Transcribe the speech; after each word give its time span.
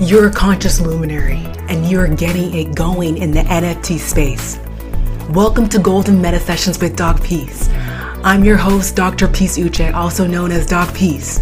You're 0.00 0.26
a 0.26 0.32
conscious 0.32 0.80
luminary 0.80 1.38
and 1.68 1.88
you're 1.88 2.08
getting 2.08 2.52
it 2.52 2.74
going 2.74 3.18
in 3.18 3.30
the 3.30 3.42
NFT 3.42 3.96
space. 4.00 4.58
Welcome 5.30 5.68
to 5.68 5.78
Golden 5.78 6.20
Meta 6.20 6.40
Sessions 6.40 6.80
with 6.80 6.96
Doc 6.96 7.22
Peace. 7.22 7.68
I'm 8.24 8.42
your 8.42 8.56
host, 8.56 8.96
Dr. 8.96 9.28
Peace 9.28 9.56
Uche, 9.56 9.94
also 9.94 10.26
known 10.26 10.50
as 10.50 10.66
Doc 10.66 10.92
Peace. 10.96 11.38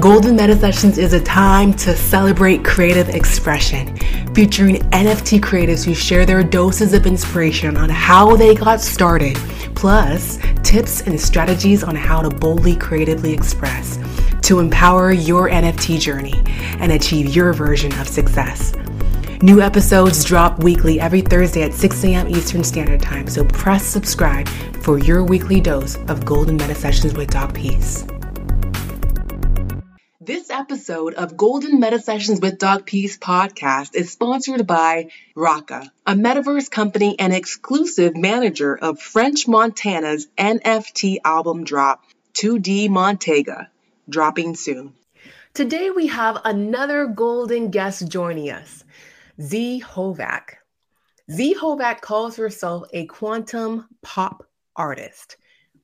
Golden 0.00 0.36
Meta 0.36 0.56
Sessions 0.56 0.96
is 0.96 1.12
a 1.12 1.20
time 1.20 1.74
to 1.74 1.94
celebrate 1.94 2.64
creative 2.64 3.10
expression, 3.10 3.94
featuring 4.34 4.76
NFT 4.92 5.38
creatives 5.40 5.84
who 5.84 5.94
share 5.94 6.24
their 6.24 6.42
doses 6.42 6.94
of 6.94 7.04
inspiration 7.04 7.76
on 7.76 7.90
how 7.90 8.36
they 8.36 8.54
got 8.54 8.80
started, 8.80 9.36
plus 9.74 10.38
tips 10.62 11.02
and 11.02 11.20
strategies 11.20 11.84
on 11.84 11.94
how 11.94 12.22
to 12.22 12.30
boldly 12.30 12.74
creatively 12.74 13.34
express 13.34 13.98
to 14.46 14.60
empower 14.60 15.10
your 15.10 15.50
NFT 15.50 15.98
journey 15.98 16.40
and 16.78 16.92
achieve 16.92 17.34
your 17.34 17.52
version 17.52 17.92
of 17.98 18.06
success. 18.06 18.72
New 19.42 19.60
episodes 19.60 20.22
drop 20.22 20.62
weekly 20.62 21.00
every 21.00 21.20
Thursday 21.20 21.62
at 21.62 21.74
6 21.74 22.04
a.m. 22.04 22.28
Eastern 22.28 22.62
Standard 22.62 23.02
Time, 23.02 23.26
so 23.26 23.44
press 23.44 23.84
subscribe 23.84 24.46
for 24.82 24.98
your 24.98 25.24
weekly 25.24 25.60
dose 25.60 25.96
of 26.06 26.24
Golden 26.24 26.56
Meta 26.56 26.76
Sessions 26.76 27.12
with 27.14 27.28
Doc 27.28 27.54
Peace. 27.54 28.06
This 30.20 30.48
episode 30.48 31.14
of 31.14 31.36
Golden 31.36 31.80
Meta 31.80 31.98
Sessions 31.98 32.40
with 32.40 32.58
Doc 32.58 32.86
Peace 32.86 33.18
podcast 33.18 33.96
is 33.96 34.12
sponsored 34.12 34.64
by 34.64 35.10
Raka, 35.34 35.90
a 36.06 36.14
metaverse 36.14 36.70
company 36.70 37.18
and 37.18 37.34
exclusive 37.34 38.16
manager 38.16 38.76
of 38.76 39.00
French 39.00 39.48
Montana's 39.48 40.28
NFT 40.38 41.18
album 41.24 41.64
drop, 41.64 42.04
2D 42.34 42.88
Montega 42.88 43.66
dropping 44.08 44.54
soon. 44.54 44.94
Today 45.54 45.90
we 45.90 46.06
have 46.06 46.40
another 46.44 47.06
golden 47.06 47.70
guest 47.70 48.08
joining 48.08 48.50
us, 48.50 48.84
Z 49.40 49.82
Hovac. 49.84 50.56
Z 51.30 51.56
Hovac 51.58 52.00
calls 52.02 52.36
herself 52.36 52.84
a 52.92 53.06
quantum 53.06 53.88
pop 54.02 54.46
artist. 54.76 55.36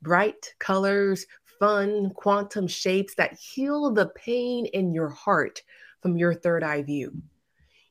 Bright 0.03 0.55
colors, 0.59 1.27
fun 1.59 2.11
quantum 2.11 2.67
shapes 2.67 3.15
that 3.15 3.39
heal 3.39 3.91
the 3.91 4.07
pain 4.07 4.67
in 4.67 4.93
your 4.93 5.09
heart 5.09 5.63
from 6.01 6.17
your 6.17 6.35
third 6.35 6.63
eye 6.63 6.83
view. 6.83 7.23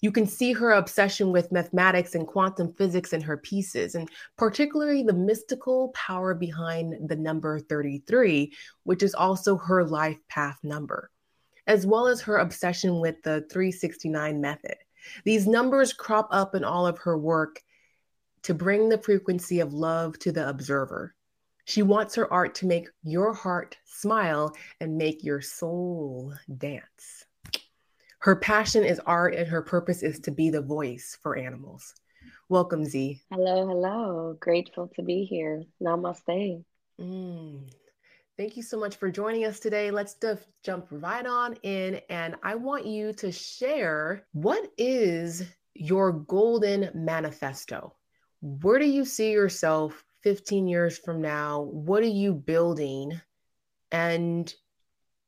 You 0.02 0.12
can 0.12 0.26
see 0.26 0.52
her 0.54 0.72
obsession 0.72 1.32
with 1.32 1.52
mathematics 1.52 2.16
and 2.16 2.28
quantum 2.28 2.74
physics 2.74 3.14
in 3.14 3.22
her 3.22 3.38
pieces, 3.38 3.94
and 3.94 4.10
particularly 4.36 5.04
the 5.04 5.14
mystical 5.14 5.90
power 5.90 6.34
behind 6.34 7.08
the 7.08 7.16
number 7.16 7.60
33, 7.60 8.52
which 8.84 9.04
is 9.04 9.14
also 9.14 9.58
her 9.58 9.84
life 9.84 10.18
path 10.28 10.58
number, 10.64 11.12
as 11.68 11.86
well 11.86 12.08
as 12.08 12.22
her 12.22 12.38
obsession 12.38 13.00
with 13.00 13.22
the 13.22 13.46
369 13.52 14.42
method. 14.42 14.76
These 15.24 15.46
numbers 15.46 15.94
crop 15.94 16.30
up 16.32 16.56
in 16.56 16.64
all 16.64 16.88
of 16.88 16.98
her 17.00 17.18
work 17.18 17.62
to 18.44 18.56
bring 18.56 18.90
the 18.90 18.98
frequency 18.98 19.60
of 19.60 19.72
love 19.72 20.18
to 20.20 20.32
the 20.32 20.50
observer. 20.50 21.14
She 21.66 21.84
wants 21.84 22.16
her 22.16 22.32
art 22.34 22.56
to 22.56 22.66
make 22.66 22.90
your 23.04 23.34
heart 23.34 23.78
smile 23.86 24.56
and 24.80 24.98
make 24.98 25.24
your 25.24 25.42
soul 25.42 26.34
dance. 26.58 27.26
Her 28.22 28.36
passion 28.36 28.83
is 28.83 29.02
art 29.08 29.33
and 29.33 29.47
her 29.47 29.64
purpose 29.64 30.03
is 30.03 30.19
to 30.19 30.31
be 30.31 30.52
the 30.52 30.61
voice 30.61 31.17
for 31.23 31.36
animals. 31.36 31.95
Welcome, 32.50 32.86
Z. 32.86 33.19
Hello, 33.31 33.66
hello. 33.66 34.38
Grateful 34.39 34.91
to 34.95 35.02
be 35.02 35.25
here. 35.25 35.64
Namaste. 35.81 36.64
Mm. 36.99 37.61
Thank 38.38 38.58
you 38.58 38.61
so 38.61 38.80
much 38.80 38.97
for 38.97 39.09
joining 39.09 39.45
us 39.45 39.59
today. 39.59 39.89
Let's 39.89 40.14
just 40.22 40.44
jump 40.64 40.86
right 40.92 41.25
on 41.25 41.55
in, 41.64 41.99
and 42.11 42.36
I 42.44 42.53
want 42.55 42.86
you 42.86 43.11
to 43.14 43.31
share 43.31 44.27
what 44.33 44.69
is 44.77 45.44
your 45.73 46.11
golden 46.11 46.92
manifesto? 46.94 47.95
Where 48.42 48.77
do 48.77 48.86
you 48.86 49.03
see 49.03 49.31
yourself 49.31 50.03
15 50.22 50.67
years 50.67 50.95
from 50.99 51.21
now? 51.21 51.61
What 51.61 52.04
are 52.04 52.05
you 52.05 52.36
building? 52.36 53.20
And 53.92 54.54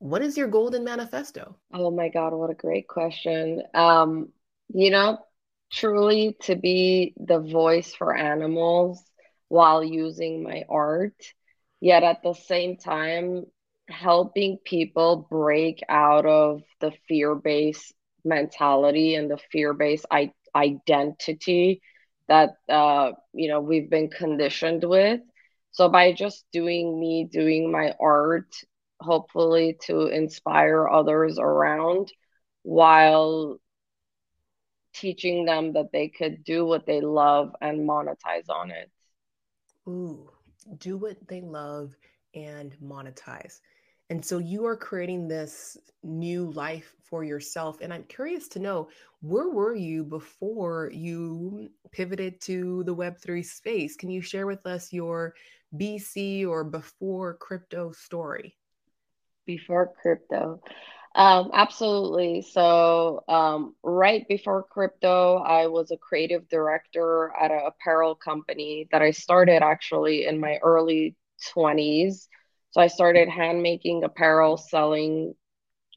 what 0.04 0.22
is 0.22 0.36
your 0.36 0.50
golden 0.50 0.84
manifesto? 0.84 1.56
Oh 1.74 1.90
my 1.90 2.10
God, 2.10 2.34
what 2.34 2.50
a 2.50 2.56
great 2.56 2.90
question. 2.90 3.64
Um, 3.74 4.34
you 4.68 4.92
know, 4.92 5.20
truly 5.72 6.36
to 6.42 6.58
be 6.58 7.14
the 7.16 7.40
voice 7.40 7.96
for 7.96 8.14
animals 8.14 9.02
while 9.48 9.82
using 9.82 10.44
my 10.44 10.66
art, 10.68 11.16
yet 11.80 12.04
at 12.04 12.22
the 12.22 12.34
same 12.34 12.76
time, 12.76 13.46
helping 13.90 14.58
people 14.66 15.26
break 15.32 15.82
out 15.88 16.26
of 16.26 16.64
the 16.82 16.92
fear 17.08 17.34
based 17.34 17.94
mentality 18.26 19.16
and 19.16 19.32
the 19.32 19.40
fear 19.54 19.74
based 19.74 20.06
I- 20.12 20.34
identity 20.54 21.82
that, 22.28 22.56
uh, 22.68 23.12
you 23.34 23.48
know, 23.48 23.62
we've 23.62 23.90
been 23.90 24.10
conditioned 24.10 24.84
with. 24.84 25.22
So 25.72 25.88
by 25.88 26.12
just 26.12 26.44
doing 26.52 27.00
me, 27.00 27.30
doing 27.32 27.72
my 27.72 27.94
art, 28.02 28.54
hopefully 29.04 29.78
to 29.82 30.08
inspire 30.08 30.88
others 30.88 31.38
around 31.40 32.12
while 32.64 33.58
teaching 34.94 35.46
them 35.46 35.74
that 35.74 35.92
they 35.92 36.08
could 36.08 36.44
do 36.44 36.66
what 36.66 36.86
they 36.86 37.02
love 37.02 37.54
and 37.62 37.88
monetize 37.88 38.50
on 38.50 38.72
it. 38.72 38.90
Ooh, 39.88 40.30
do 40.78 40.98
what 40.98 41.18
they 41.28 41.42
love 41.42 41.96
and 42.34 42.76
monetize. 42.84 43.60
And 44.10 44.24
so 44.24 44.38
you 44.38 44.66
are 44.66 44.78
creating 44.78 45.28
this 45.28 45.78
new 46.04 46.52
life 46.52 46.94
for 47.04 47.24
yourself. 47.24 47.80
And 47.82 47.94
I'm 47.94 48.04
curious 48.04 48.48
to 48.50 48.60
know 48.60 48.90
where 49.22 49.50
were 49.50 49.76
you 49.76 50.04
before 50.04 50.92
you 50.94 51.70
pivoted 51.92 52.40
to 52.42 52.84
the 52.84 52.96
Web3 52.96 53.44
space? 53.44 53.96
Can 53.96 54.10
you 54.10 54.22
share 54.22 54.46
with 54.46 54.66
us 54.66 54.94
your 54.94 55.34
BC 55.78 56.46
or 56.46 56.64
before 56.64 57.36
crypto 57.36 57.92
story? 57.92 58.56
Before 59.46 59.94
crypto. 60.02 60.62
Um, 61.16 61.52
absolutely. 61.54 62.42
So, 62.42 63.24
um, 63.28 63.76
right 63.84 64.28
before 64.28 64.64
crypto, 64.64 65.38
I 65.38 65.68
was 65.68 65.92
a 65.92 65.98
creative 65.98 66.50
director 66.50 67.32
at 67.40 67.52
an 67.52 67.62
apparel 67.66 68.16
company 68.16 68.88
that 68.92 69.02
I 69.02 69.12
started 69.12 69.62
actually 69.62 70.26
in 70.26 70.40
my 70.40 70.58
early 70.64 71.16
20s. 71.54 72.28
So, 72.72 72.82
I 72.82 72.88
started 72.88 73.30
hand 73.30 73.62
making 73.62 74.04
apparel, 74.04 74.58
selling 74.58 75.36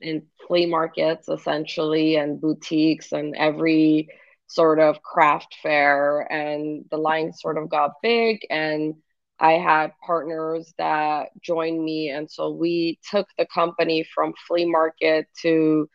in 0.00 0.22
flea 0.46 0.66
markets 0.66 1.28
essentially, 1.28 2.16
and 2.16 2.40
boutiques, 2.40 3.12
and 3.12 3.34
every 3.36 4.08
sort 4.48 4.78
of 4.80 5.02
craft 5.02 5.56
fair. 5.62 6.20
And 6.32 6.84
the 6.90 6.98
line 6.98 7.32
sort 7.32 7.58
of 7.58 7.70
got 7.70 7.92
big. 8.02 8.40
And 8.50 8.96
I 9.38 9.52
had 9.52 9.92
partners 10.04 10.72
that 10.78 11.28
joined 11.40 11.82
me. 11.82 12.10
And 12.10 12.30
so 12.30 12.50
we 12.50 12.98
took 13.10 13.28
the 13.38 13.46
company 13.46 14.06
from 14.14 14.34
flea 14.46 14.64
market 14.64 15.26
to 15.42 15.88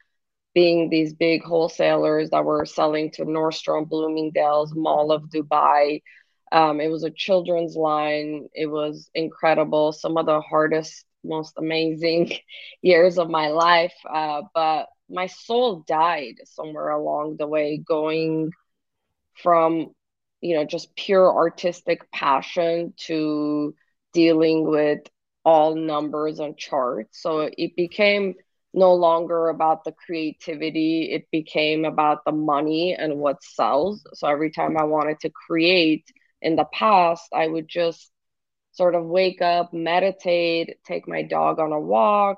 being 0.53 0.89
these 0.89 1.13
big 1.13 1.43
wholesalers 1.43 2.29
that 2.31 2.45
were 2.45 2.65
selling 2.65 3.11
to 3.11 3.25
Nordstrom, 3.25 3.87
Bloomingdale's, 3.87 4.73
Mall 4.75 5.11
of 5.11 5.23
Dubai. 5.23 6.01
Um, 6.51 6.81
it 6.81 6.89
was 6.89 7.03
a 7.03 7.11
children's 7.11 7.75
line. 7.75 8.49
It 8.53 8.67
was 8.67 9.09
incredible. 9.15 9.93
Some 9.93 10.17
of 10.17 10.25
the 10.25 10.41
hardest, 10.41 11.05
most 11.23 11.53
amazing 11.57 12.33
years 12.81 13.17
of 13.17 13.29
my 13.29 13.47
life. 13.47 13.95
Uh, 14.07 14.43
but 14.53 14.87
my 15.09 15.27
soul 15.27 15.83
died 15.87 16.35
somewhere 16.45 16.89
along 16.89 17.37
the 17.37 17.47
way, 17.47 17.77
going 17.77 18.51
from 19.41 19.93
you 20.41 20.55
know 20.55 20.65
just 20.65 20.95
pure 20.95 21.31
artistic 21.33 22.09
passion 22.11 22.93
to 22.97 23.75
dealing 24.13 24.67
with 24.67 24.99
all 25.45 25.75
numbers 25.75 26.39
and 26.39 26.57
charts. 26.57 27.21
So 27.21 27.49
it 27.57 27.75
became 27.75 28.35
no 28.73 28.93
longer 28.93 29.49
about 29.49 29.83
the 29.83 29.91
creativity 29.91 31.11
it 31.11 31.25
became 31.31 31.85
about 31.85 32.23
the 32.25 32.31
money 32.31 32.95
and 32.97 33.17
what 33.19 33.43
sells. 33.43 34.03
So 34.13 34.27
every 34.27 34.51
time 34.51 34.77
i 34.77 34.83
wanted 34.83 35.19
to 35.21 35.29
create 35.47 36.05
in 36.41 36.55
the 36.55 36.65
past 36.73 37.29
i 37.33 37.47
would 37.47 37.67
just 37.67 38.11
sort 38.71 38.95
of 38.95 39.05
wake 39.05 39.41
up 39.41 39.73
meditate 39.73 40.77
take 40.85 41.07
my 41.07 41.21
dog 41.23 41.59
on 41.59 41.71
a 41.71 41.79
walk 41.79 42.37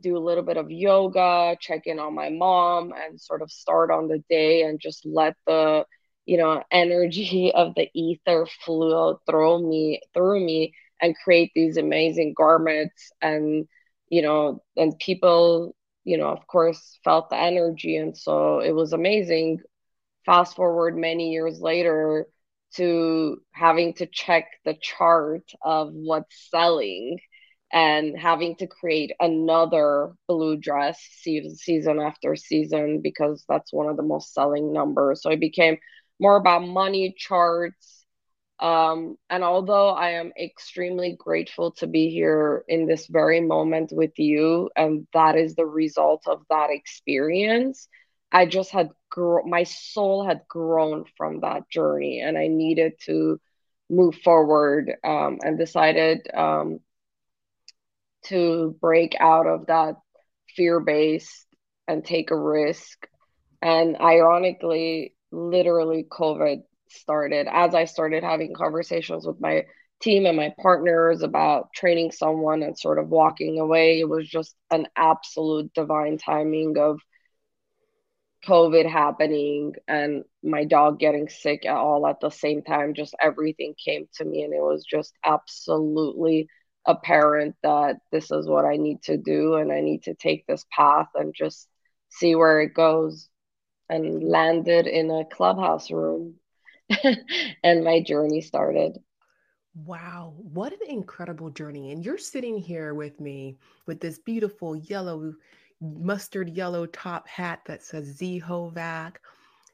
do 0.00 0.16
a 0.16 0.20
little 0.20 0.44
bit 0.44 0.56
of 0.58 0.70
yoga 0.70 1.56
check 1.60 1.82
in 1.86 1.98
on 1.98 2.14
my 2.14 2.28
mom 2.30 2.92
and 2.92 3.20
sort 3.20 3.42
of 3.42 3.50
start 3.50 3.90
on 3.90 4.08
the 4.08 4.22
day 4.28 4.62
and 4.62 4.80
just 4.80 5.06
let 5.06 5.34
the 5.46 5.84
you 6.26 6.38
know 6.38 6.62
energy 6.72 7.52
of 7.56 7.74
the 7.76 7.88
ether 7.94 8.46
flow 8.64 9.20
through 9.26 9.68
me 9.68 10.00
through 10.14 10.44
me 10.44 10.74
and 11.00 11.16
create 11.24 11.52
these 11.54 11.78
amazing 11.78 12.34
garments. 12.36 13.12
And 13.22 13.66
you 14.10 14.22
know 14.22 14.62
and 14.76 14.98
people 14.98 15.74
you 16.04 16.18
know 16.18 16.28
of 16.28 16.46
course 16.48 16.98
felt 17.04 17.30
the 17.30 17.38
energy. 17.38 17.96
And 17.96 18.16
so 18.16 18.60
it 18.60 18.72
was 18.72 18.92
amazing. 18.92 19.60
Fast 20.26 20.56
forward 20.56 20.96
many 20.96 21.32
years 21.32 21.60
later 21.60 22.26
to 22.76 23.40
having 23.52 23.94
to 23.94 24.06
check 24.06 24.46
the 24.64 24.74
chart 24.80 25.50
of 25.62 25.92
what's 25.92 26.50
selling 26.50 27.18
and 27.72 28.18
having 28.18 28.56
to 28.56 28.66
create 28.66 29.12
another 29.20 30.12
blue 30.28 30.56
dress 30.56 31.00
season 31.22 32.00
after 32.00 32.36
season 32.36 33.00
because 33.02 33.44
that's 33.48 33.72
one 33.72 33.88
of 33.88 33.96
the 33.96 34.02
most 34.02 34.34
selling 34.34 34.72
numbers. 34.72 35.22
So 35.22 35.30
it 35.30 35.40
became 35.40 35.78
more 36.20 36.36
about 36.36 36.66
money 36.66 37.14
charts. 37.16 38.04
Um, 38.60 39.16
and 39.28 39.44
although 39.44 39.90
I 39.90 40.12
am 40.12 40.32
extremely 40.40 41.16
grateful 41.18 41.72
to 41.72 41.86
be 41.86 42.10
here 42.10 42.64
in 42.68 42.86
this 42.86 43.06
very 43.06 43.40
moment 43.40 43.92
with 43.92 44.18
you, 44.18 44.70
and 44.76 45.06
that 45.12 45.36
is 45.36 45.54
the 45.54 45.66
result 45.66 46.24
of 46.26 46.42
that 46.50 46.70
experience, 46.70 47.88
I 48.32 48.46
just 48.46 48.70
had 48.70 48.90
gro- 49.10 49.44
my 49.46 49.64
soul 49.64 50.26
had 50.26 50.42
grown 50.48 51.04
from 51.16 51.40
that 51.40 51.68
journey, 51.70 52.20
and 52.20 52.38
I 52.38 52.48
needed 52.48 52.94
to 53.06 53.40
move 53.90 54.16
forward 54.16 54.94
um, 55.04 55.38
and 55.42 55.58
decided 55.58 56.26
um, 56.34 56.80
to 58.26 58.76
break 58.80 59.16
out 59.20 59.46
of 59.46 59.66
that 59.66 59.96
fear 60.56 60.80
based 60.80 61.46
and 61.88 62.04
take 62.04 62.30
a 62.30 62.36
risk. 62.38 63.06
And 63.62 63.96
ironically, 64.00 65.15
literally, 65.30 66.04
COVID 66.10 66.62
started 66.88 67.48
as 67.50 67.74
I 67.74 67.84
started 67.84 68.22
having 68.22 68.54
conversations 68.54 69.26
with 69.26 69.40
my 69.40 69.64
team 70.00 70.26
and 70.26 70.36
my 70.36 70.54
partners 70.60 71.22
about 71.22 71.72
training 71.74 72.12
someone 72.12 72.62
and 72.62 72.78
sort 72.78 72.98
of 72.98 73.08
walking 73.08 73.58
away. 73.58 74.00
It 74.00 74.08
was 74.08 74.28
just 74.28 74.54
an 74.70 74.86
absolute 74.96 75.72
divine 75.74 76.18
timing 76.18 76.76
of 76.78 77.00
COVID 78.46 78.88
happening 78.90 79.74
and 79.88 80.24
my 80.42 80.64
dog 80.64 80.98
getting 81.00 81.28
sick 81.28 81.66
at 81.66 81.76
all 81.76 82.06
at 82.06 82.20
the 82.20 82.30
same 82.30 82.62
time. 82.62 82.94
Just 82.94 83.14
everything 83.20 83.74
came 83.82 84.08
to 84.16 84.24
me, 84.24 84.42
and 84.42 84.54
it 84.54 84.60
was 84.60 84.84
just 84.84 85.14
absolutely 85.24 86.48
apparent 86.86 87.56
that 87.62 87.96
this 88.12 88.30
is 88.30 88.46
what 88.46 88.64
I 88.64 88.76
need 88.76 89.02
to 89.04 89.16
do 89.16 89.54
and 89.54 89.72
I 89.72 89.80
need 89.80 90.04
to 90.04 90.14
take 90.14 90.46
this 90.46 90.64
path 90.70 91.08
and 91.16 91.34
just 91.34 91.68
see 92.10 92.36
where 92.36 92.60
it 92.60 92.74
goes. 92.74 93.28
And 93.88 94.22
landed 94.24 94.86
in 94.86 95.10
a 95.10 95.24
clubhouse 95.24 95.90
room, 95.90 96.34
and 97.62 97.84
my 97.84 98.02
journey 98.02 98.40
started. 98.40 98.98
Wow, 99.84 100.34
what 100.38 100.72
an 100.72 100.88
incredible 100.88 101.50
journey. 101.50 101.92
And 101.92 102.04
you're 102.04 102.18
sitting 102.18 102.58
here 102.58 102.94
with 102.94 103.20
me 103.20 103.58
with 103.86 104.00
this 104.00 104.18
beautiful 104.18 104.74
yellow, 104.74 105.34
mustard 105.80 106.48
yellow 106.50 106.86
top 106.86 107.28
hat 107.28 107.60
that 107.66 107.82
says 107.82 108.18
Zehovac, 108.18 109.16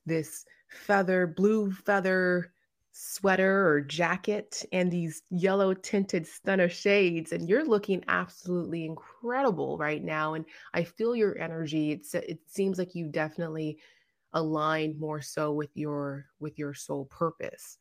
this 0.05 0.44
feather, 0.69 1.26
blue 1.26 1.70
feather 1.70 2.53
sweater 2.93 3.67
or 3.67 3.81
jacket 3.81 4.64
and 4.73 4.91
these 4.91 5.23
yellow 5.31 5.73
tinted 5.73 6.26
stunner 6.26 6.69
shades 6.69 7.32
and 7.32 7.49
you're 7.49 7.64
looking 7.64 8.05
absolutely 8.09 8.85
incredible 8.85 9.79
right 9.79 10.05
now 10.05 10.35
and 10.35 10.44
i 10.75 10.85
feel 10.85 11.17
your 11.17 11.38
energy 11.38 11.93
it's 11.93 12.14
it 12.14 12.38
seems 12.47 12.79
like 12.79 12.94
you 12.94 13.09
definitely 13.09 13.79
aligned 14.34 14.99
more 14.99 15.20
so 15.20 15.52
with 15.52 15.70
your 15.75 16.26
with 16.40 16.58
your 16.58 16.75
soul 16.75 17.06
purpose. 17.06 17.79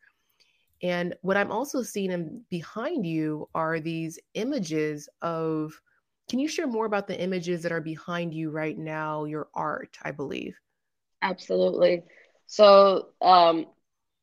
And 0.83 1.15
what 1.21 1.37
i'm 1.37 1.51
also 1.51 1.83
seeing 1.83 2.11
in, 2.11 2.41
behind 2.49 3.05
you 3.05 3.47
are 3.53 3.79
these 3.79 4.19
images 4.33 5.07
of 5.21 5.79
can 6.29 6.39
you 6.39 6.47
share 6.47 6.67
more 6.67 6.85
about 6.85 7.07
the 7.07 7.19
images 7.19 7.61
that 7.63 7.71
are 7.71 7.81
behind 7.81 8.33
you 8.33 8.51
right 8.51 8.77
now 8.77 9.25
your 9.25 9.49
art 9.53 9.97
i 10.03 10.11
believe? 10.11 10.57
Absolutely. 11.21 12.03
So 12.47 13.09
um 13.21 13.67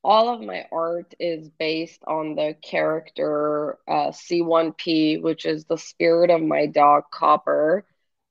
all 0.05 0.33
of 0.33 0.41
my 0.41 0.65
art 0.73 1.15
is 1.19 1.49
based 1.59 2.03
on 2.07 2.35
the 2.35 2.57
character 2.63 3.79
uh, 3.89 4.11
C1P, 4.11 5.21
which 5.21 5.45
is 5.45 5.65
the 5.65 5.77
spirit 5.77 6.31
of 6.31 6.41
my 6.41 6.67
dog 6.67 7.05
Copper, 7.13 7.85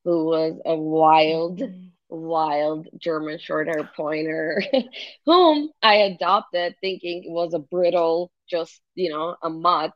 who 0.03 0.25
was 0.25 0.59
a 0.65 0.75
wild, 0.75 1.59
mm-hmm. 1.59 1.87
Wild 2.09 2.87
German 2.97 3.39
short 3.39 3.67
hair 3.67 3.89
pointer, 3.95 4.63
whom 5.25 5.69
I 5.81 5.95
adopted 5.95 6.75
thinking 6.81 7.23
it 7.25 7.31
was 7.31 7.53
a 7.53 7.59
brittle, 7.59 8.31
just, 8.49 8.81
you 8.95 9.09
know, 9.11 9.35
a 9.41 9.49
mutt. 9.49 9.93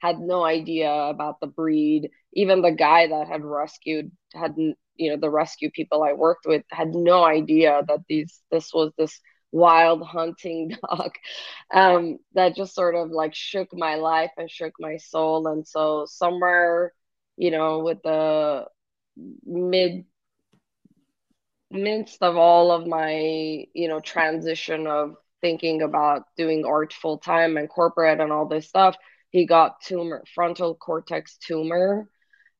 Had 0.00 0.18
no 0.18 0.44
idea 0.44 0.90
about 0.92 1.38
the 1.40 1.46
breed. 1.46 2.10
Even 2.32 2.60
the 2.60 2.72
guy 2.72 3.06
that 3.06 3.28
had 3.28 3.44
rescued 3.44 4.10
hadn't, 4.34 4.76
you 4.96 5.10
know, 5.10 5.16
the 5.16 5.30
rescue 5.30 5.70
people 5.70 6.02
I 6.02 6.12
worked 6.14 6.44
with 6.44 6.64
had 6.70 6.88
no 6.94 7.22
idea 7.24 7.82
that 7.86 8.00
these 8.08 8.42
this 8.50 8.72
was 8.74 8.92
this 8.98 9.20
wild 9.52 10.02
hunting 10.02 10.76
dog 10.90 11.12
um, 11.72 12.18
that 12.34 12.56
just 12.56 12.74
sort 12.74 12.94
of 12.94 13.10
like 13.10 13.34
shook 13.34 13.68
my 13.72 13.96
life 13.96 14.30
and 14.36 14.50
shook 14.50 14.74
my 14.80 14.96
soul. 14.96 15.46
And 15.46 15.66
so 15.66 16.06
somewhere, 16.06 16.92
you 17.36 17.50
know, 17.50 17.80
with 17.80 18.02
the 18.02 18.66
mid 19.44 20.04
midst 21.72 22.22
of 22.22 22.36
all 22.36 22.70
of 22.70 22.86
my, 22.86 23.66
you 23.74 23.88
know, 23.88 24.00
transition 24.00 24.86
of 24.86 25.16
thinking 25.40 25.82
about 25.82 26.22
doing 26.36 26.64
art 26.64 26.92
full 26.92 27.18
time 27.18 27.56
and 27.56 27.68
corporate 27.68 28.20
and 28.20 28.32
all 28.32 28.46
this 28.46 28.68
stuff, 28.68 28.96
he 29.30 29.46
got 29.46 29.80
tumor, 29.82 30.22
frontal 30.34 30.74
cortex 30.74 31.38
tumor. 31.38 32.08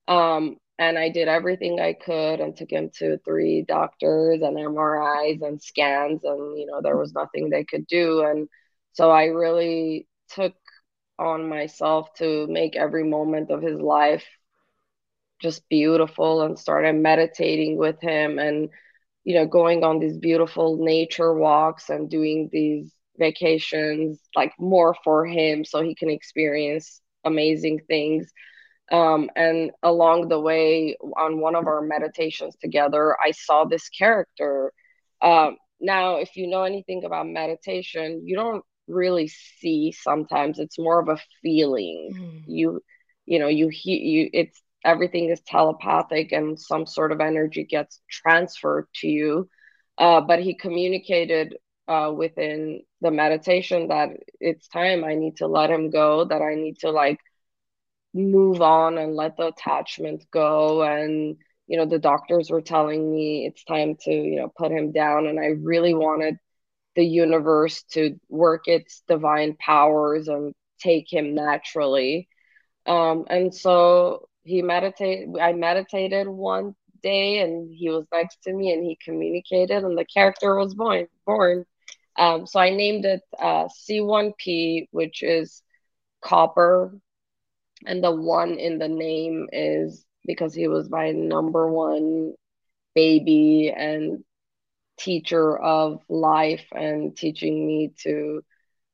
Um, 0.09 0.57
and 0.79 0.99
I 0.99 1.11
did 1.11 1.29
everything 1.29 1.81
I 1.81 1.93
could 1.93 2.41
and 2.41 2.57
took 2.57 2.71
him 2.73 2.91
to 2.99 3.19
three 3.25 3.63
doctors 3.63 4.43
and 4.43 4.57
MRIs 4.59 5.43
and 5.43 5.63
scans, 5.63 6.25
and 6.25 6.59
you 6.59 6.67
know 6.67 6.81
there 6.83 6.97
was 6.97 7.13
nothing 7.15 7.51
they 7.51 7.65
could 7.65 7.87
do. 7.87 8.25
And 8.25 8.49
so 8.93 9.11
I 9.11 9.27
really 9.27 10.09
took 10.31 10.55
on 11.19 11.49
myself 11.49 12.13
to 12.15 12.47
make 12.49 12.75
every 12.75 13.05
moment 13.05 13.51
of 13.51 13.63
his 13.63 13.81
life 13.81 14.25
just 15.41 15.69
beautiful 15.69 16.43
and 16.43 16.59
started 16.59 16.95
meditating 16.95 17.77
with 17.77 18.01
him 18.01 18.39
and 18.39 18.71
you 19.25 19.35
know 19.35 19.47
going 19.47 19.85
on 19.85 19.99
these 19.99 20.17
beautiful 20.17 20.77
nature 20.79 21.35
walks 21.35 21.89
and 21.91 22.11
doing 22.11 22.49
these 22.53 22.93
vacations 23.19 24.19
like 24.35 24.53
more 24.59 24.97
for 25.05 25.27
him 25.27 25.65
so 25.65 25.83
he 25.83 25.95
can 25.95 26.11
experience 26.11 27.01
amazing 27.25 27.81
things 27.87 28.33
um, 28.93 29.31
and 29.37 29.71
along 29.83 30.29
the 30.29 30.39
way, 30.39 30.97
on 31.17 31.41
one 31.41 31.55
of 31.55 31.67
our 31.67 31.81
meditations 31.81 32.57
together, 32.57 33.17
I 33.25 33.31
saw 33.31 33.65
this 33.65 33.89
character. 33.89 34.73
Um, 35.23 35.57
now, 35.81 36.17
if 36.17 36.37
you 36.37 36.47
know 36.47 36.65
anything 36.65 37.05
about 37.05 37.27
meditation, 37.27 38.23
you 38.27 38.37
don't 38.37 38.63
really 38.87 39.29
see 39.29 39.93
sometimes. 39.93 40.59
It's 40.59 40.79
more 40.79 41.01
of 41.01 41.09
a 41.09 41.19
feeling. 41.43 42.11
Mm. 42.15 42.43
You, 42.47 42.81
you 43.25 43.39
know, 43.39 43.49
you 43.49 43.69
hear 43.69 43.99
you. 43.99 44.29
It's 44.33 44.61
everything 44.85 45.31
is 45.31 45.41
telepathic, 45.43 46.33
and 46.33 46.59
some 46.59 46.87
sort 46.87 47.13
of 47.13 47.21
energy 47.21 47.65
gets 47.65 48.01
transferred 48.11 48.87
to 48.97 49.09
you. 49.09 49.49
Uh, 49.99 50.21
but 50.21 50.41
he 50.41 50.55
communicated 50.55 51.57
uh, 51.89 52.13
within 52.15 52.83
the 53.01 53.11
meditation 53.11 53.89
that 53.89 54.11
it's 54.41 54.69
time. 54.69 55.05
I 55.05 55.15
need 55.15 55.37
to 55.39 55.47
let 55.47 55.71
him 55.71 55.91
go. 55.91 56.25
That 56.25 56.43
I 56.43 56.55
need 56.55 56.79
to 56.81 56.91
like 56.91 57.19
move 58.15 58.61
on 58.61 58.99
and 58.99 59.15
let 59.17 59.37
the 59.37 59.47
attachment 59.49 60.25
go 60.31 60.83
and 60.83 61.37
you 61.67 61.79
know 61.79 61.87
the 61.87 61.99
doctors 61.99 62.51
were 62.51 62.61
telling 62.61 63.11
me 63.11 63.47
it's 63.47 63.65
time 63.65 63.97
to 64.01 64.11
you 64.13 64.37
know 64.37 64.53
put 64.57 64.71
him 64.71 64.93
down 64.93 65.27
and 65.27 65.41
i 65.41 65.47
really 65.63 65.95
wanted 65.95 66.37
the 66.95 67.05
universe 67.05 67.85
to 67.85 68.19
work 68.29 68.63
its 68.67 69.03
divine 69.09 69.57
powers 69.59 70.29
and 70.29 70.53
take 70.81 71.11
him 71.11 71.35
naturally 71.35 72.29
um, 72.87 73.25
and 73.31 73.55
so 73.55 74.29
he 74.45 74.63
meditated 74.63 75.29
i 75.41 75.53
meditated 75.53 76.29
one 76.29 76.75
day 77.03 77.41
and 77.41 77.71
he 77.75 77.89
was 77.91 78.07
next 78.13 78.43
to 78.43 78.53
me 78.53 78.73
and 78.73 78.85
he 78.85 78.99
communicated 79.05 79.85
and 79.85 79.97
the 79.99 80.05
character 80.05 80.57
was 80.57 80.75
born 80.75 81.07
born. 81.27 81.65
Um, 82.19 82.47
so 82.47 82.61
i 82.61 82.71
named 82.71 83.05
it 83.05 83.23
uh, 83.39 83.69
c1p 83.69 84.89
which 84.91 85.23
is 85.23 85.63
copper. 86.23 86.93
And 87.87 88.03
the 88.03 88.13
one 88.13 88.59
in 88.59 88.79
the 88.79 88.89
name 88.89 89.49
is 89.53 90.05
because 90.27 90.55
he 90.55 90.69
was 90.69 90.91
my 90.91 91.11
number 91.13 91.69
one 91.71 92.35
baby 92.95 93.73
and 93.77 94.25
teacher 94.99 95.57
of 95.59 96.03
life 96.09 96.67
and 96.73 97.17
teaching 97.17 97.67
me 97.67 97.93
to 98.03 98.43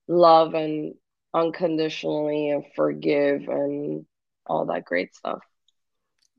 love 0.08 0.54
and 0.54 0.94
unconditionally 1.34 2.50
and 2.50 2.64
forgive 2.74 3.48
and 3.48 4.06
all 4.48 4.64
that 4.66 4.84
great 4.84 5.14
stuff. 5.14 5.42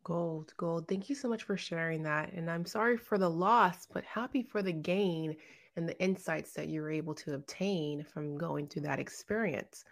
Gold, 0.03 0.53
gold. 0.57 0.87
Thank 0.87 1.09
you 1.09 1.15
so 1.15 1.27
much 1.29 1.43
for 1.43 1.57
sharing 1.57 2.03
that. 2.03 2.31
And 2.33 2.49
I'm 2.49 2.65
sorry 2.65 2.97
for 2.97 3.17
the 3.17 3.29
loss, 3.29 3.87
but 3.91 4.03
happy 4.03 4.43
for 4.43 4.61
the 4.63 4.71
gain 4.71 5.35
and 5.75 5.87
the 5.87 5.99
insights 6.01 6.53
that 6.53 6.67
you 6.67 6.81
were 6.81 6.91
able 6.91 7.13
to 7.15 7.35
obtain 7.35 8.03
from 8.03 8.37
going 8.37 8.67
through 8.67 8.83
that 8.83 8.99
experience. 8.99 9.85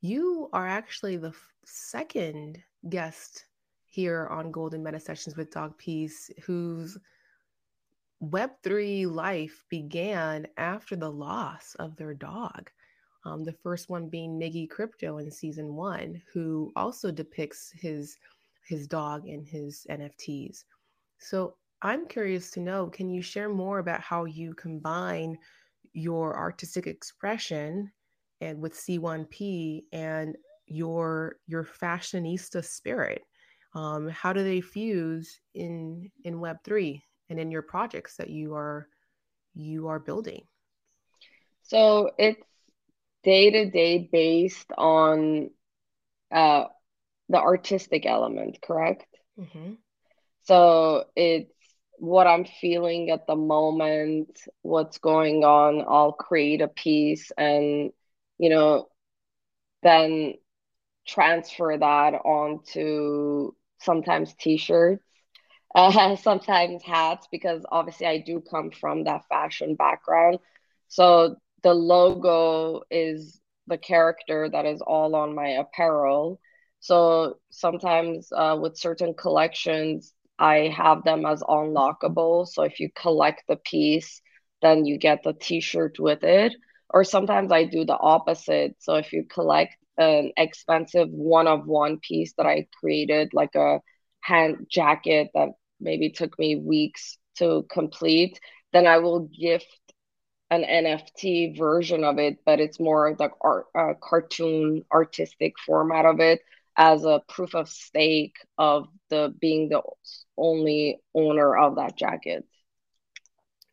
You 0.00 0.48
are 0.52 0.66
actually 0.66 1.16
the 1.16 1.32
second 1.64 2.62
guest 2.88 3.46
here 3.86 4.26
on 4.30 4.50
Golden 4.50 4.82
Meta 4.82 4.98
Sessions 4.98 5.36
with 5.36 5.52
Doc 5.52 5.78
Peace 5.78 6.30
whose 6.42 6.98
Web3 8.22 9.12
life 9.12 9.64
began 9.68 10.46
after 10.56 10.96
the 10.96 11.10
loss 11.10 11.74
of 11.78 11.96
their 11.96 12.14
dog. 12.14 12.70
Um, 13.24 13.44
the 13.44 13.52
first 13.52 13.88
one 13.88 14.08
being 14.08 14.38
Niggy 14.38 14.68
Crypto 14.68 15.18
in 15.18 15.30
season 15.30 15.74
one, 15.74 16.20
who 16.32 16.72
also 16.74 17.10
depicts 17.10 17.70
his 17.72 18.16
his 18.66 18.86
dog 18.86 19.26
in 19.26 19.44
his 19.44 19.86
NFTs. 19.90 20.64
So 21.18 21.54
I'm 21.82 22.06
curious 22.06 22.50
to 22.52 22.60
know, 22.60 22.86
can 22.86 23.10
you 23.10 23.22
share 23.22 23.48
more 23.48 23.80
about 23.80 24.00
how 24.00 24.24
you 24.24 24.54
combine 24.54 25.36
your 25.92 26.36
artistic 26.36 26.86
expression 26.86 27.90
and 28.40 28.60
with 28.60 28.74
C1P 28.74 29.84
and 29.92 30.36
your 30.66 31.36
your 31.46 31.64
fashionista 31.64 32.64
spirit? 32.64 33.22
Um, 33.74 34.08
how 34.08 34.32
do 34.32 34.42
they 34.44 34.60
fuse 34.60 35.40
in 35.54 36.10
in 36.24 36.34
Web3 36.34 37.00
and 37.30 37.38
in 37.40 37.50
your 37.50 37.62
projects 37.62 38.16
that 38.16 38.30
you 38.30 38.54
are 38.54 38.88
you 39.54 39.88
are 39.88 39.98
building? 39.98 40.44
So 41.62 42.10
it's 42.18 42.42
day 43.24 43.50
to 43.50 43.70
day 43.70 44.08
based 44.10 44.70
on 44.76 45.50
uh, 46.30 46.64
the 47.28 47.38
artistic 47.38 48.06
element, 48.06 48.58
correct? 48.62 49.06
Mm-hmm. 49.38 49.74
So 50.44 51.04
it's 51.14 51.52
what 51.98 52.26
I'm 52.26 52.44
feeling 52.44 53.10
at 53.10 53.26
the 53.26 53.36
moment, 53.36 54.40
what's 54.62 54.98
going 54.98 55.44
on. 55.44 55.84
I'll 55.88 56.12
create 56.12 56.60
a 56.60 56.68
piece 56.68 57.30
and, 57.36 57.92
you 58.38 58.50
know, 58.50 58.88
then 59.82 60.34
transfer 61.06 61.76
that 61.78 62.14
onto 62.14 63.52
sometimes 63.80 64.34
t-shirts 64.34 65.02
uh, 65.74 66.16
sometimes 66.16 66.82
hats 66.82 67.26
because 67.32 67.64
obviously 67.70 68.06
i 68.06 68.18
do 68.18 68.40
come 68.40 68.70
from 68.70 69.04
that 69.04 69.22
fashion 69.28 69.74
background 69.74 70.38
so 70.88 71.36
the 71.62 71.74
logo 71.74 72.82
is 72.90 73.40
the 73.66 73.78
character 73.78 74.48
that 74.50 74.66
is 74.66 74.80
all 74.80 75.14
on 75.14 75.34
my 75.34 75.48
apparel. 75.48 76.40
So 76.80 77.38
sometimes 77.50 78.30
uh, 78.32 78.58
with 78.60 78.76
certain 78.76 79.14
collections 79.14 80.14
i 80.38 80.68
have 80.68 81.04
them 81.04 81.24
as 81.26 81.42
unlockable. 81.42 82.46
So 82.48 82.62
if 82.62 82.80
you 82.80 82.90
collect 82.96 83.44
the 83.48 83.56
piece 83.56 84.20
then 84.62 84.84
you 84.86 84.98
get 84.98 85.22
the 85.24 85.32
t-shirt 85.34 85.98
with 85.98 86.24
it. 86.24 86.52
Or 86.90 87.04
sometimes 87.04 87.52
i 87.52 87.64
do 87.64 87.84
the 87.84 87.96
opposite. 87.98 88.76
So 88.80 88.94
if 88.96 89.12
you 89.12 89.24
collect 89.24 89.76
an 89.98 90.32
expensive 90.36 91.08
one 91.10 91.46
of 91.46 91.66
one 91.66 91.98
piece 92.00 92.32
that 92.36 92.46
I 92.46 92.66
created, 92.80 93.30
like 93.34 93.54
a 93.54 93.80
hand 94.22 94.66
jacket 94.70 95.28
that 95.34 95.50
maybe 95.80 96.10
took 96.10 96.38
me 96.38 96.56
weeks 96.56 97.18
to 97.38 97.66
complete, 97.70 98.38
then 98.72 98.86
I 98.86 98.98
will 98.98 99.28
gift 99.28 99.66
an 100.52 100.64
NFT 100.64 101.56
version 101.56 102.04
of 102.04 102.18
it, 102.18 102.38
but 102.44 102.60
it's 102.60 102.78
more 102.78 103.16
like 103.18 103.32
art, 103.40 103.66
uh, 103.74 103.94
cartoon 104.00 104.84
artistic 104.92 105.54
format 105.58 106.04
of 106.04 106.20
it 106.20 106.40
as 106.76 107.04
a 107.04 107.22
proof 107.26 107.54
of 107.54 107.70
stake 107.70 108.36
of 108.58 108.86
the 109.08 109.34
being 109.40 109.70
the 109.70 109.80
only 110.36 111.00
owner 111.14 111.56
of 111.56 111.76
that 111.76 111.96
jacket. 111.96 112.44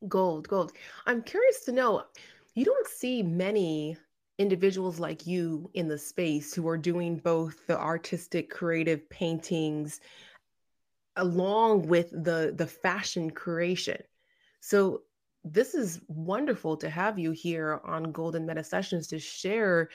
Gold, 0.08 0.48
gold. 0.48 0.72
I'm 1.06 1.22
curious 1.22 1.66
to 1.66 1.74
know, 1.74 2.04
you 2.56 2.64
don't 2.64 2.88
see 2.88 3.24
many 3.24 3.98
individuals 4.38 5.00
like 5.00 5.28
you 5.28 5.70
in 5.74 5.90
the 5.90 5.98
space 5.98 6.54
who 6.54 6.66
are 6.70 6.78
doing 6.78 7.18
both 7.18 7.68
the 7.68 7.78
artistic 7.78 8.50
creative 8.50 9.10
paintings 9.10 10.00
along 11.18 11.82
with 11.88 12.10
the 12.12 12.54
the 12.56 12.66
fashion 12.66 13.30
creation 13.30 14.02
so 14.62 15.02
this 15.52 15.74
is 15.74 16.02
wonderful 16.08 16.78
to 16.78 16.90
have 16.90 17.18
you 17.20 17.32
here 17.32 17.82
on 17.86 18.12
golden 18.12 18.46
meta 18.46 18.64
sessions 18.64 19.08
to 19.08 19.20
share 19.20 19.90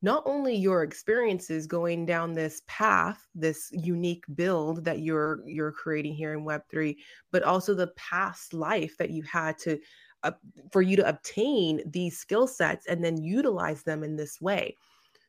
not 0.00 0.22
only 0.26 0.54
your 0.54 0.84
experiences 0.84 1.66
going 1.66 2.06
down 2.06 2.32
this 2.32 2.62
path 2.66 3.26
this 3.34 3.68
unique 3.72 4.24
build 4.34 4.84
that 4.84 5.00
you're 5.00 5.40
you're 5.46 5.72
creating 5.72 6.14
here 6.14 6.32
in 6.34 6.44
web3 6.44 6.96
but 7.32 7.42
also 7.42 7.74
the 7.74 7.92
past 7.96 8.54
life 8.54 8.96
that 8.96 9.10
you 9.10 9.22
had 9.22 9.58
to 9.58 9.78
uh, 10.24 10.32
for 10.72 10.82
you 10.82 10.96
to 10.96 11.08
obtain 11.08 11.82
these 11.86 12.18
skill 12.18 12.46
sets 12.46 12.86
and 12.86 13.04
then 13.04 13.22
utilize 13.22 13.82
them 13.82 14.02
in 14.02 14.16
this 14.16 14.40
way. 14.40 14.76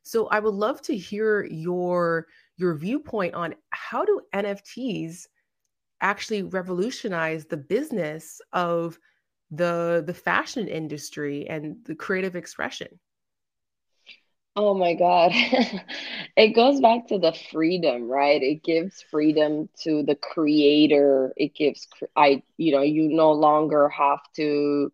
So 0.02 0.26
I 0.28 0.40
would 0.40 0.54
love 0.54 0.82
to 0.82 0.96
hear 0.96 1.44
your 1.44 2.26
your 2.56 2.74
viewpoint 2.74 3.34
on 3.34 3.54
how 3.70 4.04
do 4.04 4.20
NFTs 4.34 5.26
actually 6.00 6.42
revolutionize 6.42 7.46
the 7.46 7.56
business 7.56 8.40
of 8.52 8.98
the 9.50 10.02
the 10.06 10.14
fashion 10.14 10.68
industry 10.68 11.48
and 11.48 11.76
the 11.84 11.94
creative 11.94 12.36
expression. 12.36 12.98
Oh 14.56 14.74
my 14.74 14.94
God. 14.94 15.32
it 16.36 16.54
goes 16.54 16.80
back 16.80 17.06
to 17.08 17.18
the 17.18 17.32
freedom, 17.52 18.08
right? 18.10 18.42
It 18.42 18.64
gives 18.64 19.02
freedom 19.10 19.68
to 19.82 20.02
the 20.02 20.16
creator. 20.16 21.32
It 21.36 21.54
gives, 21.54 21.86
I, 22.16 22.42
you 22.56 22.72
know, 22.72 22.82
you 22.82 23.08
no 23.08 23.32
longer 23.32 23.88
have 23.88 24.20
to 24.36 24.92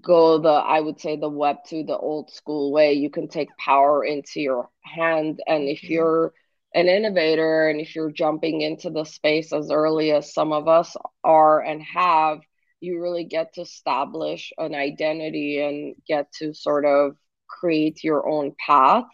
go 0.00 0.38
the, 0.38 0.48
I 0.48 0.80
would 0.80 0.98
say, 0.98 1.16
the 1.16 1.28
web 1.28 1.58
to 1.68 1.84
the 1.84 1.96
old 1.96 2.30
school 2.30 2.72
way. 2.72 2.94
You 2.94 3.10
can 3.10 3.28
take 3.28 3.56
power 3.58 4.02
into 4.02 4.40
your 4.40 4.70
hand. 4.80 5.40
And 5.46 5.68
if 5.68 5.82
mm-hmm. 5.82 5.92
you're 5.92 6.32
an 6.74 6.88
innovator 6.88 7.68
and 7.68 7.80
if 7.80 7.94
you're 7.94 8.12
jumping 8.12 8.62
into 8.62 8.88
the 8.88 9.04
space 9.04 9.52
as 9.52 9.70
early 9.70 10.12
as 10.12 10.32
some 10.32 10.52
of 10.52 10.68
us 10.68 10.96
are 11.22 11.60
and 11.60 11.82
have, 11.82 12.40
you 12.80 13.00
really 13.00 13.24
get 13.24 13.54
to 13.54 13.62
establish 13.62 14.52
an 14.58 14.74
identity 14.74 15.60
and 15.62 15.94
get 16.06 16.32
to 16.34 16.54
sort 16.54 16.84
of 16.84 17.16
create 17.48 18.02
your 18.04 18.28
own 18.28 18.54
path. 18.66 19.04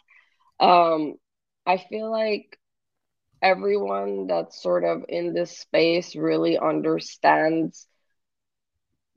Um, 0.61 1.15
I 1.67 1.79
feel 1.79 2.11
like 2.11 2.59
everyone 3.43 4.27
that's 4.27 4.63
sort 4.63 4.85
of 4.85 5.05
in 5.09 5.33
this 5.35 5.59
space 5.59 6.17
really 6.17 6.59
understands 6.59 7.87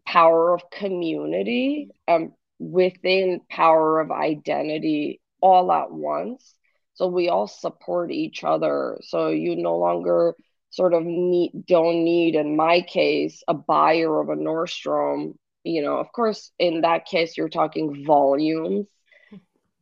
power 0.05 0.53
of 0.53 0.69
community 0.71 1.89
um, 2.07 2.33
within 2.59 3.41
power 3.49 3.99
of 3.99 4.11
identity 4.11 5.21
all 5.41 5.71
at 5.71 5.91
once 5.91 6.55
so 6.93 7.07
we 7.07 7.29
all 7.29 7.47
support 7.47 8.11
each 8.11 8.43
other 8.43 8.97
so 9.01 9.29
you 9.29 9.55
no 9.55 9.77
longer 9.77 10.35
sort 10.69 10.93
of 10.93 11.03
need 11.03 11.51
don't 11.67 12.03
need 12.03 12.35
in 12.35 12.55
my 12.55 12.81
case 12.81 13.43
a 13.47 13.53
buyer 13.53 14.19
of 14.19 14.29
a 14.29 14.35
nordstrom 14.35 15.33
you 15.63 15.81
know 15.81 15.97
of 15.97 16.11
course 16.11 16.51
in 16.59 16.81
that 16.81 17.05
case 17.05 17.37
you're 17.37 17.49
talking 17.49 18.05
volumes. 18.05 18.87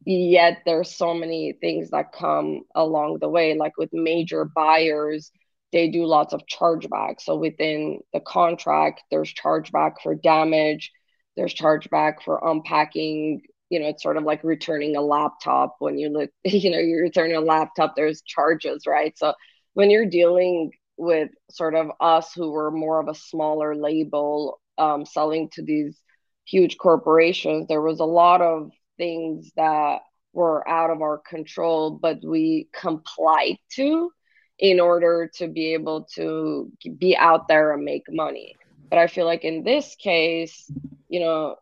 Yet 0.10 0.60
there's 0.66 0.96
so 0.96 1.14
many 1.14 1.52
things 1.60 1.90
that 1.90 2.14
come 2.14 2.62
along 2.74 3.18
the 3.20 3.28
way 3.28 3.54
like 3.58 3.78
with 3.78 3.90
major 3.92 4.46
buyers 4.46 5.32
they 5.74 5.90
do 5.90 6.06
lots 6.06 6.34
of 6.34 6.42
chargeback 6.48 7.20
so 7.20 7.36
within 7.36 8.00
the 8.14 8.22
contract 8.22 9.02
there's 9.12 9.34
chargeback 9.34 9.96
for 10.02 10.16
damage 10.16 10.92
there's 11.36 11.54
chargeback 11.54 12.22
for 12.24 12.40
unpacking 12.42 13.42
you 13.70 13.80
know 13.80 13.88
it's 13.88 14.04
sort 14.04 14.18
of 14.18 14.24
like 14.24 14.44
returning 14.44 14.96
a 14.96 15.02
laptop. 15.02 15.76
When 15.80 15.98
you 15.98 16.10
look 16.10 16.30
you 16.44 16.72
know 16.72 16.80
you're 16.80 17.04
returning 17.04 17.36
a 17.36 17.42
laptop 17.42 17.96
there's 17.96 18.22
charges 18.24 18.84
right? 18.88 19.18
So 19.18 19.34
when 19.78 19.92
you're 19.92 20.10
dealing 20.10 20.72
with 20.98 21.30
sort 21.52 21.76
of 21.76 21.92
us 22.00 22.34
who 22.34 22.50
were 22.50 22.72
more 22.72 23.00
of 23.00 23.08
a 23.08 23.14
smaller 23.14 23.76
label 23.76 24.60
um, 24.80 25.06
selling 25.06 25.50
to 25.50 25.62
these 25.62 26.02
huge 26.46 26.78
corporations 26.78 27.68
there 27.68 27.82
was 27.82 28.00
a 28.00 28.06
lot 28.06 28.42
of 28.42 28.72
things 28.98 29.52
that 29.56 30.00
were 30.34 30.68
out 30.68 30.90
of 30.90 31.02
our 31.02 31.18
control, 31.18 31.92
but 31.92 32.24
we 32.24 32.70
complied 32.74 33.58
to 33.72 34.12
in 34.60 34.80
order 34.80 35.30
to 35.36 35.48
be 35.48 35.74
able 35.74 36.08
to 36.16 36.72
be 36.98 37.16
out 37.16 37.48
there 37.48 37.74
and 37.74 37.84
make 37.84 38.04
money. 38.10 38.56
But 38.90 39.00
I 39.00 39.08
feel 39.08 39.26
like 39.26 39.44
in 39.44 39.64
this 39.64 39.96
case, 39.96 40.72
you 41.10 41.20
know, 41.20 41.56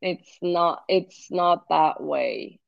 it's 0.00 0.38
not 0.42 0.82
it's 0.88 1.30
not 1.30 1.68
that 1.70 2.02
way. 2.02 2.58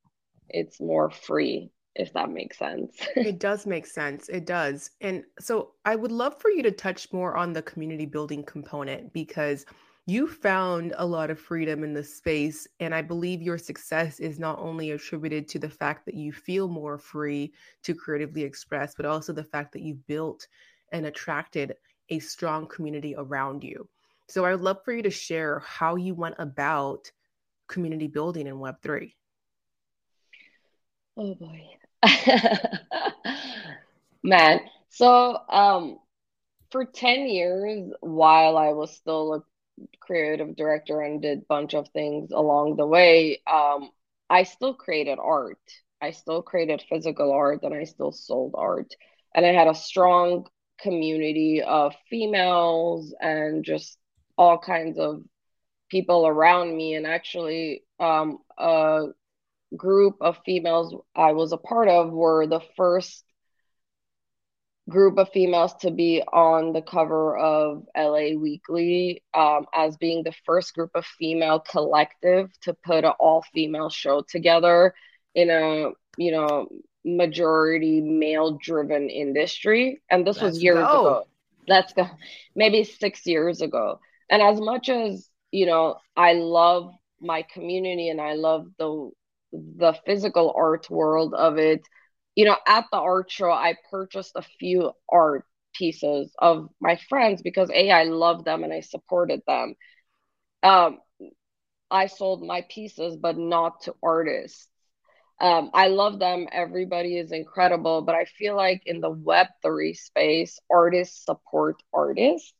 It's 0.48 0.80
more 0.80 1.10
free 1.10 1.70
if 1.98 2.12
that 2.12 2.30
makes 2.30 2.58
sense. 2.58 2.96
it 3.16 3.38
does 3.38 3.66
make 3.66 3.86
sense. 3.86 4.28
It 4.28 4.46
does. 4.46 4.90
And 5.00 5.24
so 5.38 5.72
I 5.84 5.96
would 5.96 6.12
love 6.12 6.40
for 6.40 6.50
you 6.50 6.62
to 6.62 6.70
touch 6.70 7.12
more 7.12 7.36
on 7.36 7.52
the 7.52 7.62
community 7.62 8.06
building 8.06 8.44
component 8.44 9.12
because 9.12 9.64
you 10.06 10.28
found 10.28 10.94
a 10.98 11.06
lot 11.06 11.30
of 11.30 11.40
freedom 11.40 11.82
in 11.82 11.92
the 11.92 12.04
space. 12.04 12.68
And 12.78 12.94
I 12.94 13.02
believe 13.02 13.42
your 13.42 13.58
success 13.58 14.20
is 14.20 14.38
not 14.38 14.58
only 14.60 14.92
attributed 14.92 15.48
to 15.48 15.58
the 15.58 15.70
fact 15.70 16.06
that 16.06 16.14
you 16.14 16.32
feel 16.32 16.68
more 16.68 16.98
free 16.98 17.52
to 17.82 17.94
creatively 17.94 18.42
express, 18.42 18.94
but 18.94 19.06
also 19.06 19.32
the 19.32 19.44
fact 19.44 19.72
that 19.72 19.82
you 19.82 19.94
built 20.06 20.46
and 20.92 21.06
attracted 21.06 21.74
a 22.10 22.20
strong 22.20 22.68
community 22.68 23.14
around 23.16 23.64
you. 23.64 23.88
So 24.28 24.44
I 24.44 24.52
would 24.52 24.62
love 24.62 24.78
for 24.84 24.92
you 24.92 25.02
to 25.02 25.10
share 25.10 25.60
how 25.60 25.96
you 25.96 26.14
went 26.14 26.36
about 26.38 27.10
community 27.68 28.06
building 28.06 28.46
in 28.46 28.56
Web3. 28.56 29.12
Oh 31.16 31.34
boy. 31.34 31.76
Man. 34.22 34.60
So 34.90 35.38
um 35.48 35.98
for 36.70 36.84
10 36.84 37.28
years 37.28 37.92
while 38.00 38.56
I 38.58 38.72
was 38.72 38.96
still 38.96 39.34
a 39.34 39.42
creative 40.00 40.56
director 40.56 41.00
and 41.02 41.22
did 41.22 41.38
a 41.40 41.46
bunch 41.48 41.74
of 41.74 41.88
things 41.90 42.30
along 42.32 42.76
the 42.76 42.86
way, 42.86 43.40
um, 43.52 43.90
I 44.30 44.44
still 44.44 44.74
created 44.74 45.18
art. 45.22 45.58
I 46.02 46.12
still 46.12 46.42
created 46.42 46.84
physical 46.88 47.32
art 47.32 47.62
and 47.64 47.74
I 47.74 47.84
still 47.84 48.12
sold 48.12 48.54
art. 48.56 48.94
And 49.34 49.46
I 49.46 49.52
had 49.52 49.68
a 49.68 49.74
strong 49.74 50.46
community 50.80 51.62
of 51.62 51.94
females 52.10 53.14
and 53.20 53.64
just 53.64 53.98
all 54.38 54.58
kinds 54.58 54.98
of 54.98 55.22
people 55.90 56.26
around 56.26 56.76
me. 56.76 56.94
And 56.94 57.06
actually, 57.06 57.84
um, 58.00 58.38
group 59.74 60.16
of 60.20 60.38
females 60.44 60.94
I 61.14 61.32
was 61.32 61.52
a 61.52 61.56
part 61.56 61.88
of 61.88 62.12
were 62.12 62.46
the 62.46 62.60
first 62.76 63.24
group 64.88 65.18
of 65.18 65.28
females 65.30 65.74
to 65.80 65.90
be 65.90 66.22
on 66.22 66.72
the 66.72 66.82
cover 66.82 67.36
of 67.36 67.84
LA 67.96 68.38
Weekly 68.38 69.22
um, 69.34 69.66
as 69.74 69.96
being 69.96 70.22
the 70.22 70.34
first 70.44 70.74
group 70.74 70.90
of 70.94 71.04
female 71.04 71.58
collective 71.58 72.50
to 72.62 72.74
put 72.84 73.04
an 73.04 73.12
all 73.18 73.44
female 73.52 73.90
show 73.90 74.22
together 74.28 74.94
in 75.34 75.50
a 75.50 75.90
you 76.16 76.32
know 76.32 76.68
majority 77.04 78.00
male 78.00 78.58
driven 78.62 79.10
industry. 79.10 80.00
And 80.10 80.26
this 80.26 80.40
Let's 80.40 80.54
was 80.54 80.62
years 80.62 80.78
go. 80.78 81.00
ago. 81.00 81.24
Let's 81.68 81.92
go. 81.92 82.08
Maybe 82.54 82.84
six 82.84 83.26
years 83.26 83.60
ago. 83.60 84.00
And 84.30 84.40
as 84.42 84.60
much 84.60 84.88
as 84.88 85.28
you 85.50 85.66
know 85.66 85.96
i 86.16 86.32
love 86.34 86.92
my 87.20 87.42
community 87.42 88.08
and 88.08 88.20
i 88.20 88.34
love 88.34 88.66
the 88.78 89.10
the 89.76 89.94
physical 90.06 90.52
art 90.56 90.88
world 90.90 91.34
of 91.34 91.58
it 91.58 91.82
you 92.36 92.44
know, 92.44 92.56
at 92.66 92.84
the 92.92 92.98
art 92.98 93.30
show, 93.30 93.50
I 93.50 93.76
purchased 93.90 94.32
a 94.36 94.42
few 94.42 94.92
art 95.10 95.44
pieces 95.74 96.32
of 96.38 96.68
my 96.80 96.96
friends 97.08 97.42
because 97.42 97.70
A, 97.72 97.90
I 97.90 98.04
love 98.04 98.44
them 98.44 98.62
and 98.62 98.72
I 98.72 98.80
supported 98.80 99.42
them. 99.46 99.74
Um, 100.62 100.98
I 101.90 102.06
sold 102.06 102.42
my 102.42 102.62
pieces, 102.68 103.16
but 103.16 103.36
not 103.38 103.82
to 103.82 103.94
artists. 104.02 104.68
Um, 105.40 105.70
I 105.74 105.88
love 105.88 106.18
them. 106.18 106.46
Everybody 106.52 107.18
is 107.18 107.32
incredible, 107.32 108.02
but 108.02 108.14
I 108.14 108.24
feel 108.24 108.56
like 108.56 108.82
in 108.86 109.00
the 109.00 109.10
Web3 109.10 109.94
space, 109.94 110.58
artists 110.70 111.24
support 111.24 111.76
artists. 111.92 112.52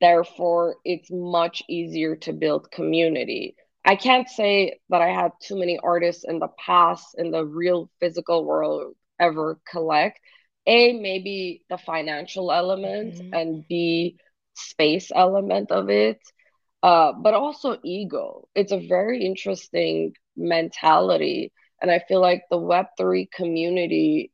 Therefore, 0.00 0.76
it's 0.84 1.10
much 1.10 1.62
easier 1.68 2.16
to 2.16 2.32
build 2.32 2.70
community. 2.70 3.56
I 3.84 3.96
can't 3.96 4.28
say 4.28 4.78
that 4.90 5.00
I 5.00 5.08
had 5.08 5.32
too 5.42 5.58
many 5.58 5.78
artists 5.82 6.24
in 6.24 6.38
the 6.38 6.48
past 6.58 7.14
in 7.16 7.30
the 7.30 7.44
real 7.44 7.90
physical 7.98 8.44
world 8.44 8.94
ever 9.18 9.58
collect. 9.68 10.20
A, 10.66 10.92
maybe 10.92 11.64
the 11.70 11.78
financial 11.78 12.52
element, 12.52 13.14
mm-hmm. 13.14 13.34
and 13.34 13.64
B, 13.66 14.18
space 14.54 15.10
element 15.14 15.70
of 15.70 15.88
it, 15.88 16.20
uh, 16.82 17.12
but 17.12 17.34
also 17.34 17.78
ego. 17.82 18.48
It's 18.54 18.72
a 18.72 18.86
very 18.86 19.24
interesting 19.24 20.14
mentality. 20.36 21.52
And 21.80 21.90
I 21.90 22.00
feel 22.06 22.20
like 22.20 22.44
the 22.50 22.58
Web3 22.58 23.30
community 23.30 24.32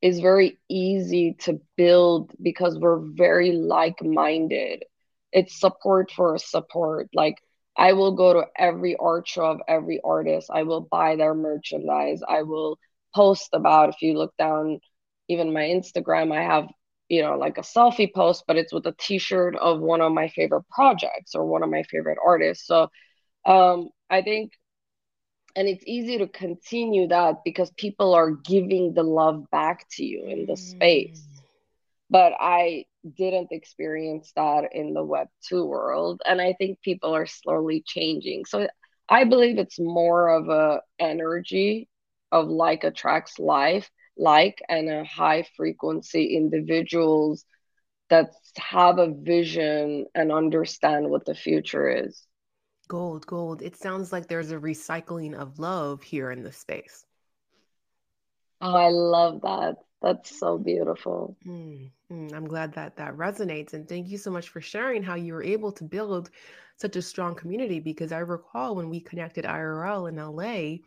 is 0.00 0.18
very 0.18 0.58
easy 0.68 1.36
to 1.40 1.60
build 1.76 2.32
because 2.42 2.76
we're 2.76 3.00
very 3.00 3.52
like 3.52 4.02
minded. 4.02 4.84
It's 5.32 5.58
support 5.58 6.10
for 6.10 6.36
support. 6.38 7.08
Like, 7.14 7.36
I 7.76 7.92
will 7.92 8.12
go 8.12 8.34
to 8.34 8.44
every 8.56 8.96
art 8.96 9.28
show 9.28 9.46
of 9.46 9.60
every 9.68 10.00
artist. 10.04 10.50
I 10.52 10.62
will 10.62 10.80
buy 10.80 11.16
their 11.16 11.34
merchandise. 11.34 12.22
I 12.26 12.42
will 12.42 12.78
post 13.14 13.50
about. 13.52 13.90
If 13.90 14.02
you 14.02 14.18
look 14.18 14.34
down 14.38 14.80
even 15.28 15.52
my 15.52 15.62
Instagram, 15.62 16.32
I 16.32 16.42
have, 16.42 16.68
you 17.08 17.22
know, 17.22 17.36
like 17.38 17.58
a 17.58 17.62
selfie 17.62 18.12
post, 18.12 18.44
but 18.46 18.56
it's 18.56 18.72
with 18.72 18.86
a 18.86 18.94
t-shirt 18.98 19.56
of 19.56 19.80
one 19.80 20.00
of 20.00 20.12
my 20.12 20.28
favorite 20.28 20.68
projects 20.70 21.34
or 21.34 21.46
one 21.46 21.62
of 21.62 21.70
my 21.70 21.82
favorite 21.84 22.18
artists. 22.24 22.66
So 22.66 22.88
um, 23.46 23.88
I 24.10 24.22
think 24.22 24.52
and 25.56 25.68
it's 25.68 25.84
easy 25.86 26.18
to 26.18 26.26
continue 26.28 27.08
that 27.08 27.36
because 27.44 27.70
people 27.76 28.14
are 28.14 28.30
giving 28.30 28.94
the 28.94 29.02
love 29.02 29.44
back 29.50 29.86
to 29.92 30.04
you 30.04 30.24
in 30.26 30.46
the 30.46 30.56
space. 30.56 31.28
Mm. 31.28 31.42
But 32.10 32.32
I 32.38 32.84
didn't 33.16 33.48
experience 33.52 34.32
that 34.36 34.70
in 34.72 34.94
the 34.94 35.04
web 35.04 35.28
2 35.48 35.64
world 35.64 36.20
and 36.24 36.40
I 36.40 36.54
think 36.54 36.80
people 36.82 37.14
are 37.14 37.26
slowly 37.26 37.82
changing. 37.86 38.44
So 38.44 38.68
I 39.08 39.24
believe 39.24 39.58
it's 39.58 39.78
more 39.78 40.28
of 40.28 40.48
a 40.48 40.80
energy 40.98 41.88
of 42.30 42.48
like 42.48 42.84
attracts 42.84 43.38
life 43.38 43.90
like 44.16 44.62
and 44.68 44.88
a 44.88 45.04
high 45.04 45.44
frequency 45.56 46.36
individuals 46.36 47.44
that 48.10 48.30
have 48.58 48.98
a 48.98 49.08
vision 49.12 50.06
and 50.14 50.30
understand 50.30 51.08
what 51.08 51.24
the 51.24 51.34
future 51.34 51.88
is. 51.88 52.26
Gold 52.88 53.26
gold. 53.26 53.62
It 53.62 53.76
sounds 53.76 54.12
like 54.12 54.28
there's 54.28 54.52
a 54.52 54.58
recycling 54.58 55.34
of 55.34 55.58
love 55.58 56.02
here 56.02 56.30
in 56.30 56.42
the 56.42 56.52
space. 56.52 57.06
Oh 58.60 58.74
i 58.74 58.88
love 58.88 59.42
that 59.42 59.76
that's 60.02 60.38
so 60.38 60.58
beautiful 60.58 61.36
mm, 61.46 61.90
mm, 62.10 62.34
i'm 62.34 62.46
glad 62.46 62.72
that 62.74 62.96
that 62.96 63.16
resonates 63.16 63.72
and 63.72 63.88
thank 63.88 64.08
you 64.08 64.18
so 64.18 64.30
much 64.30 64.48
for 64.48 64.60
sharing 64.60 65.02
how 65.02 65.14
you 65.14 65.32
were 65.32 65.42
able 65.42 65.72
to 65.72 65.84
build 65.84 66.30
such 66.76 66.96
a 66.96 67.02
strong 67.02 67.34
community 67.34 67.78
because 67.80 68.12
i 68.12 68.18
recall 68.18 68.74
when 68.74 68.90
we 68.90 69.00
connected 69.00 69.44
irl 69.44 70.08
in 70.08 70.16
la 70.16 70.78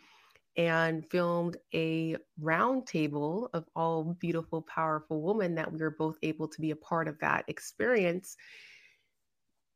and 0.57 1.05
filmed 1.09 1.57
a 1.73 2.15
roundtable 2.41 3.49
of 3.53 3.65
all 3.75 4.15
beautiful, 4.19 4.61
powerful 4.61 5.21
women 5.21 5.55
that 5.55 5.71
we 5.71 5.79
were 5.79 5.91
both 5.91 6.17
able 6.23 6.47
to 6.47 6.61
be 6.61 6.71
a 6.71 6.75
part 6.75 7.07
of 7.07 7.19
that 7.19 7.43
experience. 7.47 8.37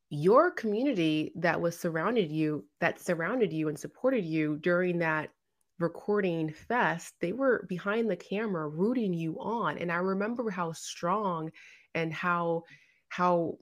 Your 0.09 0.51
community 0.51 1.33
that 1.35 1.59
was 1.59 1.77
surrounded 1.77 2.31
you, 2.31 2.65
that 2.79 2.99
surrounded 2.99 3.51
you 3.51 3.67
and 3.67 3.77
supported 3.77 4.23
you 4.23 4.57
during 4.57 4.99
that 4.99 5.29
recording 5.79 6.51
fest, 6.51 7.15
they 7.21 7.33
were 7.33 7.65
behind 7.67 8.09
the 8.09 8.15
camera 8.15 8.67
rooting 8.67 9.13
you 9.13 9.39
on. 9.39 9.77
And 9.77 9.91
I 9.91 9.95
remember 9.95 10.49
how 10.49 10.73
strong 10.73 11.51
and 11.95 12.13
how 12.13 12.63
how 13.09 13.57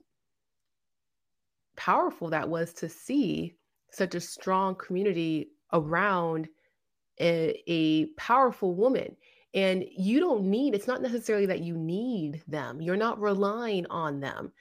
powerful 1.76 2.28
that 2.30 2.48
was 2.48 2.72
to 2.74 2.88
see 2.88 3.54
such 3.92 4.14
a 4.14 4.20
strong 4.20 4.74
community 4.74 5.50
around 5.72 6.48
a, 7.20 7.62
a 7.66 8.06
powerful 8.16 8.74
woman 8.74 9.16
and 9.54 9.84
you 9.96 10.20
don't 10.20 10.44
need 10.44 10.74
it's 10.74 10.86
not 10.86 11.02
necessarily 11.02 11.46
that 11.46 11.62
you 11.62 11.76
need 11.76 12.42
them 12.46 12.80
you're 12.80 12.96
not 12.96 13.20
relying 13.20 13.86
on 13.86 14.20
them 14.20 14.52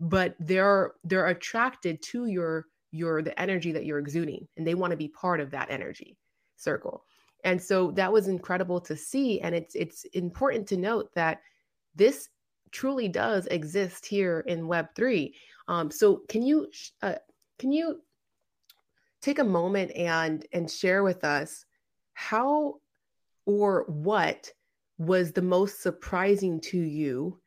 but 0.00 0.34
they're 0.38 0.92
they're 1.04 1.28
attracted 1.28 2.02
to 2.02 2.26
your 2.26 2.66
your 2.90 3.22
the 3.22 3.38
energy 3.40 3.72
that 3.72 3.84
you're 3.84 3.98
exuding 3.98 4.46
and 4.56 4.66
they 4.66 4.74
want 4.74 4.90
to 4.90 4.96
be 4.96 5.08
part 5.08 5.40
of 5.40 5.50
that 5.50 5.70
energy 5.70 6.16
circle. 6.64 7.04
And 7.44 7.62
so 7.62 7.90
that 7.92 8.12
was 8.12 8.26
incredible 8.28 8.80
to 8.80 8.96
see. 8.96 9.40
And 9.40 9.54
it's 9.54 9.74
it's 9.74 10.04
important 10.06 10.66
to 10.68 10.76
note 10.76 11.14
that 11.14 11.42
this 11.94 12.28
truly 12.72 13.06
does 13.06 13.46
exist 13.46 14.04
here 14.04 14.40
in 14.48 14.66
web3 14.66 15.32
um, 15.68 15.90
so 15.90 16.22
can 16.28 16.42
you 16.42 16.68
uh, 17.02 17.14
can 17.58 17.72
you 17.72 18.00
take 19.22 19.38
a 19.38 19.44
moment 19.44 19.92
and 19.96 20.46
and 20.52 20.70
share 20.70 21.02
with 21.02 21.24
us 21.24 21.64
how 22.12 22.74
or 23.46 23.84
what 23.88 24.50
was 24.98 25.32
the 25.32 25.42
most 25.42 25.82
surprising 25.82 26.60
to 26.60 26.78
you 26.78 27.40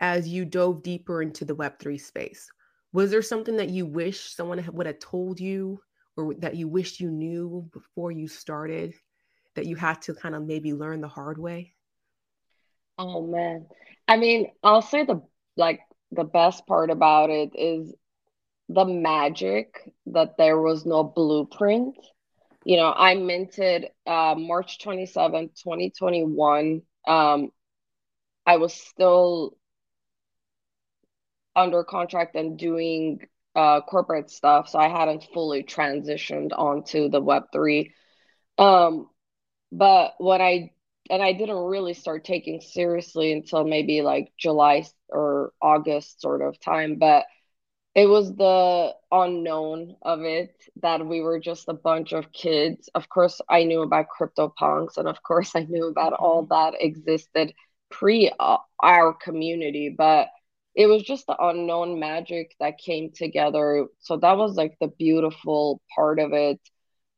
as 0.00 0.28
you 0.28 0.44
dove 0.44 0.82
deeper 0.82 1.22
into 1.22 1.44
the 1.44 1.56
Web3 1.56 2.00
space? 2.00 2.50
Was 2.92 3.10
there 3.10 3.22
something 3.22 3.56
that 3.56 3.70
you 3.70 3.86
wish 3.86 4.34
someone 4.34 4.64
would 4.72 4.86
have 4.86 4.98
told 4.98 5.40
you 5.40 5.80
or 6.16 6.34
that 6.34 6.56
you 6.56 6.68
wish 6.68 7.00
you 7.00 7.10
knew 7.10 7.68
before 7.72 8.10
you 8.10 8.28
started 8.28 8.94
that 9.54 9.66
you 9.66 9.76
had 9.76 10.00
to 10.02 10.14
kind 10.14 10.34
of 10.34 10.44
maybe 10.44 10.72
learn 10.72 11.00
the 11.00 11.08
hard 11.08 11.38
way? 11.38 11.74
Oh 12.98 13.26
man. 13.26 13.66
I 14.08 14.16
mean, 14.16 14.50
I'll 14.62 14.82
say 14.82 15.04
the 15.04 15.22
like 15.56 15.80
the 16.10 16.24
best 16.24 16.66
part 16.66 16.90
about 16.90 17.30
it 17.30 17.50
is 17.54 17.94
the 18.68 18.84
magic 18.84 19.90
that 20.06 20.36
there 20.36 20.58
was 20.58 20.86
no 20.86 21.04
blueprint 21.04 21.96
you 22.64 22.76
know, 22.76 22.92
I 22.92 23.14
minted 23.14 23.88
uh, 24.06 24.34
March 24.36 24.78
27, 24.78 25.48
2021. 25.48 26.82
Um, 27.06 27.50
I 28.46 28.56
was 28.56 28.72
still 28.72 29.56
under 31.56 31.84
contract 31.84 32.36
and 32.36 32.58
doing 32.58 33.20
uh, 33.54 33.80
corporate 33.82 34.30
stuff, 34.30 34.68
so 34.68 34.78
I 34.78 34.88
hadn't 34.88 35.28
fully 35.34 35.62
transitioned 35.62 36.50
onto 36.56 37.08
the 37.08 37.20
Web3. 37.20 37.90
Um, 38.58 39.08
but 39.70 40.14
what 40.18 40.40
I 40.40 40.72
and 41.10 41.22
I 41.22 41.32
didn't 41.32 41.56
really 41.56 41.94
start 41.94 42.24
taking 42.24 42.60
seriously 42.60 43.32
until 43.32 43.64
maybe 43.64 44.02
like 44.02 44.32
July 44.38 44.84
or 45.08 45.52
August 45.60 46.20
sort 46.20 46.42
of 46.42 46.60
time. 46.60 46.96
But 46.96 47.26
it 47.94 48.06
was 48.06 48.34
the 48.34 48.94
unknown 49.10 49.96
of 50.00 50.22
it 50.22 50.54
that 50.80 51.06
we 51.06 51.20
were 51.20 51.38
just 51.38 51.68
a 51.68 51.74
bunch 51.74 52.12
of 52.12 52.32
kids. 52.32 52.88
Of 52.94 53.08
course, 53.08 53.40
I 53.48 53.64
knew 53.64 53.82
about 53.82 54.06
CryptoPunks, 54.18 54.96
and 54.96 55.08
of 55.08 55.22
course, 55.22 55.54
I 55.54 55.64
knew 55.64 55.88
about 55.88 56.14
all 56.14 56.42
mm-hmm. 56.44 56.54
that 56.54 56.82
existed 56.82 57.52
pre 57.90 58.32
uh, 58.38 58.58
our 58.82 59.12
community. 59.12 59.94
But 59.96 60.28
it 60.74 60.86
was 60.86 61.02
just 61.02 61.26
the 61.26 61.36
unknown 61.38 62.00
magic 62.00 62.54
that 62.60 62.78
came 62.78 63.10
together. 63.12 63.86
So 64.00 64.16
that 64.18 64.36
was 64.36 64.56
like 64.56 64.76
the 64.80 64.88
beautiful 64.88 65.80
part 65.94 66.18
of 66.18 66.32
it. 66.32 66.60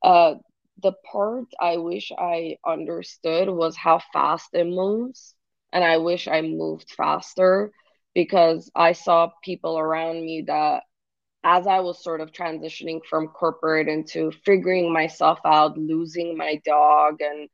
Uh, 0.03 0.35
the 0.83 0.93
part 1.11 1.47
I 1.61 1.77
wish 1.79 2.11
I 2.17 2.57
understood 2.67 3.49
was 3.49 3.77
how 3.77 4.01
fast 4.13 4.49
it 4.55 4.67
moves. 4.67 5.35
And 5.73 5.85
I 5.85 5.99
wish 5.99 6.29
I 6.29 6.43
moved 6.43 6.91
faster 6.97 7.73
because 8.15 8.71
I 8.75 8.93
saw 8.93 9.31
people 9.43 9.79
around 9.79 10.25
me 10.25 10.45
that, 10.47 10.83
as 11.45 11.67
I 11.67 11.81
was 11.81 12.03
sort 12.03 12.21
of 12.21 12.33
transitioning 12.33 13.01
from 13.09 13.29
corporate 13.29 13.89
into 13.89 14.33
figuring 14.45 14.93
myself 14.93 15.39
out, 15.45 15.77
losing 15.79 16.37
my 16.37 16.61
dog, 16.65 17.21
and 17.21 17.49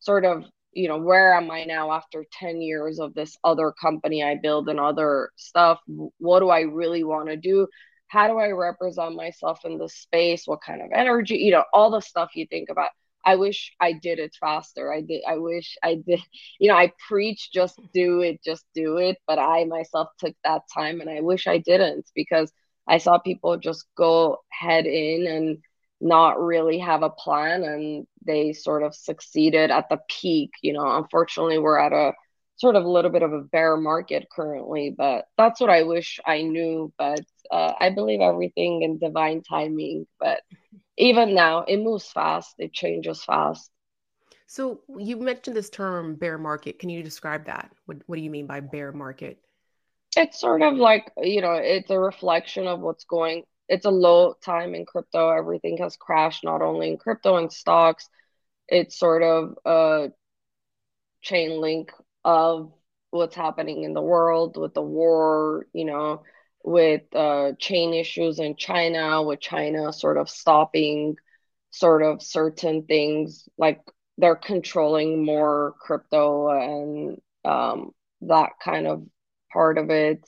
sort 0.00 0.24
of 0.24 0.44
you 0.76 0.88
know 0.88 0.98
where 0.98 1.34
am 1.34 1.50
i 1.50 1.64
now 1.64 1.90
after 1.92 2.24
10 2.32 2.60
years 2.60 2.98
of 3.00 3.14
this 3.14 3.36
other 3.42 3.72
company 3.80 4.22
i 4.22 4.34
build 4.34 4.68
and 4.68 4.78
other 4.78 5.30
stuff? 5.36 5.80
What 6.18 6.40
do 6.40 6.50
i 6.50 6.60
really 6.60 7.04
want 7.04 7.28
to 7.28 7.36
do? 7.36 7.66
How 8.08 8.28
do 8.28 8.38
i 8.38 8.50
represent 8.50 9.16
myself 9.16 9.64
in 9.64 9.78
this 9.78 9.94
space? 9.94 10.46
What 10.46 10.60
kind 10.62 10.82
of 10.82 10.90
energy? 10.94 11.36
You 11.36 11.52
know 11.52 11.64
all 11.72 11.90
the 11.90 12.00
stuff 12.00 12.30
you 12.34 12.46
think 12.46 12.68
about. 12.70 12.90
I 13.24 13.36
wish 13.36 13.72
i 13.80 13.92
did 13.92 14.18
it 14.18 14.36
faster. 14.38 14.92
I 14.92 15.00
did 15.00 15.22
i 15.26 15.38
wish 15.38 15.76
i 15.82 15.96
did 15.96 16.20
you 16.60 16.68
know 16.68 16.76
i 16.76 16.92
preach 17.08 17.50
just 17.52 17.80
do 17.94 18.20
it 18.20 18.42
just 18.44 18.64
do 18.74 18.98
it 18.98 19.16
but 19.26 19.38
i 19.38 19.64
myself 19.64 20.08
took 20.18 20.34
that 20.44 20.62
time 20.72 21.00
and 21.00 21.10
i 21.10 21.20
wish 21.20 21.46
i 21.46 21.58
didn't 21.58 22.06
because 22.14 22.52
i 22.88 22.98
saw 22.98 23.18
people 23.18 23.56
just 23.56 23.86
go 23.96 24.38
head 24.50 24.86
in 24.86 25.26
and 25.26 25.58
not 26.00 26.40
really 26.40 26.78
have 26.78 27.02
a 27.02 27.10
plan 27.10 27.62
and 27.62 28.06
they 28.24 28.52
sort 28.52 28.82
of 28.82 28.94
succeeded 28.94 29.70
at 29.70 29.88
the 29.88 29.98
peak 30.08 30.50
you 30.62 30.72
know. 30.72 30.96
Unfortunately 30.96 31.58
we're 31.58 31.78
at 31.78 31.92
a 31.92 32.12
sort 32.56 32.76
of 32.76 32.84
a 32.84 32.90
little 32.90 33.10
bit 33.10 33.22
of 33.22 33.32
a 33.32 33.42
bear 33.42 33.76
market 33.76 34.26
currently 34.34 34.94
but 34.96 35.26
that's 35.36 35.60
what 35.60 35.68
i 35.68 35.82
wish 35.82 36.18
i 36.24 36.40
knew 36.40 36.90
but 36.96 37.20
uh, 37.50 37.74
i 37.78 37.90
believe 37.90 38.22
everything 38.22 38.80
in 38.80 38.98
divine 38.98 39.42
timing 39.42 40.06
but 40.18 40.40
even 40.96 41.34
now 41.34 41.60
it 41.60 41.78
moves 41.78 42.10
fast 42.10 42.54
it 42.58 42.72
changes 42.72 43.22
fast. 43.22 43.70
So 44.46 44.80
you 44.96 45.16
mentioned 45.16 45.56
this 45.56 45.70
term 45.70 46.14
bear 46.14 46.38
market. 46.38 46.78
Can 46.78 46.88
you 46.88 47.02
describe 47.02 47.46
that? 47.46 47.70
What, 47.86 47.98
what 48.06 48.16
do 48.16 48.22
you 48.22 48.30
mean 48.30 48.46
by 48.46 48.60
bear 48.60 48.92
market? 48.92 49.38
It's 50.16 50.40
sort 50.40 50.62
of 50.62 50.76
like 50.76 51.12
you 51.18 51.42
know 51.42 51.54
it's 51.54 51.90
a 51.90 51.98
reflection 51.98 52.66
of 52.66 52.80
what's 52.80 53.04
going 53.04 53.42
it's 53.68 53.86
a 53.86 53.90
low 53.90 54.34
time 54.44 54.74
in 54.74 54.84
crypto. 54.86 55.30
Everything 55.30 55.78
has 55.78 55.96
crashed, 55.96 56.44
not 56.44 56.62
only 56.62 56.88
in 56.90 56.98
crypto 56.98 57.36
and 57.36 57.52
stocks. 57.52 58.08
It's 58.68 58.98
sort 58.98 59.22
of 59.22 59.58
a 59.64 60.10
chain 61.22 61.60
link 61.60 61.92
of 62.24 62.72
what's 63.10 63.34
happening 63.36 63.84
in 63.84 63.94
the 63.94 64.02
world 64.02 64.56
with 64.56 64.74
the 64.74 64.82
war, 64.82 65.66
you 65.72 65.84
know, 65.84 66.22
with 66.64 67.02
uh, 67.14 67.52
chain 67.58 67.94
issues 67.94 68.38
in 68.38 68.56
China, 68.56 69.22
with 69.22 69.40
China 69.40 69.92
sort 69.92 70.18
of 70.18 70.28
stopping 70.28 71.16
sort 71.70 72.02
of 72.02 72.22
certain 72.22 72.84
things, 72.84 73.48
like 73.58 73.80
they're 74.18 74.36
controlling 74.36 75.24
more 75.24 75.74
crypto 75.80 76.48
and 76.50 77.18
um, 77.44 77.90
that 78.22 78.52
kind 78.62 78.86
of 78.86 79.04
part 79.52 79.78
of 79.78 79.90
it. 79.90 80.24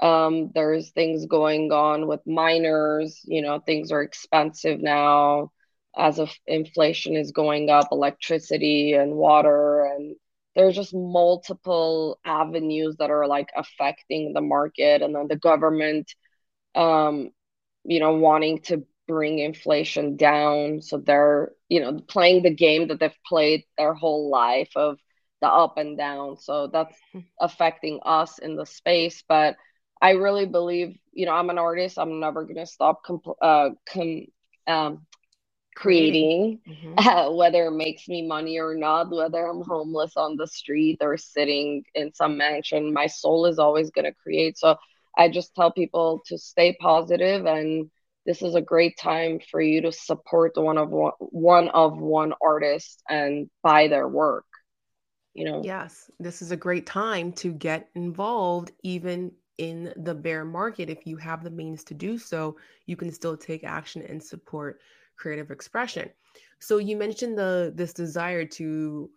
Um, 0.00 0.50
there's 0.54 0.90
things 0.90 1.26
going 1.26 1.72
on 1.72 2.06
with 2.06 2.26
miners, 2.26 3.20
you 3.24 3.42
know, 3.42 3.58
things 3.58 3.90
are 3.90 4.02
expensive 4.02 4.80
now 4.80 5.50
as 5.96 6.18
if 6.20 6.38
inflation 6.46 7.16
is 7.16 7.32
going 7.32 7.70
up, 7.70 7.88
electricity 7.90 8.92
and 8.92 9.14
water, 9.14 9.84
and 9.84 10.14
there's 10.54 10.76
just 10.76 10.94
multiple 10.94 12.18
avenues 12.24 12.96
that 12.98 13.10
are 13.10 13.26
like 13.26 13.48
affecting 13.56 14.32
the 14.32 14.40
market, 14.40 15.02
and 15.02 15.14
then 15.14 15.26
the 15.28 15.36
government, 15.36 16.14
um, 16.74 17.30
you 17.84 18.00
know, 18.00 18.14
wanting 18.14 18.60
to 18.60 18.84
bring 19.08 19.38
inflation 19.40 20.16
down. 20.16 20.82
So 20.82 20.98
they're, 20.98 21.52
you 21.68 21.80
know, 21.80 22.00
playing 22.06 22.42
the 22.42 22.54
game 22.54 22.88
that 22.88 23.00
they've 23.00 23.12
played 23.26 23.64
their 23.76 23.94
whole 23.94 24.30
life 24.30 24.70
of 24.76 24.98
the 25.40 25.48
up 25.48 25.78
and 25.78 25.96
down. 25.96 26.36
So 26.36 26.68
that's 26.68 26.96
hmm. 27.12 27.20
affecting 27.40 28.00
us 28.04 28.38
in 28.38 28.56
the 28.56 28.66
space. 28.66 29.24
But 29.28 29.56
I 30.00 30.10
really 30.12 30.46
believe, 30.46 30.96
you 31.12 31.26
know, 31.26 31.32
I'm 31.32 31.50
an 31.50 31.58
artist. 31.58 31.98
I'm 31.98 32.20
never 32.20 32.44
going 32.44 32.56
to 32.56 32.66
stop 32.66 33.04
compl- 33.04 33.36
uh, 33.40 33.70
com- 33.92 34.26
um, 34.66 35.06
creating, 35.74 36.60
mm-hmm. 36.68 36.94
uh, 36.98 37.30
whether 37.32 37.66
it 37.66 37.72
makes 37.72 38.08
me 38.08 38.26
money 38.26 38.58
or 38.58 38.74
not, 38.74 39.10
whether 39.10 39.46
I'm 39.46 39.62
homeless 39.62 40.16
on 40.16 40.36
the 40.36 40.46
street 40.46 40.98
or 41.00 41.16
sitting 41.16 41.84
in 41.94 42.12
some 42.14 42.36
mansion. 42.36 42.92
My 42.92 43.06
soul 43.06 43.46
is 43.46 43.58
always 43.58 43.90
going 43.90 44.04
to 44.04 44.14
create. 44.14 44.58
So 44.58 44.76
I 45.16 45.28
just 45.28 45.54
tell 45.54 45.72
people 45.72 46.22
to 46.26 46.38
stay 46.38 46.76
positive 46.80 47.46
and 47.46 47.90
this 48.24 48.42
is 48.42 48.54
a 48.54 48.60
great 48.60 48.98
time 48.98 49.40
for 49.50 49.58
you 49.58 49.80
to 49.80 49.90
support 49.90 50.52
one 50.56 50.76
of 50.76 50.90
one, 50.90 51.12
one 51.18 51.68
of 51.70 51.98
one 51.98 52.34
artist 52.42 53.02
and 53.08 53.48
buy 53.62 53.88
their 53.88 54.06
work 54.06 54.44
you 55.34 55.44
know 55.44 55.62
yes 55.64 56.10
this 56.18 56.42
is 56.42 56.50
a 56.50 56.56
great 56.56 56.86
time 56.86 57.32
to 57.32 57.52
get 57.52 57.88
involved 57.94 58.72
even 58.82 59.32
in 59.58 59.92
the 59.96 60.14
bear 60.14 60.44
market, 60.44 60.88
if 60.88 61.06
you 61.06 61.16
have 61.16 61.44
the 61.44 61.50
means 61.50 61.84
to 61.84 61.94
do 61.94 62.16
so, 62.16 62.56
you 62.86 62.96
can 62.96 63.12
still 63.12 63.36
take 63.36 63.64
action 63.64 64.02
and 64.02 64.22
support 64.22 64.80
creative 65.16 65.50
expression. 65.50 66.08
So 66.60 66.78
you 66.78 66.96
mentioned 66.96 67.36
the 67.36 67.72
this 67.74 67.92
desire 67.92 68.44
to 68.44 69.10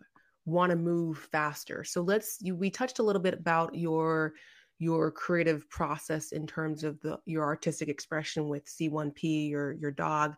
want 0.46 0.72
to 0.72 0.76
move 0.76 1.18
faster. 1.32 1.84
So 1.84 2.02
let's 2.02 2.38
you 2.42 2.56
we 2.56 2.70
touched 2.70 3.00
a 3.00 3.04
little 3.04 3.22
bit 3.22 3.36
about 3.36 3.76
your 3.76 4.34
your 4.80 5.12
creative 5.12 5.70
process 5.70 6.32
in 6.32 6.48
terms 6.48 6.84
of 6.84 7.00
the 7.02 7.20
your 7.26 7.46
artistic 7.46 7.88
expression 7.88 8.50
with 8.50 8.66
C1P, 8.66 9.50
your 9.50 9.74
your 9.74 9.92
dog. 9.92 10.36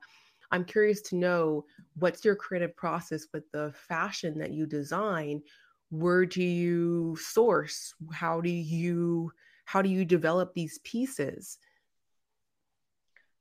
I'm 0.52 0.66
curious 0.66 1.02
to 1.04 1.16
know 1.16 1.66
what's 1.96 2.24
your 2.24 2.36
creative 2.36 2.76
process 2.76 3.26
with 3.34 3.50
the 3.52 3.74
fashion 3.74 4.38
that 4.40 4.52
you 4.52 4.68
design? 4.68 5.42
Where 5.90 6.26
do 6.26 6.44
you 6.44 7.18
source? 7.20 7.94
How 8.12 8.42
do 8.42 8.50
you 8.50 9.32
how 9.66 9.82
do 9.82 9.90
you 9.90 10.06
develop 10.06 10.54
these 10.54 10.80
pieces? 10.84 11.58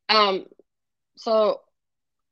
Um 0.08 0.46
so 1.16 1.60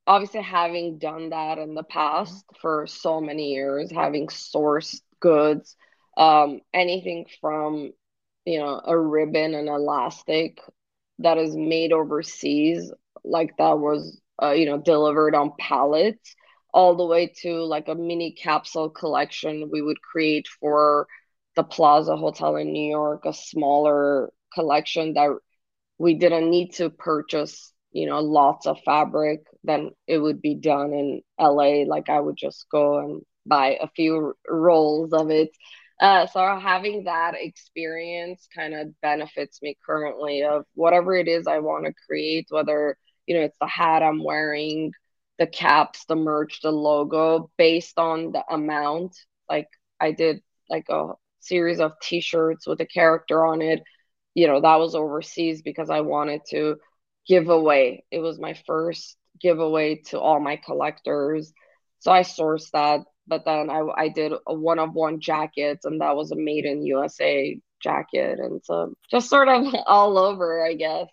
obviously 0.07 0.43
having 0.43 0.99
done 0.99 1.31
that 1.31 1.59
in 1.59 1.75
the 1.75 1.85
past 1.85 2.45
for 2.61 2.87
so 2.87 3.21
many 3.21 3.53
years 3.53 3.91
having 3.93 4.27
sourced 4.27 5.01
goods 5.21 5.77
um 6.17 6.61
anything 6.75 7.27
from 7.41 7.93
you 8.45 8.59
know 8.59 8.81
a 8.85 8.99
ribbon 8.99 9.55
and 9.55 9.69
elastic 9.69 10.59
that 11.19 11.39
is 11.39 11.55
made 11.55 11.93
overseas 11.93 12.93
like 13.25 13.57
that 13.59 13.79
was 13.79 14.21
uh, 14.43 14.53
you 14.53 14.67
know 14.67 14.79
delivered 14.79 15.35
on 15.35 15.53
pallets 15.59 16.35
all 16.73 16.97
the 16.97 17.05
way 17.07 17.27
to 17.27 17.63
like 17.65 17.89
a 17.89 17.95
mini 17.95 18.33
capsule 18.33 18.89
collection 18.89 19.71
we 19.71 19.83
would 19.83 20.01
create 20.01 20.49
for 20.61 21.07
the 21.57 21.65
Plaza 21.65 22.17
Hotel 22.17 22.57
in 22.57 22.73
New 22.73 22.89
York, 22.89 23.25
a 23.25 23.33
smaller 23.33 24.31
collection 24.55 25.15
that 25.15 25.31
we 25.99 26.15
didn't 26.15 26.51
need 26.51 26.73
to 26.75 26.91
purchase, 26.91 27.73
you 27.93 28.07
know, 28.07 28.21
lots 28.21 28.67
of 28.67 28.79
fabric. 28.85 29.41
Then 29.65 29.91
it 30.07 30.19
would 30.19 30.41
be 30.41 30.55
done 30.55 30.93
in 30.93 31.23
LA. 31.39 31.85
Like 31.87 32.09
I 32.09 32.21
would 32.21 32.37
just 32.37 32.67
go 32.71 32.99
and 32.99 33.23
buy 33.47 33.79
a 33.81 33.89
few 33.89 34.35
rolls 34.49 35.13
of 35.13 35.31
it. 35.31 35.51
Uh, 36.01 36.27
so 36.27 36.41
having 36.59 37.05
that 37.05 37.35
experience 37.37 38.49
kind 38.55 38.75
of 38.75 38.99
benefits 39.03 39.61
me 39.61 39.77
currently 39.85 40.43
of 40.43 40.65
whatever 40.75 41.15
it 41.15 41.29
is 41.29 41.47
I 41.47 41.59
want 41.59 41.85
to 41.85 41.93
create, 42.07 42.47
whether 42.49 42.97
you 43.27 43.37
know 43.37 43.43
it's 43.43 43.59
the 43.61 43.67
hat 43.67 44.03
I'm 44.03 44.25
wearing, 44.25 44.93
the 45.39 45.47
caps, 45.47 46.07
the 46.07 46.17
merch, 46.17 46.61
the 46.63 46.71
logo, 46.71 47.51
based 47.59 47.99
on 47.99 48.33
the 48.33 48.43
amount. 48.51 49.15
Like 49.49 49.69
I 50.01 50.13
did 50.13 50.41
like 50.71 50.89
a 50.89 51.13
series 51.41 51.81
of 51.81 51.93
t-shirts 52.03 52.67
with 52.67 52.81
a 52.81 52.87
character 52.87 53.45
on 53.45 53.63
it. 53.63 53.83
You 54.35 54.47
know 54.47 54.61
that 54.61 54.79
was 54.79 54.95
overseas 54.95 55.63
because 55.63 55.91
i 55.91 56.01
wanted 56.01 56.43
to 56.51 56.77
give 57.27 57.49
away. 57.49 58.05
It 58.11 58.21
was 58.21 58.39
my 58.39 58.55
first 58.67 59.17
giveaway 59.41 59.97
to 60.07 60.21
all 60.21 60.41
my 60.41 60.57
collectors. 60.57 61.53
So 62.01 62.13
i 62.13 62.23
sourced 62.23 62.71
that 62.73 63.01
but 63.27 63.45
then 63.45 63.71
i, 63.71 63.81
I 63.97 64.09
did 64.09 64.33
a 64.47 64.55
one 64.55 64.79
of 64.79 64.95
one 64.95 65.21
jackets 65.21 65.85
and 65.85 66.01
that 66.01 66.17
was 66.17 66.33
a 66.33 66.37
made 66.37 66.65
in 66.65 66.83
usa 66.85 67.61
jacket. 67.83 68.39
And 68.39 68.61
so 68.65 68.95
just 69.11 69.29
sort 69.31 69.49
of 69.49 69.75
all 69.87 70.19
over 70.19 70.65
i 70.65 70.75
guess 70.75 71.09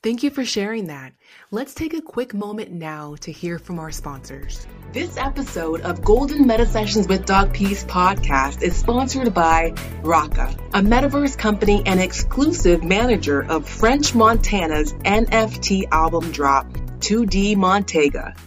Thank 0.00 0.22
you 0.22 0.30
for 0.30 0.44
sharing 0.44 0.86
that. 0.86 1.12
Let's 1.50 1.74
take 1.74 1.92
a 1.92 2.00
quick 2.00 2.32
moment 2.32 2.70
now 2.70 3.16
to 3.22 3.32
hear 3.32 3.58
from 3.58 3.80
our 3.80 3.90
sponsors. 3.90 4.64
This 4.92 5.16
episode 5.16 5.80
of 5.80 6.04
Golden 6.04 6.46
Meta 6.46 6.66
Sessions 6.66 7.08
with 7.08 7.26
Doc 7.26 7.52
Peace 7.52 7.82
podcast 7.82 8.62
is 8.62 8.76
sponsored 8.76 9.34
by 9.34 9.70
Rocka, 10.02 10.52
a 10.72 10.82
metaverse 10.82 11.36
company 11.36 11.82
and 11.84 11.98
exclusive 11.98 12.84
manager 12.84 13.42
of 13.42 13.68
French 13.68 14.14
Montana's 14.14 14.92
NFT 14.92 15.88
album 15.90 16.30
drop, 16.30 16.68
2D 17.00 17.56
Montega. 17.56 18.38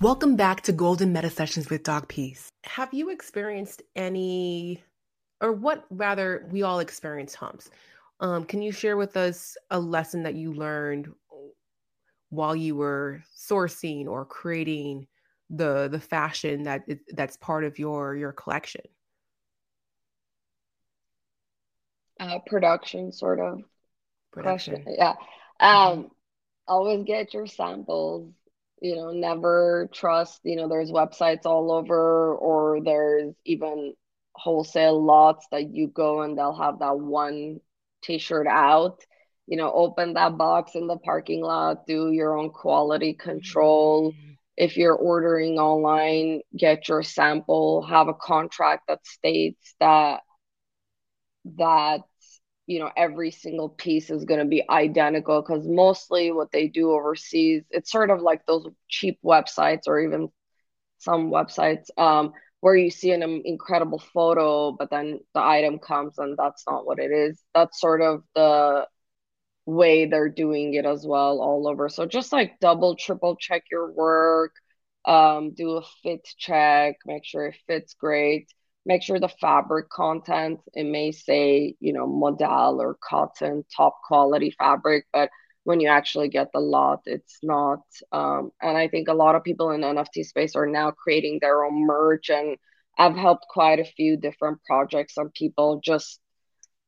Welcome 0.00 0.36
back 0.36 0.60
to 0.62 0.72
Golden 0.72 1.12
Meta 1.12 1.30
Sessions 1.30 1.68
with 1.68 1.82
Doc 1.82 2.06
Peace. 2.06 2.52
Have 2.62 2.94
you 2.94 3.10
experienced 3.10 3.82
any, 3.96 4.84
or 5.40 5.50
what 5.50 5.84
rather, 5.90 6.46
we 6.52 6.62
all 6.62 6.78
experience 6.78 7.34
humps 7.34 7.68
Um, 8.20 8.44
can 8.44 8.60
you 8.60 8.70
share 8.70 8.98
with 8.98 9.16
us 9.16 9.56
a 9.70 9.80
lesson 9.80 10.22
that 10.24 10.34
you 10.34 10.52
learned 10.52 11.08
while 12.28 12.54
you 12.54 12.76
were 12.76 13.22
sourcing 13.36 14.06
or 14.06 14.24
creating 14.24 15.06
the 15.48 15.88
the 15.88 15.98
fashion 15.98 16.62
that 16.64 16.82
that's 17.08 17.36
part 17.38 17.64
of 17.64 17.78
your 17.78 18.14
your 18.14 18.32
collection? 18.32 18.82
Uh, 22.20 22.38
production, 22.46 23.10
sort 23.10 23.40
of. 23.40 23.62
Production. 24.32 24.74
Question. 24.74 24.94
Yeah. 24.98 25.14
Mm-hmm. 25.60 26.00
Um, 26.00 26.10
always 26.68 27.04
get 27.04 27.32
your 27.32 27.46
samples. 27.46 28.30
You 28.82 28.96
know, 28.96 29.10
never 29.12 29.88
trust. 29.92 30.40
You 30.44 30.56
know, 30.56 30.68
there's 30.68 30.90
websites 30.90 31.46
all 31.46 31.72
over, 31.72 32.34
or 32.34 32.82
there's 32.84 33.34
even 33.46 33.94
wholesale 34.32 35.02
lots 35.02 35.46
that 35.50 35.74
you 35.74 35.88
go 35.88 36.22
and 36.22 36.36
they'll 36.36 36.54
have 36.54 36.78
that 36.78 36.98
one 36.98 37.60
t-shirt 38.02 38.46
out 38.46 39.00
you 39.46 39.56
know 39.56 39.72
open 39.72 40.14
that 40.14 40.38
box 40.38 40.74
in 40.74 40.86
the 40.86 40.96
parking 40.96 41.42
lot 41.42 41.86
do 41.86 42.10
your 42.12 42.38
own 42.38 42.50
quality 42.50 43.12
control 43.12 44.12
mm-hmm. 44.12 44.32
if 44.56 44.76
you're 44.76 44.94
ordering 44.94 45.58
online 45.58 46.40
get 46.56 46.88
your 46.88 47.02
sample 47.02 47.82
have 47.82 48.08
a 48.08 48.14
contract 48.14 48.84
that 48.88 49.04
states 49.06 49.74
that 49.80 50.20
that 51.56 52.00
you 52.66 52.78
know 52.78 52.90
every 52.96 53.32
single 53.32 53.68
piece 53.68 54.10
is 54.10 54.24
going 54.24 54.40
to 54.40 54.46
be 54.46 54.62
identical 54.70 55.42
because 55.42 55.66
mostly 55.66 56.30
what 56.30 56.52
they 56.52 56.68
do 56.68 56.92
overseas 56.92 57.64
it's 57.70 57.90
sort 57.90 58.10
of 58.10 58.20
like 58.22 58.46
those 58.46 58.66
cheap 58.88 59.18
websites 59.24 59.88
or 59.88 60.00
even 60.00 60.28
some 60.98 61.30
websites 61.30 61.86
um, 61.96 62.32
where 62.60 62.76
you 62.76 62.90
see 62.90 63.10
an 63.12 63.22
incredible 63.44 63.98
photo, 63.98 64.72
but 64.72 64.90
then 64.90 65.20
the 65.34 65.42
item 65.42 65.78
comes 65.78 66.18
and 66.18 66.36
that's 66.36 66.64
not 66.68 66.86
what 66.86 66.98
it 66.98 67.10
is. 67.10 67.42
That's 67.54 67.80
sort 67.80 68.02
of 68.02 68.22
the 68.34 68.86
way 69.66 70.06
they're 70.06 70.28
doing 70.28 70.74
it 70.74 70.84
as 70.84 71.06
well 71.06 71.40
all 71.40 71.68
over. 71.68 71.88
So 71.88 72.06
just 72.06 72.32
like 72.32 72.60
double, 72.60 72.96
triple 72.96 73.36
check 73.36 73.64
your 73.70 73.92
work, 73.92 74.52
um, 75.06 75.52
do 75.54 75.76
a 75.76 75.82
fit 76.02 76.26
check, 76.38 76.96
make 77.06 77.24
sure 77.24 77.46
it 77.46 77.56
fits 77.66 77.94
great, 77.94 78.48
make 78.84 79.02
sure 79.02 79.18
the 79.18 79.28
fabric 79.28 79.88
content, 79.88 80.60
it 80.74 80.84
may 80.84 81.12
say, 81.12 81.74
you 81.80 81.92
know, 81.92 82.06
modal 82.06 82.80
or 82.80 82.96
cotton, 83.02 83.64
top 83.76 83.96
quality 84.06 84.54
fabric, 84.58 85.06
but 85.12 85.30
when 85.64 85.80
you 85.80 85.88
actually 85.88 86.28
get 86.28 86.50
the 86.52 86.60
lot 86.60 87.00
it's 87.06 87.38
not 87.42 87.80
um, 88.12 88.50
and 88.62 88.76
i 88.76 88.88
think 88.88 89.08
a 89.08 89.14
lot 89.14 89.34
of 89.34 89.44
people 89.44 89.70
in 89.70 89.82
nft 89.82 90.24
space 90.24 90.56
are 90.56 90.66
now 90.66 90.90
creating 90.90 91.38
their 91.40 91.64
own 91.64 91.86
merch 91.86 92.30
and 92.30 92.56
i've 92.98 93.16
helped 93.16 93.46
quite 93.48 93.78
a 93.80 93.84
few 93.84 94.16
different 94.16 94.62
projects 94.64 95.16
and 95.16 95.32
people 95.34 95.80
just 95.84 96.20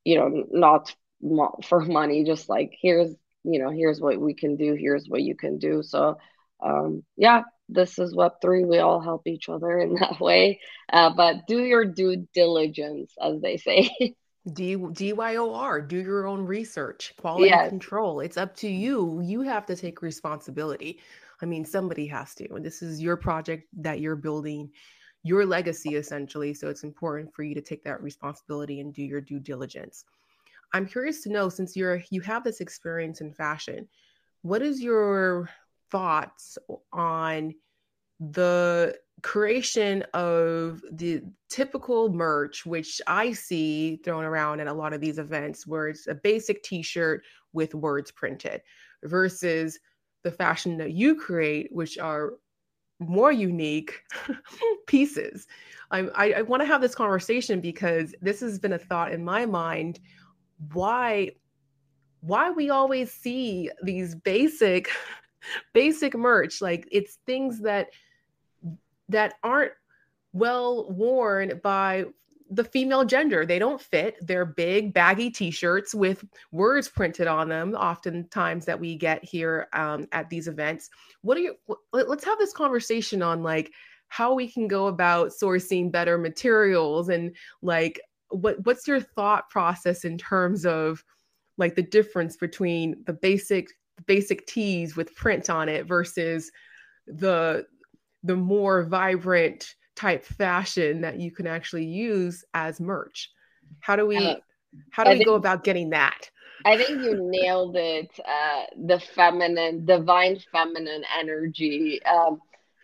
you 0.04 0.16
know 0.16 0.44
not 0.50 0.94
for 1.64 1.80
money 1.80 2.24
just 2.24 2.48
like 2.48 2.72
here's 2.80 3.14
you 3.44 3.58
know 3.62 3.70
here's 3.70 4.00
what 4.00 4.20
we 4.20 4.34
can 4.34 4.56
do 4.56 4.74
here's 4.74 5.06
what 5.08 5.22
you 5.22 5.34
can 5.36 5.58
do. 5.58 5.82
So 5.82 6.18
um, 6.64 7.02
yeah 7.16 7.42
this 7.68 7.98
is 7.98 8.14
web 8.14 8.32
three. 8.42 8.64
We 8.64 8.78
all 8.78 9.00
help 9.00 9.26
each 9.26 9.48
other 9.48 9.78
in 9.78 9.94
that 10.00 10.20
way. 10.20 10.60
Uh, 10.92 11.10
but 11.16 11.46
do 11.46 11.58
your 11.58 11.84
due 11.86 12.26
diligence 12.34 13.14
as 13.20 13.40
they 13.40 13.56
say 13.56 13.90
D- 14.52 14.76
DYOR, 14.76 15.86
do 15.86 15.98
your 15.98 16.26
own 16.26 16.44
research, 16.44 17.14
quality 17.16 17.46
yes. 17.46 17.68
control. 17.68 18.20
It's 18.20 18.36
up 18.36 18.56
to 18.56 18.68
you. 18.68 19.20
You 19.22 19.42
have 19.42 19.66
to 19.66 19.76
take 19.76 20.02
responsibility. 20.02 20.98
I 21.40 21.46
mean, 21.46 21.64
somebody 21.64 22.06
has 22.08 22.34
to. 22.36 22.52
And 22.54 22.64
this 22.64 22.82
is 22.82 23.00
your 23.00 23.16
project 23.16 23.68
that 23.78 24.00
you're 24.00 24.16
building, 24.16 24.70
your 25.22 25.46
legacy 25.46 25.94
essentially. 25.94 26.54
So 26.54 26.68
it's 26.68 26.82
important 26.82 27.32
for 27.32 27.44
you 27.44 27.54
to 27.54 27.60
take 27.60 27.84
that 27.84 28.02
responsibility 28.02 28.80
and 28.80 28.92
do 28.92 29.02
your 29.02 29.20
due 29.20 29.38
diligence. 29.38 30.04
I'm 30.72 30.86
curious 30.86 31.22
to 31.22 31.30
know 31.30 31.48
since 31.48 31.76
you're 31.76 32.02
you 32.10 32.20
have 32.22 32.42
this 32.42 32.60
experience 32.60 33.20
in 33.20 33.32
fashion, 33.32 33.88
what 34.42 34.62
is 34.62 34.80
your 34.80 35.50
thoughts 35.90 36.58
on 36.92 37.54
the 38.30 38.96
creation 39.22 40.02
of 40.14 40.82
the 40.92 41.22
typical 41.48 42.12
merch, 42.12 42.66
which 42.66 43.00
I 43.06 43.32
see 43.32 43.96
thrown 44.04 44.24
around 44.24 44.60
at 44.60 44.66
a 44.66 44.72
lot 44.72 44.92
of 44.92 45.00
these 45.00 45.18
events, 45.18 45.66
where 45.66 45.88
it's 45.88 46.06
a 46.06 46.14
basic 46.14 46.62
t 46.62 46.82
shirt 46.82 47.22
with 47.52 47.74
words 47.74 48.10
printed, 48.10 48.62
versus 49.04 49.78
the 50.22 50.30
fashion 50.30 50.76
that 50.78 50.92
you 50.92 51.14
create, 51.16 51.68
which 51.72 51.98
are 51.98 52.34
more 52.98 53.32
unique 53.32 54.02
pieces. 54.86 55.46
I, 55.90 56.00
I, 56.14 56.32
I 56.32 56.42
want 56.42 56.62
to 56.62 56.66
have 56.66 56.80
this 56.80 56.94
conversation 56.94 57.60
because 57.60 58.14
this 58.20 58.40
has 58.40 58.58
been 58.58 58.74
a 58.74 58.78
thought 58.78 59.12
in 59.12 59.24
my 59.24 59.46
mind. 59.46 60.00
Why, 60.72 61.32
why 62.20 62.50
we 62.50 62.70
always 62.70 63.12
see 63.12 63.70
these 63.82 64.14
basic, 64.14 64.90
basic 65.74 66.14
merch? 66.14 66.62
Like 66.62 66.88
it's 66.92 67.18
things 67.26 67.60
that 67.62 67.88
that 69.12 69.34
aren't 69.42 69.72
well 70.32 70.90
worn 70.90 71.60
by 71.62 72.06
the 72.50 72.64
female 72.64 73.04
gender. 73.04 73.46
They 73.46 73.58
don't 73.58 73.80
fit. 73.80 74.16
They're 74.20 74.44
big, 74.44 74.92
baggy 74.92 75.30
t-shirts 75.30 75.94
with 75.94 76.22
words 76.50 76.88
printed 76.88 77.26
on 77.26 77.48
them. 77.48 77.74
Oftentimes 77.74 78.66
that 78.66 78.78
we 78.78 78.94
get 78.94 79.24
here 79.24 79.68
um, 79.72 80.06
at 80.12 80.28
these 80.28 80.48
events. 80.48 80.90
What 81.22 81.38
are 81.38 81.40
you? 81.40 81.54
Let's 81.92 82.24
have 82.24 82.38
this 82.38 82.52
conversation 82.52 83.22
on 83.22 83.42
like 83.42 83.72
how 84.08 84.34
we 84.34 84.46
can 84.46 84.68
go 84.68 84.88
about 84.88 85.30
sourcing 85.30 85.90
better 85.90 86.18
materials 86.18 87.08
and 87.08 87.34
like 87.62 87.98
what 88.28 88.56
what's 88.66 88.86
your 88.86 89.00
thought 89.00 89.48
process 89.48 90.04
in 90.04 90.18
terms 90.18 90.66
of 90.66 91.02
like 91.56 91.74
the 91.74 91.82
difference 91.82 92.36
between 92.36 93.02
the 93.06 93.12
basic 93.14 93.68
basic 94.06 94.46
tees 94.46 94.96
with 94.96 95.14
print 95.14 95.48
on 95.48 95.68
it 95.68 95.86
versus 95.86 96.50
the 97.06 97.64
the 98.22 98.36
more 98.36 98.84
vibrant 98.84 99.74
type 99.96 100.24
fashion 100.24 101.00
that 101.02 101.20
you 101.20 101.30
can 101.30 101.46
actually 101.46 101.84
use 101.84 102.44
as 102.54 102.80
merch. 102.80 103.30
How 103.80 103.96
do 103.96 104.06
we 104.06 104.16
uh, 104.16 104.36
how 104.90 105.04
do 105.04 105.10
I 105.10 105.12
we 105.14 105.18
think, 105.18 105.28
go 105.28 105.34
about 105.34 105.64
getting 105.64 105.90
that? 105.90 106.30
I 106.64 106.76
think 106.76 107.02
you 107.02 107.18
nailed 107.20 107.76
it. 107.76 108.10
Uh, 108.18 108.62
the 108.86 109.00
feminine, 109.00 109.84
divine 109.84 110.38
feminine 110.50 111.04
energy. 111.18 112.00
Um, 112.04 112.40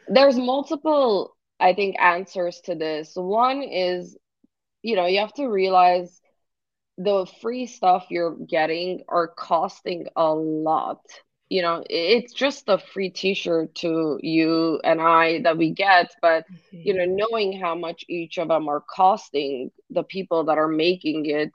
there's 0.09 0.37
multiple, 0.37 1.37
I 1.61 1.75
think, 1.75 1.97
answers 2.01 2.61
to 2.65 2.75
this. 2.75 3.13
One 3.15 3.63
is, 3.63 4.17
you 4.83 4.97
know, 4.97 5.07
you 5.07 5.21
have 5.21 5.35
to 5.35 5.47
realize 5.47 6.21
the 6.97 7.27
free 7.41 7.67
stuff 7.67 8.07
you're 8.11 8.37
getting 8.37 9.05
are 9.09 9.29
costing 9.29 10.09
a 10.17 10.35
lot 10.35 11.01
you 11.49 11.63
know 11.63 11.83
it's 11.89 12.33
just 12.33 12.69
a 12.69 12.79
free 12.79 13.11
t-shirt 13.11 13.75
to 13.75 14.19
you 14.23 14.81
and 14.85 15.01
i 15.01 15.41
that 15.43 15.57
we 15.57 15.71
get 15.71 16.11
but 16.21 16.45
mm-hmm. 16.45 16.81
you 16.85 16.95
know 16.95 17.05
knowing 17.05 17.59
how 17.59 17.75
much 17.75 18.05
each 18.09 18.39
of 18.39 18.49
them 18.49 18.69
are 18.69 18.83
costing 18.95 19.71
the 19.91 20.03
people 20.03 20.45
that 20.45 20.59
are 20.59 20.69
making 20.69 21.27
it 21.27 21.53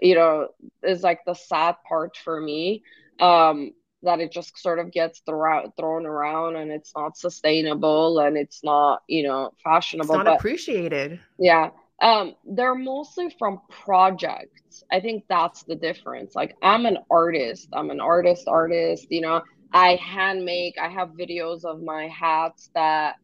you 0.00 0.14
know 0.14 0.48
is 0.82 1.02
like 1.02 1.20
the 1.26 1.34
sad 1.34 1.76
part 1.88 2.16
for 2.16 2.40
me 2.40 2.82
um 3.20 3.72
that 4.02 4.20
it 4.20 4.32
just 4.32 4.58
sort 4.58 4.78
of 4.78 4.90
gets 4.90 5.20
thrown 5.20 5.72
thrown 5.78 6.06
around 6.06 6.56
and 6.56 6.70
it's 6.70 6.92
not 6.94 7.16
sustainable 7.16 8.18
and 8.18 8.36
it's 8.36 8.62
not 8.64 9.02
you 9.06 9.22
know 9.22 9.50
fashionable 9.62 10.14
it's 10.14 10.24
not 10.24 10.26
but, 10.26 10.36
appreciated 10.36 11.20
yeah 11.38 11.70
um, 12.02 12.34
they're 12.44 12.74
mostly 12.74 13.34
from 13.38 13.60
projects. 13.70 14.82
I 14.90 15.00
think 15.00 15.24
that's 15.28 15.62
the 15.62 15.76
difference. 15.76 16.34
Like 16.34 16.56
I'm 16.60 16.84
an 16.84 16.98
artist. 17.10 17.68
I'm 17.72 17.90
an 17.90 18.00
artist 18.00 18.48
artist, 18.48 19.06
you 19.10 19.22
know. 19.22 19.42
I 19.72 19.94
hand 19.94 20.44
make. 20.44 20.74
I 20.78 20.88
have 20.88 21.10
videos 21.10 21.64
of 21.64 21.80
my 21.82 22.08
hats 22.08 22.70
that 22.74 23.14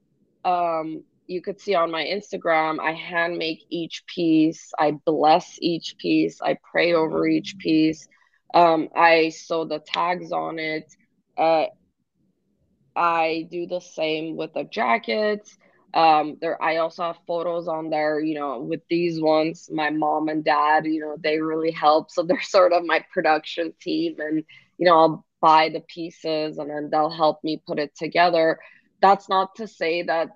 um 0.45 1.03
you 1.27 1.43
could 1.43 1.61
see 1.61 1.75
on 1.75 1.91
my 1.91 2.05
Instagram. 2.05 2.79
I 2.81 2.93
hand 2.93 3.37
make 3.37 3.59
each 3.69 4.05
piece. 4.07 4.73
I 4.79 4.93
bless 5.05 5.59
each 5.61 5.97
piece. 5.99 6.41
I 6.41 6.57
pray 6.71 6.95
over 6.95 7.27
each 7.27 7.57
piece. 7.59 8.07
Um, 8.55 8.89
I 8.97 9.29
sew 9.31 9.67
the 9.67 9.81
tags 9.81 10.33
on 10.33 10.59
it. 10.59 10.91
Uh, 11.37 11.67
I 12.97 13.47
do 13.51 13.67
the 13.67 13.81
same 13.81 14.37
with 14.37 14.55
the 14.55 14.65
jackets 14.65 15.59
um 15.95 16.37
there 16.41 16.63
i 16.63 16.77
also 16.77 17.03
have 17.03 17.17
photos 17.27 17.67
on 17.67 17.89
there 17.89 18.21
you 18.21 18.35
know 18.35 18.61
with 18.61 18.81
these 18.91 19.21
ones 19.21 19.71
my 19.73 19.91
mom 19.91 20.29
and 20.29 20.45
dad 20.45 20.85
you 20.85 21.01
know 21.01 21.17
they 21.23 21.41
really 21.41 21.71
help. 21.71 22.11
So 22.11 22.23
they're 22.25 22.43
sort 22.43 22.73
of 22.73 22.85
my 22.85 23.05
production 23.13 23.73
team 23.81 24.17
and 24.19 24.45
you 24.77 24.87
know 24.87 24.99
i'll 24.99 25.25
buy 25.41 25.69
the 25.71 25.81
pieces 25.81 26.59
and 26.59 26.69
then 26.69 26.91
they'll 26.91 27.11
help 27.11 27.45
me 27.45 27.63
put 27.65 27.79
it 27.79 27.95
together. 27.97 28.59
That's 29.01 29.29
not 29.29 29.55
to 29.57 29.69
say 29.69 30.03
that 30.03 30.31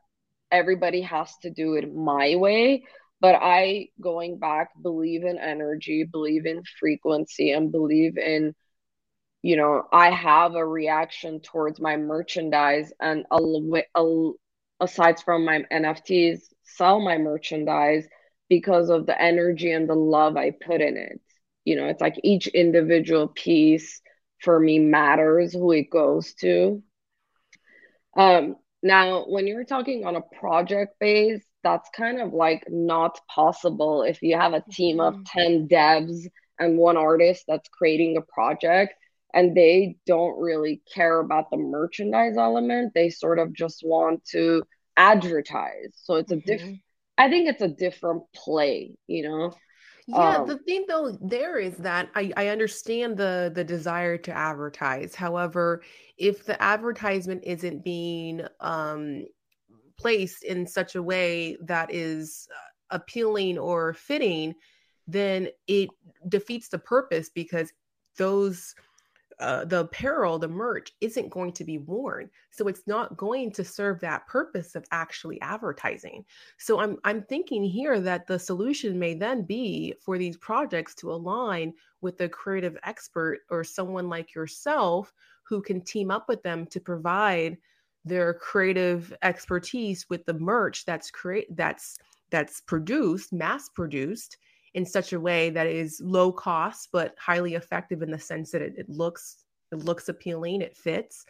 everybody 0.52 1.00
has 1.00 1.36
to 1.38 1.50
do 1.50 1.74
it 1.74 1.92
my 1.94 2.36
way 2.36 2.84
but 3.20 3.34
i 3.40 3.88
going 4.00 4.38
back 4.38 4.70
believe 4.82 5.24
in 5.24 5.38
energy 5.38 6.04
believe 6.04 6.44
in 6.44 6.62
frequency 6.78 7.52
and 7.52 7.72
believe 7.72 8.18
in 8.18 8.54
you 9.40 9.56
know 9.56 9.82
i 9.92 10.10
have 10.10 10.54
a 10.54 10.64
reaction 10.64 11.40
towards 11.40 11.80
my 11.80 11.96
merchandise 11.96 12.92
and 13.00 13.24
a, 13.30 13.38
a, 13.94 14.32
aside 14.82 15.20
from 15.20 15.44
my 15.44 15.64
NFTs, 15.72 16.40
sell 16.64 17.00
my 17.00 17.16
merchandise 17.16 18.06
because 18.48 18.90
of 18.90 19.06
the 19.06 19.20
energy 19.20 19.72
and 19.72 19.88
the 19.88 19.94
love 19.94 20.36
I 20.36 20.50
put 20.50 20.80
in 20.80 20.96
it. 20.96 21.20
you 21.64 21.76
know, 21.76 21.86
it's 21.86 22.00
like 22.00 22.16
each 22.24 22.48
individual 22.48 23.28
piece 23.28 24.00
for 24.40 24.58
me 24.58 24.80
matters 24.80 25.52
who 25.52 25.70
it 25.70 25.88
goes 25.90 26.34
to. 26.34 26.82
Um, 28.16 28.56
now, 28.82 29.24
when 29.28 29.46
you're 29.46 29.64
talking 29.64 30.04
on 30.04 30.16
a 30.16 30.38
project 30.40 30.98
base, 30.98 31.42
that's 31.62 31.88
kind 31.96 32.20
of 32.20 32.32
like 32.32 32.64
not 32.68 33.20
possible 33.28 34.02
if 34.02 34.20
you 34.22 34.36
have 34.36 34.54
a 34.54 34.64
team 34.72 34.98
of 34.98 35.14
mm-hmm. 35.14 35.66
10 35.66 35.68
devs 35.68 36.26
and 36.58 36.76
one 36.76 36.96
artist 36.96 37.44
that's 37.46 37.68
creating 37.68 38.16
a 38.16 38.22
project 38.22 38.94
and 39.32 39.56
they 39.56 39.96
don't 40.06 40.38
really 40.38 40.82
care 40.92 41.20
about 41.20 41.50
the 41.50 41.56
merchandise 41.56 42.36
element. 42.36 42.92
They 42.94 43.10
sort 43.10 43.38
of 43.38 43.54
just 43.54 43.82
want 43.84 44.24
to 44.32 44.62
advertise. 44.96 45.92
So 45.94 46.14
it's 46.16 46.32
a 46.32 46.36
mm-hmm. 46.36 46.46
diff 46.46 46.78
I 47.18 47.28
think 47.28 47.48
it's 47.48 47.62
a 47.62 47.68
different 47.68 48.24
play, 48.34 48.94
you 49.06 49.22
know. 49.28 49.54
Yeah, 50.06 50.38
um, 50.38 50.48
the 50.48 50.58
thing 50.58 50.86
though 50.88 51.16
there 51.20 51.58
is 51.58 51.76
that 51.76 52.08
I, 52.14 52.32
I 52.36 52.48
understand 52.48 53.16
the 53.16 53.52
the 53.54 53.62
desire 53.62 54.18
to 54.18 54.36
advertise. 54.36 55.14
However, 55.14 55.82
if 56.18 56.44
the 56.44 56.60
advertisement 56.60 57.42
isn't 57.44 57.84
being 57.84 58.42
um, 58.60 59.26
placed 59.96 60.42
in 60.42 60.66
such 60.66 60.96
a 60.96 61.02
way 61.02 61.56
that 61.62 61.94
is 61.94 62.48
uh, 62.50 62.96
appealing 62.96 63.58
or 63.58 63.94
fitting, 63.94 64.54
then 65.06 65.48
it 65.68 65.90
defeats 66.28 66.68
the 66.68 66.78
purpose 66.78 67.30
because 67.30 67.72
those 68.18 68.74
uh, 69.42 69.64
the 69.64 69.80
apparel, 69.80 70.38
the 70.38 70.46
merch 70.46 70.92
isn't 71.00 71.30
going 71.30 71.52
to 71.52 71.64
be 71.64 71.78
worn. 71.78 72.30
So 72.50 72.68
it's 72.68 72.86
not 72.86 73.16
going 73.16 73.50
to 73.52 73.64
serve 73.64 73.98
that 74.00 74.26
purpose 74.28 74.76
of 74.76 74.84
actually 74.92 75.40
advertising. 75.40 76.24
So 76.58 76.80
I'm 76.80 76.96
I'm 77.04 77.22
thinking 77.24 77.64
here 77.64 78.00
that 78.00 78.26
the 78.26 78.38
solution 78.38 78.98
may 78.98 79.14
then 79.14 79.42
be 79.42 79.94
for 80.00 80.16
these 80.16 80.36
projects 80.36 80.94
to 80.96 81.12
align 81.12 81.74
with 82.00 82.20
a 82.20 82.28
creative 82.28 82.78
expert 82.84 83.40
or 83.50 83.64
someone 83.64 84.08
like 84.08 84.34
yourself 84.34 85.12
who 85.42 85.60
can 85.60 85.80
team 85.80 86.10
up 86.10 86.28
with 86.28 86.42
them 86.44 86.64
to 86.66 86.80
provide 86.80 87.58
their 88.04 88.34
creative 88.34 89.12
expertise 89.22 90.08
with 90.08 90.24
the 90.24 90.34
merch 90.34 90.84
that's 90.84 91.10
create 91.10 91.54
that's 91.56 91.98
that's 92.30 92.60
produced, 92.62 93.32
mass 93.32 93.68
produced 93.68 94.38
in 94.74 94.86
such 94.86 95.12
a 95.12 95.20
way 95.20 95.50
that 95.50 95.66
is 95.66 96.00
low 96.02 96.32
cost 96.32 96.88
but 96.92 97.14
highly 97.18 97.54
effective 97.54 98.02
in 98.02 98.10
the 98.10 98.18
sense 98.18 98.50
that 98.50 98.62
it, 98.62 98.74
it 98.76 98.88
looks 98.88 99.44
it 99.70 99.84
looks 99.84 100.08
appealing 100.08 100.60
it 100.60 100.76
fits 100.76 101.24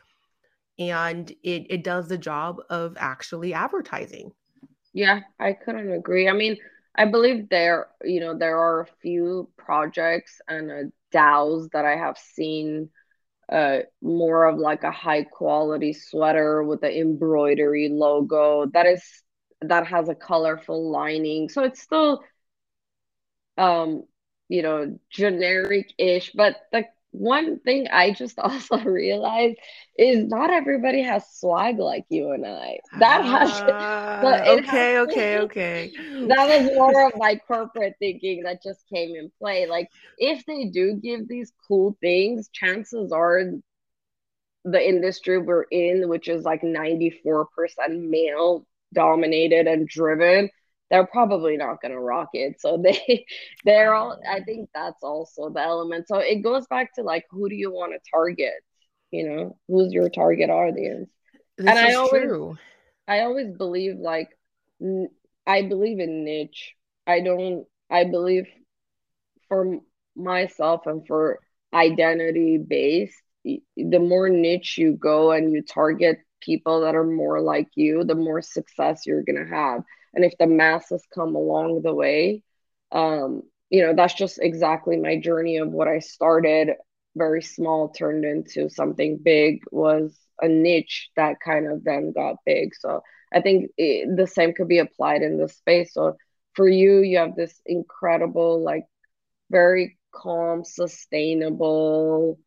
and 0.79 1.31
it, 1.43 1.67
it 1.69 1.85
does 1.85 2.09
the 2.09 2.19
job 2.19 2.57
of 2.71 2.97
actually 2.99 3.53
advertising. 3.55 4.33
Yeah 4.93 5.21
i 5.39 5.53
couldn't 5.53 5.93
agree. 5.93 6.29
I 6.29 6.33
mean 6.33 6.57
i 6.95 7.05
believe 7.05 7.49
there 7.49 7.89
you 8.05 8.21
know 8.21 8.37
there 8.37 8.59
are 8.59 8.83
a 8.83 8.87
few 9.01 9.49
projects 9.57 10.41
and 10.49 10.71
uh, 10.71 10.83
DAOs 11.11 11.69
that 11.73 11.85
i 11.85 11.97
have 11.97 12.19
seen 12.19 12.91
uh, 13.51 13.81
more 14.01 14.45
of 14.45 14.59
like 14.59 14.83
a 14.83 14.91
high 14.91 15.25
quality 15.25 15.93
sweater 15.93 16.63
with 16.63 16.81
the 16.81 16.99
embroidery 17.01 17.89
logo 17.91 18.67
that 18.73 18.87
is 18.87 19.03
that 19.63 19.87
has 19.87 20.09
a 20.09 20.15
colorful 20.15 20.91
lining. 20.91 21.49
So 21.49 21.65
it's 21.65 21.81
still 21.81 22.23
um, 23.59 24.05
you 24.49 24.63
know, 24.63 24.99
generic 25.11 25.93
ish. 25.99 26.33
But 26.33 26.57
the 26.73 26.85
one 27.13 27.61
thing 27.61 27.89
I 27.91 28.13
just 28.13 28.39
also 28.39 28.79
realized 28.79 29.57
is 29.97 30.27
not 30.27 30.51
everybody 30.51 31.03
has 31.03 31.25
swag 31.33 31.79
like 31.79 32.05
you 32.09 32.33
and 32.33 32.47
I. 32.47 32.79
That 32.99 33.25
has 33.25 33.63
uh, 34.23 34.59
okay, 34.59 34.95
has, 34.95 35.09
okay, 35.09 35.39
okay. 35.39 35.93
That 36.29 36.49
was 36.49 36.71
more 36.75 37.09
of 37.09 37.15
my 37.17 37.37
corporate 37.47 37.95
thinking 37.99 38.43
that 38.45 38.63
just 38.63 38.87
came 38.89 39.15
in 39.15 39.31
play. 39.39 39.67
Like 39.67 39.89
if 40.19 40.45
they 40.47 40.67
do 40.67 40.95
give 40.95 41.29
these 41.29 41.53
cool 41.69 41.97
things, 42.01 42.49
chances 42.53 43.13
are 43.13 43.43
the 44.65 44.89
industry 44.89 45.39
we're 45.39 45.65
in, 45.65 46.09
which 46.09 46.29
is 46.29 46.45
like 46.45 46.63
94% 46.63 47.47
male 47.91 48.67
dominated 48.95 49.67
and 49.67 49.89
driven, 49.89 50.51
they're 50.93 51.07
probably 51.07 51.57
not 51.57 51.81
going 51.81 51.93
to 51.93 51.99
rock 51.99 52.29
it. 52.35 52.61
So 52.61 52.77
they 52.83 53.25
they're 53.65 53.95
all 53.95 54.21
I 54.31 54.41
think 54.43 54.69
that's 54.73 55.03
also 55.03 55.49
the 55.49 55.61
element. 55.61 56.07
So 56.07 56.19
it 56.19 56.43
goes 56.43 56.67
back 56.67 56.95
to 56.95 57.03
like 57.03 57.25
who 57.31 57.49
do 57.49 57.57
you 57.57 57.73
want 57.73 57.93
to 57.93 58.11
target? 58.15 58.63
You 59.11 59.29
know, 59.29 59.59
who's 59.67 59.93
your 59.93 60.11
target 60.11 60.51
audience? 60.51 61.11
This 61.59 61.67
and 61.67 61.79
I 61.79 61.95
always 61.95 62.23
true. 62.23 62.59
I 63.09 63.21
always 63.21 63.57
believe 63.57 63.97
like 63.99 64.29
I 65.47 65.63
believe 65.63 65.99
in 65.99 66.25
niche. 66.25 66.75
I 67.07 67.21
don't 67.21 67.67
I 67.91 68.05
believe 68.05 68.47
for 69.49 69.79
myself 70.15 70.87
and 70.87 71.07
for 71.07 71.41
identity 71.75 72.59
based 72.59 73.17
the 73.45 73.99
more 73.99 74.29
niche 74.29 74.79
you 74.79 74.93
go 74.93 75.33
and 75.33 75.53
you 75.53 75.63
target 75.63 76.19
people 76.41 76.83
that 76.83 76.95
are 76.95 77.05
more 77.05 77.41
like 77.41 77.69
you, 77.75 78.05
the 78.05 78.15
more 78.15 78.43
success 78.43 79.03
you're 79.07 79.23
going 79.23 79.43
to 79.43 79.55
have 79.55 79.83
and 80.15 80.25
if 80.25 80.33
the 80.39 80.47
masses 80.47 81.05
come 81.15 81.35
along 81.35 81.83
the 81.83 81.95
way 81.95 82.43
um 82.93 83.43
you 83.71 83.83
know 83.83 83.95
that's 83.95 84.15
just 84.15 84.39
exactly 84.43 84.97
my 84.97 85.19
journey 85.19 85.57
of 85.59 85.71
what 85.71 85.89
i 85.89 85.99
started. 85.99 86.71
Very 87.17 87.43
small 87.43 87.91
turned 87.91 88.25
into 88.25 88.71
something 88.71 89.19
big 89.23 89.61
was 89.71 90.19
a 90.41 90.49
niche 90.49 91.11
that 91.17 91.37
kind 91.45 91.67
of 91.71 91.85
then 91.85 92.13
got 92.13 92.37
big. 92.47 92.75
So 92.75 93.03
i 93.33 93.41
think 93.41 93.71
it, 93.77 94.17
the 94.17 94.27
same 94.27 94.53
could 94.55 94.69
be 94.69 94.79
applied 94.79 95.23
in 95.23 95.39
this 95.39 95.57
space. 95.57 95.93
So 95.95 96.17
for 96.55 96.69
you 96.69 96.99
you 97.01 97.19
have 97.19 97.35
this 97.37 97.61
incredible 97.67 98.63
like 98.63 98.85
very 99.51 99.99
calm 100.13 100.65
sustainable 100.65 102.39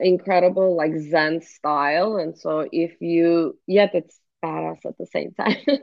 incredible 0.00 0.76
like 0.76 0.92
zen 0.98 1.40
style. 1.40 2.16
And 2.16 2.36
so 2.36 2.66
if 2.72 3.00
you 3.00 3.58
yet 3.66 3.90
it's 3.94 4.18
badass 4.44 4.84
at 4.84 4.98
the 4.98 5.06
same 5.06 5.32
time. 5.32 5.56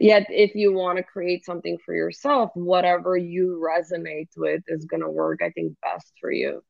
Yet, 0.00 0.26
if 0.30 0.54
you 0.54 0.72
want 0.72 0.96
to 0.96 1.02
create 1.02 1.44
something 1.44 1.78
for 1.84 1.94
yourself, 1.94 2.50
whatever 2.54 3.16
you 3.16 3.62
resonate 3.64 4.30
with 4.36 4.62
is 4.68 4.84
going 4.84 5.02
to 5.02 5.10
work, 5.10 5.40
I 5.42 5.50
think, 5.50 5.74
best 5.82 6.12
for 6.20 6.32
you. 6.32 6.62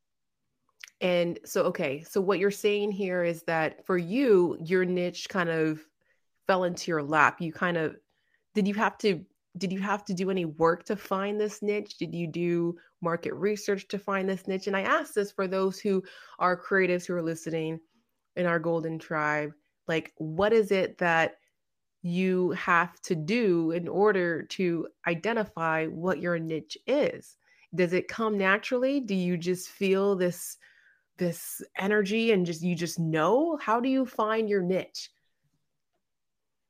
And 1.00 1.38
so, 1.44 1.62
okay, 1.64 2.02
so 2.02 2.20
what 2.20 2.40
you're 2.40 2.50
saying 2.50 2.90
here 2.90 3.22
is 3.22 3.42
that 3.44 3.86
for 3.86 3.96
you, 3.96 4.58
your 4.60 4.84
niche 4.84 5.28
kind 5.28 5.48
of 5.48 5.80
fell 6.46 6.64
into 6.64 6.90
your 6.90 7.02
lap. 7.02 7.40
You 7.40 7.52
kind 7.52 7.76
of 7.76 7.96
did 8.54 8.66
you 8.66 8.74
have 8.74 8.98
to 8.98 9.24
did 9.56 9.72
you 9.72 9.80
have 9.80 10.04
to 10.04 10.14
do 10.14 10.30
any 10.30 10.44
work 10.44 10.84
to 10.84 10.96
find 10.96 11.40
this 11.40 11.62
niche? 11.62 11.98
Did 11.98 12.14
you 12.14 12.26
do 12.26 12.76
market 13.00 13.34
research 13.34 13.86
to 13.88 13.98
find 13.98 14.28
this 14.28 14.46
niche? 14.48 14.66
And 14.66 14.76
I 14.76 14.82
ask 14.82 15.14
this 15.14 15.32
for 15.32 15.46
those 15.46 15.78
who 15.78 16.02
are 16.38 16.60
creatives 16.60 17.06
who 17.06 17.14
are 17.14 17.22
listening 17.22 17.80
in 18.36 18.46
our 18.46 18.58
golden 18.58 18.98
tribe 18.98 19.52
like, 19.88 20.12
what 20.16 20.52
is 20.52 20.70
it 20.70 20.98
that 20.98 21.36
you 22.02 22.50
have 22.52 23.00
to 23.02 23.14
do 23.14 23.72
in 23.72 23.88
order 23.88 24.42
to 24.42 24.86
identify 25.06 25.86
what 25.86 26.20
your 26.20 26.38
niche 26.38 26.78
is? 26.86 27.36
Does 27.74 27.92
it 27.92 28.08
come 28.08 28.38
naturally? 28.38 29.00
Do 29.00 29.14
you 29.14 29.36
just 29.36 29.68
feel 29.68 30.14
this 30.14 30.56
this 31.16 31.60
energy 31.76 32.30
and 32.30 32.46
just 32.46 32.62
you 32.62 32.76
just 32.76 32.98
know? 32.98 33.58
How 33.60 33.80
do 33.80 33.88
you 33.88 34.06
find 34.06 34.48
your 34.48 34.62
niche? 34.62 35.10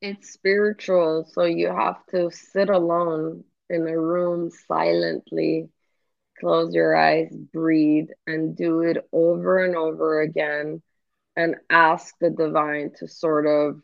It's 0.00 0.32
spiritual, 0.32 1.28
so 1.32 1.44
you 1.44 1.68
have 1.68 2.06
to 2.10 2.30
sit 2.30 2.70
alone 2.70 3.44
in 3.68 3.86
a 3.86 3.98
room 3.98 4.50
silently, 4.66 5.68
close 6.40 6.72
your 6.72 6.96
eyes, 6.96 7.34
breathe, 7.52 8.08
and 8.26 8.56
do 8.56 8.80
it 8.80 9.06
over 9.12 9.64
and 9.64 9.76
over 9.76 10.20
again 10.22 10.80
and 11.38 11.56
ask 11.70 12.16
the 12.20 12.30
divine 12.30 12.92
to 12.98 13.08
sort 13.08 13.46
of 13.46 13.82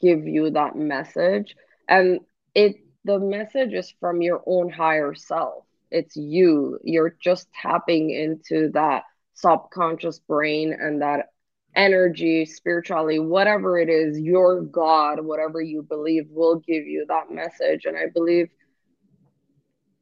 give 0.00 0.26
you 0.26 0.50
that 0.52 0.76
message. 0.76 1.56
And 1.88 2.20
it 2.54 2.76
the 3.04 3.20
message 3.20 3.74
is 3.74 3.94
from 4.00 4.22
your 4.22 4.42
own 4.46 4.70
higher 4.70 5.14
self. 5.14 5.64
It's 5.90 6.16
you. 6.16 6.78
You're 6.84 7.16
just 7.22 7.48
tapping 7.60 8.10
into 8.10 8.70
that 8.74 9.04
subconscious 9.34 10.20
brain 10.20 10.76
and 10.80 11.02
that 11.02 11.28
energy 11.76 12.44
spirituality 12.46 13.18
whatever 13.18 13.78
it 13.78 13.88
is 13.90 14.18
your 14.20 14.62
god 14.62 15.24
whatever 15.24 15.60
you 15.62 15.82
believe 15.82 16.26
will 16.30 16.56
give 16.56 16.86
you 16.86 17.06
that 17.08 17.30
message. 17.30 17.86
And 17.86 17.96
i 17.96 18.06
believe 18.14 18.48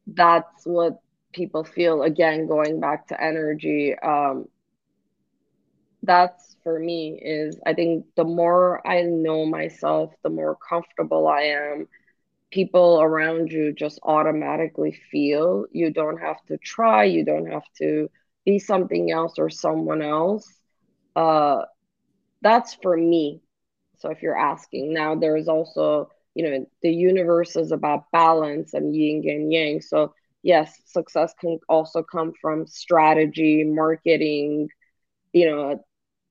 that's 0.07 0.65
what 0.65 0.99
people 1.33 1.63
feel 1.63 2.03
again 2.03 2.47
going 2.47 2.79
back 2.79 3.07
to 3.07 3.21
energy 3.23 3.95
um 4.03 4.45
that's 6.03 6.55
for 6.63 6.79
me 6.79 7.19
is 7.21 7.59
I 7.65 7.73
think 7.73 8.05
the 8.15 8.23
more 8.23 8.85
I 8.87 9.01
know 9.03 9.45
myself, 9.45 10.13
the 10.23 10.29
more 10.29 10.57
comfortable 10.69 11.27
I 11.27 11.41
am. 11.41 11.87
People 12.51 13.01
around 13.01 13.51
you 13.51 13.73
just 13.73 13.99
automatically 14.03 14.91
feel 15.11 15.65
you 15.71 15.91
don't 15.91 16.17
have 16.19 16.43
to 16.47 16.57
try, 16.57 17.03
you 17.05 17.25
don't 17.25 17.47
have 17.51 17.63
to 17.79 18.09
be 18.45 18.59
something 18.59 19.11
else 19.11 19.35
or 19.39 19.49
someone 19.49 20.01
else. 20.01 20.47
Uh, 21.15 21.63
that's 22.41 22.73
for 22.75 22.95
me. 22.95 23.41
So 23.97 24.09
if 24.09 24.21
you're 24.21 24.37
asking 24.37 24.93
now, 24.93 25.15
there's 25.15 25.47
also, 25.47 26.09
you 26.35 26.49
know, 26.49 26.65
the 26.81 26.91
universe 26.91 27.55
is 27.55 27.71
about 27.71 28.11
balance 28.11 28.73
and 28.73 28.95
yin 28.95 29.23
and 29.27 29.51
yang. 29.51 29.81
So 29.81 30.13
yes, 30.43 30.79
success 30.85 31.33
can 31.39 31.59
also 31.69 32.03
come 32.03 32.33
from 32.41 32.67
strategy, 32.67 33.63
marketing, 33.63 34.69
you 35.33 35.49
know, 35.49 35.83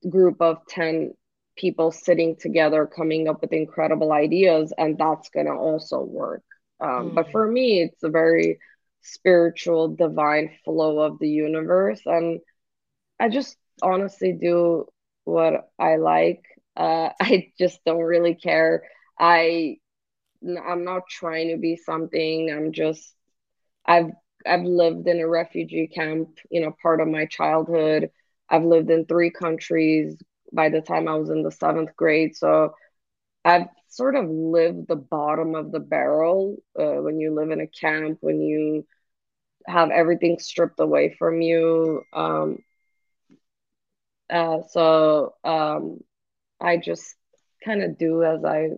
group 0.09 0.41
of 0.41 0.59
10 0.69 1.13
people 1.57 1.93
sitting 1.93 2.37
together 2.37 2.87
coming 2.87 3.29
up 3.29 3.43
with 3.43 3.53
incredible 3.53 4.13
ideas 4.13 4.73
and 4.77 4.97
that's 4.97 5.29
going 5.31 5.47
to 5.47 5.53
also 5.53 6.01
work. 6.01 6.43
Um, 6.81 7.11
mm. 7.11 7.15
but 7.15 7.31
for 7.31 7.47
me 7.47 7.83
it's 7.83 8.03
a 8.03 8.09
very 8.09 8.59
spiritual 9.03 9.89
divine 9.89 10.51
flow 10.65 11.01
of 11.01 11.19
the 11.19 11.29
universe 11.29 12.01
and 12.05 12.41
i 13.19 13.29
just 13.29 13.57
honestly 13.83 14.33
do 14.33 14.87
what 15.25 15.71
i 15.79 15.97
like. 15.97 16.43
Uh, 16.77 17.11
i 17.21 17.53
just 17.59 17.81
don't 17.85 18.03
really 18.03 18.35
care. 18.35 18.85
I 19.19 19.77
i'm 20.45 20.85
not 20.85 21.03
trying 21.09 21.49
to 21.51 21.59
be 21.59 21.77
something. 21.77 22.51
I'm 22.51 22.73
just 22.73 23.15
i've 23.85 24.11
i've 24.47 24.63
lived 24.63 25.07
in 25.07 25.21
a 25.21 25.29
refugee 25.29 25.87
camp 25.87 26.39
you 26.51 26.61
know 26.61 26.75
part 26.83 27.01
of 27.01 27.09
my 27.09 27.27
childhood 27.27 28.11
i've 28.51 28.65
lived 28.65 28.91
in 28.91 29.07
three 29.07 29.31
countries 29.31 30.17
by 30.53 30.69
the 30.69 30.81
time 30.81 31.09
I 31.09 31.15
was 31.15 31.31
in 31.31 31.43
the 31.43 31.53
seventh 31.53 31.95
grade. 31.97 32.37
So 32.37 32.75
I've 33.45 33.69
sort 33.89 34.17
of 34.17 34.29
lived 34.29 34.89
the 34.89 34.97
bottom 34.97 35.55
of 35.55 35.73
the 35.73 35.81
barrel 35.81 36.57
uh, 36.79 37.03
when 37.03 37.21
you 37.21 37.35
live 37.35 37.51
in 37.51 37.61
a 37.61 37.67
camp, 37.67 38.19
when 38.21 38.41
you 38.41 38.87
have 39.67 39.91
everything 39.91 40.39
stripped 40.39 40.81
away 40.81 41.15
from 41.19 41.41
you. 41.43 42.03
Um, 42.13 42.59
uh, 44.31 44.63
so 44.69 45.35
um, 45.45 46.01
I 46.61 46.77
just 46.79 47.17
kind 47.65 47.83
of 47.83 47.99
do 47.99 48.23
as 48.25 48.45
I 48.45 48.71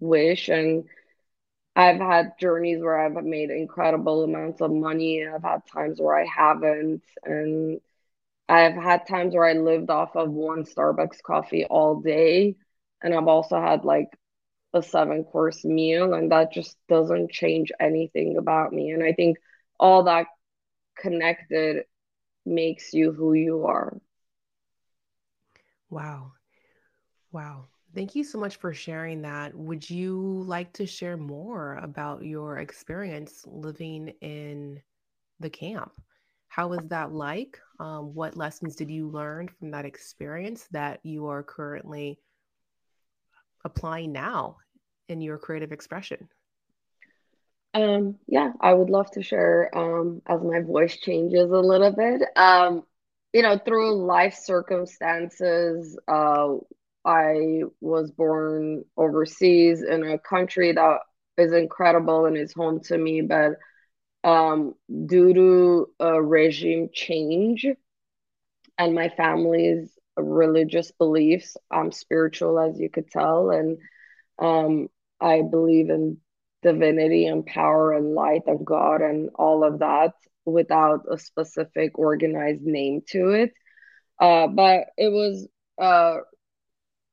wish. 0.00 0.48
And 0.48 0.84
I've 1.76 1.98
had 1.98 2.38
journeys 2.40 2.82
where 2.82 2.98
I've 2.98 3.24
made 3.24 3.50
incredible 3.50 4.24
amounts 4.24 4.60
of 4.60 4.70
money. 4.72 5.20
And 5.20 5.34
I've 5.34 5.42
had 5.42 5.62
times 5.72 6.00
where 6.00 6.18
I 6.18 6.26
haven't. 6.26 7.02
And 7.24 7.80
I've 8.50 8.74
had 8.74 9.06
times 9.06 9.34
where 9.34 9.46
I 9.46 9.54
lived 9.54 9.90
off 9.90 10.16
of 10.16 10.30
one 10.30 10.64
Starbucks 10.64 11.22
coffee 11.22 11.64
all 11.66 12.00
day. 12.00 12.56
And 13.02 13.14
I've 13.14 13.28
also 13.28 13.60
had 13.60 13.84
like 13.84 14.08
a 14.74 14.82
seven 14.82 15.24
course 15.24 15.64
meal, 15.64 16.14
and 16.14 16.32
that 16.32 16.52
just 16.52 16.76
doesn't 16.88 17.30
change 17.32 17.72
anything 17.80 18.36
about 18.38 18.72
me. 18.72 18.90
And 18.90 19.02
I 19.04 19.12
think 19.12 19.38
all 19.80 20.04
that 20.04 20.26
connected 20.98 21.84
makes 22.46 22.94
you 22.94 23.12
who 23.12 23.34
you 23.34 23.66
are. 23.66 23.98
Wow. 25.90 26.32
Wow. 27.32 27.68
Thank 27.94 28.14
you 28.14 28.24
so 28.24 28.38
much 28.38 28.56
for 28.56 28.72
sharing 28.72 29.22
that. 29.22 29.54
Would 29.54 29.88
you 29.90 30.42
like 30.46 30.72
to 30.74 30.86
share 30.86 31.16
more 31.16 31.74
about 31.76 32.24
your 32.24 32.58
experience 32.58 33.44
living 33.46 34.08
in 34.20 34.82
the 35.40 35.50
camp? 35.50 35.92
How 36.50 36.66
was 36.66 36.80
that 36.88 37.12
like? 37.12 37.60
Um, 37.78 38.12
what 38.12 38.36
lessons 38.36 38.74
did 38.74 38.90
you 38.90 39.08
learn 39.08 39.48
from 39.58 39.70
that 39.70 39.84
experience 39.84 40.66
that 40.72 40.98
you 41.04 41.28
are 41.28 41.44
currently 41.44 42.18
applying 43.64 44.10
now 44.10 44.56
in 45.08 45.20
your 45.20 45.38
creative 45.38 45.70
expression? 45.70 46.28
Um, 47.72 48.16
yeah, 48.26 48.50
I 48.60 48.74
would 48.74 48.90
love 48.90 49.12
to 49.12 49.22
share 49.22 49.70
um, 49.78 50.22
as 50.26 50.42
my 50.42 50.60
voice 50.60 50.96
changes 50.96 51.52
a 51.52 51.60
little 51.60 51.92
bit. 51.92 52.22
Um, 52.34 52.82
you 53.32 53.42
know, 53.42 53.56
through 53.56 54.04
life 54.04 54.34
circumstances, 54.34 55.96
uh, 56.08 56.56
I 57.04 57.62
was 57.80 58.10
born 58.10 58.84
overseas 58.96 59.84
in 59.84 60.02
a 60.02 60.18
country 60.18 60.72
that 60.72 60.98
is 61.38 61.52
incredible 61.52 62.26
and 62.26 62.36
is 62.36 62.52
home 62.52 62.80
to 62.86 62.98
me, 62.98 63.20
but 63.20 63.52
um, 64.24 64.74
due 65.06 65.34
to 65.34 65.86
a 66.00 66.22
regime 66.22 66.90
change 66.92 67.66
and 68.78 68.94
my 68.94 69.08
family's 69.10 69.90
religious 70.16 70.90
beliefs. 70.92 71.56
I'm 71.70 71.92
spiritual, 71.92 72.58
as 72.58 72.78
you 72.78 72.90
could 72.90 73.10
tell, 73.10 73.50
and 73.50 73.78
um, 74.38 74.88
I 75.20 75.42
believe 75.42 75.90
in 75.90 76.18
divinity 76.62 77.26
and 77.26 77.46
power 77.46 77.92
and 77.92 78.14
light 78.14 78.42
and 78.46 78.64
God 78.66 79.02
and 79.02 79.30
all 79.34 79.64
of 79.64 79.78
that 79.80 80.12
without 80.44 81.04
a 81.10 81.18
specific 81.18 81.98
organized 81.98 82.62
name 82.62 83.02
to 83.08 83.30
it. 83.30 83.52
Uh, 84.20 84.46
but 84.48 84.86
it 84.96 85.08
was 85.10 85.48
uh, 85.80 86.18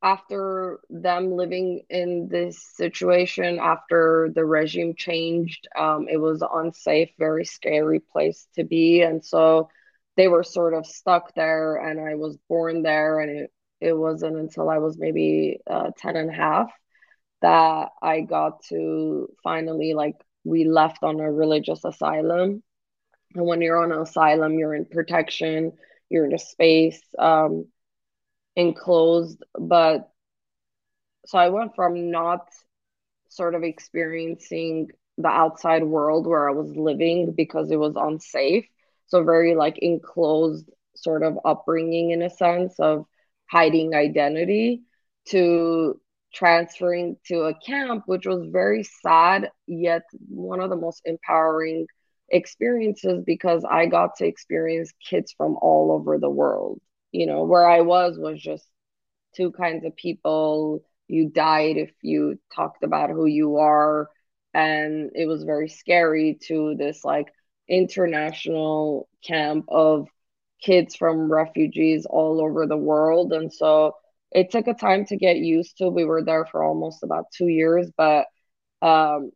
after 0.03 0.79
them 0.89 1.31
living 1.31 1.81
in 1.89 2.27
this 2.29 2.63
situation 2.75 3.59
after 3.59 4.29
the 4.35 4.45
regime 4.45 4.93
changed 4.95 5.67
um, 5.77 6.07
it 6.09 6.17
was 6.17 6.43
unsafe 6.53 7.09
very 7.17 7.45
scary 7.45 7.99
place 7.99 8.47
to 8.55 8.63
be. 8.63 9.01
And 9.01 9.23
so 9.23 9.69
they 10.17 10.27
were 10.27 10.43
sort 10.43 10.73
of 10.73 10.85
stuck 10.85 11.33
there 11.35 11.77
and 11.77 11.99
i 11.99 12.15
was 12.15 12.37
born 12.49 12.81
there 12.83 13.19
and 13.21 13.31
it, 13.31 13.51
it 13.79 13.93
wasn't 13.93 14.35
until 14.35 14.69
i 14.69 14.79
was 14.79 14.97
maybe 14.97 15.59
uh, 15.69 15.91
10 15.97 16.17
and 16.17 16.29
a 16.29 16.33
half 16.33 16.71
that 17.41 17.89
i 18.01 18.21
got 18.21 18.63
to 18.63 19.29
finally 19.43 19.93
like 19.93 20.15
we 20.43 20.63
left 20.65 21.03
on 21.03 21.19
a 21.19 21.29
religious 21.31 21.83
asylum. 21.83 22.63
And 23.35 23.45
when 23.45 23.61
you're 23.61 23.83
on 23.83 23.91
an 23.91 24.01
asylum 24.01 24.57
you're 24.57 24.73
in 24.75 24.85
protection 24.85 25.73
you're 26.09 26.25
in 26.25 26.33
a 26.33 26.39
space 26.39 27.01
um, 27.19 27.67
enclosed 28.57 29.43
but 29.59 30.09
so 31.27 31.37
i 31.37 31.49
went 31.49 31.75
from 31.75 32.11
not 32.11 32.49
sort 33.29 33.53
of 33.55 33.63
experiencing 33.63 34.89
the 35.19 35.27
outside 35.27 35.83
world 35.83 36.25
where 36.25 36.49
i 36.49 36.51
was 36.51 36.75
living 36.75 37.33
because 37.33 37.69
it 37.69 37.77
was 37.77 37.93
unsafe 37.95 38.65
so 39.05 39.23
very 39.23 39.55
like 39.55 39.77
enclosed 39.77 40.69
sort 40.95 41.21
of 41.23 41.37
upbringing 41.45 42.09
in 42.11 42.23
a 42.23 42.29
sense 42.31 42.73
of 42.79 43.05
hiding 43.49 43.93
identity 43.93 44.81
to 45.25 46.01
transferring 46.33 47.15
to 47.27 47.41
a 47.41 47.53
camp 47.59 48.03
which 48.07 48.25
was 48.25 48.43
very 48.51 48.83
sad 48.83 49.51
yet 49.67 50.01
one 50.29 50.61
of 50.61 50.71
the 50.71 50.75
most 50.75 51.03
empowering 51.05 51.85
experiences 52.29 53.23
because 53.23 53.63
i 53.69 53.85
got 53.85 54.15
to 54.15 54.25
experience 54.25 54.91
kids 55.07 55.31
from 55.37 55.57
all 55.61 55.91
over 55.91 56.17
the 56.17 56.29
world 56.29 56.81
you 57.11 57.25
know 57.25 57.43
where 57.43 57.67
i 57.67 57.81
was 57.81 58.17
was 58.17 58.41
just 58.41 58.67
two 59.35 59.51
kinds 59.51 59.85
of 59.85 59.95
people. 59.95 60.83
You 61.07 61.29
died 61.29 61.77
if 61.77 61.91
you 62.01 62.39
talked 62.55 62.83
about 62.83 63.09
who 63.09 63.25
you 63.25 63.57
are. 63.57 64.09
And 64.53 65.11
it 65.15 65.27
was 65.27 65.43
very 65.43 65.69
scary 65.69 66.37
to 66.47 66.75
this 66.77 67.03
like 67.05 67.27
international 67.69 69.07
camp 69.25 69.65
of 69.69 70.07
kids 70.61 70.95
from 70.95 71.31
refugees 71.31 72.05
all 72.09 72.41
over 72.41 72.65
the 72.65 72.77
world. 72.77 73.33
And 73.33 73.53
so 73.53 73.93
it 74.31 74.49
took 74.51 74.67
a 74.67 74.73
time 74.73 75.05
to 75.05 75.17
get 75.17 75.37
used 75.37 75.77
to. 75.77 75.89
We 75.89 76.05
were 76.05 76.23
there 76.23 76.45
for 76.45 76.63
almost 76.63 77.03
about 77.03 77.25
2 77.37 77.47
years 77.47 77.91
but 77.97 78.25
um 78.81 79.31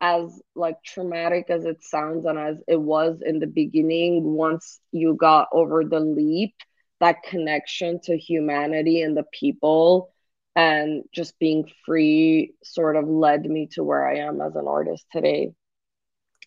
as 0.00 0.40
like 0.54 0.82
traumatic 0.84 1.46
as 1.48 1.64
it 1.64 1.82
sounds 1.82 2.24
and 2.26 2.38
as 2.38 2.56
it 2.66 2.80
was 2.80 3.22
in 3.24 3.38
the 3.38 3.46
beginning 3.46 4.22
once 4.34 4.80
you 4.92 5.14
got 5.14 5.48
over 5.52 5.84
the 5.84 6.00
leap 6.00 6.54
that 7.02 7.24
connection 7.24 7.98
to 8.00 8.16
humanity 8.16 9.02
and 9.02 9.16
the 9.16 9.24
people 9.32 10.12
and 10.54 11.02
just 11.12 11.36
being 11.40 11.68
free 11.84 12.54
sort 12.62 12.94
of 12.94 13.08
led 13.08 13.42
me 13.44 13.68
to 13.72 13.82
where 13.82 14.06
I 14.06 14.18
am 14.18 14.40
as 14.40 14.54
an 14.54 14.68
artist 14.68 15.04
today. 15.10 15.50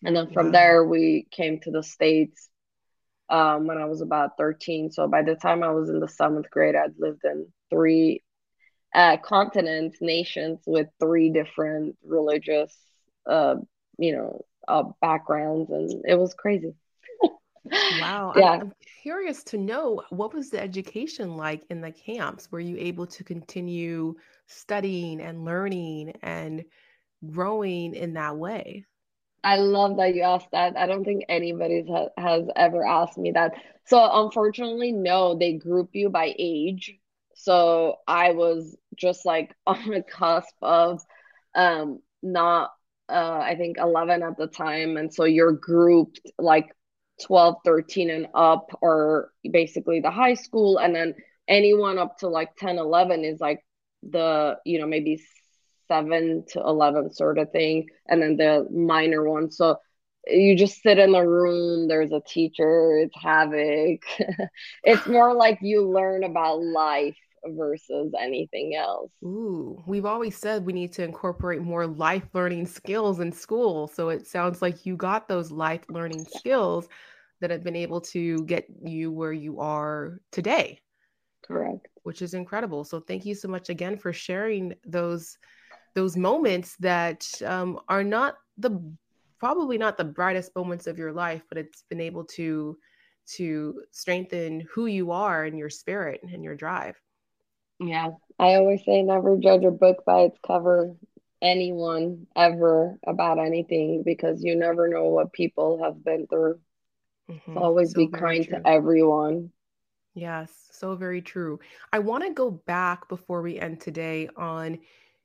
And 0.02 0.16
then 0.16 0.32
from 0.32 0.46
wow. 0.46 0.52
there, 0.52 0.84
we 0.84 1.26
came 1.30 1.60
to 1.60 1.70
the 1.70 1.82
States 1.82 2.48
um, 3.28 3.66
when 3.66 3.76
I 3.76 3.84
was 3.84 4.00
about 4.00 4.38
13. 4.38 4.90
So 4.90 5.06
by 5.06 5.22
the 5.22 5.34
time 5.34 5.62
I 5.62 5.72
was 5.72 5.90
in 5.90 6.00
the 6.00 6.08
seventh 6.08 6.48
grade, 6.50 6.74
I'd 6.74 6.94
lived 6.98 7.24
in 7.24 7.48
three 7.68 8.22
uh, 8.94 9.18
continents, 9.18 9.98
nations 10.00 10.60
with 10.66 10.86
three 10.98 11.28
different 11.28 11.96
religious, 12.02 12.74
uh, 13.28 13.56
you 13.98 14.16
know, 14.16 14.40
uh, 14.66 14.84
backgrounds. 15.02 15.70
And 15.70 16.02
it 16.08 16.18
was 16.18 16.32
crazy. 16.32 16.72
Wow. 17.98 18.32
yeah. 18.36 18.50
I'm, 18.52 18.60
I'm, 18.62 18.72
curious 19.02 19.44
to 19.44 19.56
know 19.56 20.02
what 20.10 20.34
was 20.34 20.50
the 20.50 20.60
education 20.60 21.36
like 21.36 21.62
in 21.70 21.80
the 21.80 21.92
camps? 21.92 22.50
Were 22.50 22.60
you 22.60 22.76
able 22.76 23.06
to 23.06 23.22
continue 23.22 24.14
studying 24.48 25.20
and 25.20 25.44
learning 25.44 26.14
and 26.22 26.64
growing 27.30 27.94
in 27.94 28.14
that 28.14 28.36
way? 28.36 28.84
I 29.44 29.58
love 29.58 29.96
that 29.98 30.14
you 30.14 30.22
asked 30.22 30.50
that. 30.52 30.76
I 30.76 30.86
don't 30.86 31.04
think 31.04 31.24
anybody 31.28 31.84
ha- 31.88 32.08
has 32.18 32.48
ever 32.56 32.84
asked 32.84 33.16
me 33.16 33.30
that. 33.32 33.52
So, 33.86 34.24
unfortunately, 34.24 34.90
no, 34.90 35.38
they 35.38 35.52
group 35.52 35.90
you 35.92 36.08
by 36.08 36.34
age. 36.36 36.98
So, 37.34 37.98
I 38.08 38.32
was 38.32 38.76
just 38.96 39.24
like 39.24 39.54
on 39.66 39.88
the 39.88 40.02
cusp 40.02 40.54
of 40.62 41.00
um, 41.54 42.00
not, 42.22 42.72
uh, 43.08 43.38
I 43.38 43.54
think, 43.56 43.78
11 43.78 44.24
at 44.24 44.36
the 44.36 44.48
time. 44.48 44.96
And 44.96 45.14
so 45.14 45.24
you're 45.24 45.52
grouped 45.52 46.20
like 46.38 46.74
12 47.22 47.56
13 47.64 48.10
and 48.10 48.26
up 48.34 48.68
are 48.82 49.30
basically 49.50 50.00
the 50.00 50.10
high 50.10 50.34
school. 50.34 50.78
And 50.78 50.94
then 50.94 51.14
anyone 51.48 51.98
up 51.98 52.18
to 52.18 52.28
like 52.28 52.56
10 52.56 52.78
11 52.78 53.24
is 53.24 53.40
like 53.40 53.60
the 54.02 54.56
you 54.64 54.78
know 54.78 54.86
maybe 54.86 55.20
7 55.88 56.44
to 56.48 56.60
11 56.60 57.10
sort 57.12 57.38
of 57.38 57.50
thing 57.52 57.86
and 58.08 58.20
then 58.20 58.36
the 58.36 58.66
minor 58.70 59.28
one 59.28 59.50
so 59.50 59.76
you 60.26 60.56
just 60.56 60.82
sit 60.82 60.98
in 60.98 61.12
the 61.12 61.20
room 61.20 61.88
there's 61.88 62.12
a 62.12 62.20
teacher 62.20 62.98
it's 62.98 63.14
havoc. 63.20 64.00
It's 64.82 65.06
more 65.06 65.34
like 65.34 65.58
you 65.62 65.88
learn 65.88 66.24
about 66.24 66.62
life 66.62 67.16
versus 67.50 68.12
anything 68.18 68.76
else. 68.76 69.10
Ooh 69.24 69.66
we've 69.86 70.06
always 70.06 70.36
said 70.36 70.64
we 70.64 70.72
need 70.72 70.92
to 70.92 71.04
incorporate 71.04 71.62
more 71.62 71.86
life 71.86 72.24
learning 72.32 72.66
skills 72.66 73.20
in 73.20 73.32
school. 73.32 73.88
So 73.88 74.08
it 74.08 74.26
sounds 74.26 74.62
like 74.62 74.86
you 74.86 74.96
got 74.96 75.28
those 75.28 75.50
life 75.50 75.82
learning 75.88 76.24
skills 76.24 76.88
that 77.40 77.50
have 77.50 77.62
been 77.62 77.76
able 77.76 78.00
to 78.00 78.44
get 78.44 78.66
you 78.84 79.12
where 79.12 79.32
you 79.32 79.60
are 79.60 80.20
today. 80.32 80.80
Correct. 81.46 81.86
Which 82.02 82.22
is 82.22 82.34
incredible. 82.34 82.84
So 82.84 83.00
thank 83.00 83.24
you 83.24 83.34
so 83.34 83.48
much 83.48 83.68
again 83.68 83.96
for 83.96 84.12
sharing 84.12 84.74
those 84.84 85.38
those 85.94 86.16
moments 86.16 86.76
that 86.76 87.26
um, 87.44 87.80
are 87.88 88.04
not 88.04 88.36
the 88.58 88.80
probably 89.38 89.78
not 89.78 89.96
the 89.96 90.04
brightest 90.04 90.54
moments 90.56 90.86
of 90.86 90.98
your 90.98 91.12
life, 91.12 91.42
but 91.48 91.58
it's 91.58 91.84
been 91.88 92.00
able 92.00 92.24
to 92.24 92.76
to 93.26 93.82
strengthen 93.90 94.60
who 94.72 94.86
you 94.86 95.10
are 95.10 95.44
and 95.44 95.58
your 95.58 95.70
spirit 95.70 96.20
and 96.22 96.44
your 96.44 96.54
drive. 96.54 97.00
Yeah. 97.78 98.10
I 98.38 98.54
always 98.54 98.84
say 98.84 99.02
never 99.02 99.36
judge 99.36 99.64
a 99.64 99.70
book 99.70 100.04
by 100.04 100.22
its 100.22 100.38
cover 100.46 100.94
anyone 101.42 102.26
ever 102.34 102.98
about 103.06 103.38
anything 103.38 104.02
because 104.04 104.42
you 104.42 104.56
never 104.56 104.88
know 104.88 105.04
what 105.04 105.32
people 105.32 105.82
have 105.82 106.02
been 106.02 106.26
through. 106.26 106.60
Mm-hmm. 107.30 107.54
So 107.54 107.60
always 107.60 107.92
so 107.92 107.98
be 107.98 108.08
kind 108.08 108.44
true. 108.44 108.58
to 108.58 108.66
everyone. 108.66 109.50
Yes, 110.14 110.50
so 110.72 110.94
very 110.94 111.20
true. 111.20 111.60
I 111.92 111.98
want 111.98 112.24
to 112.24 112.32
go 112.32 112.50
back 112.50 113.08
before 113.08 113.42
we 113.42 113.58
end 113.58 113.80
today 113.80 114.28
on 114.36 114.78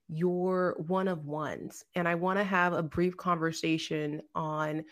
your 0.10 0.76
one 0.88 1.08
of 1.08 1.26
ones. 1.26 1.86
And 1.96 2.08
I 2.08 2.16
want 2.16 2.40
to 2.40 2.44
have 2.44 2.74
a 2.74 2.84
brief 2.84 3.16
conversation 3.16 4.22
on 4.36 4.84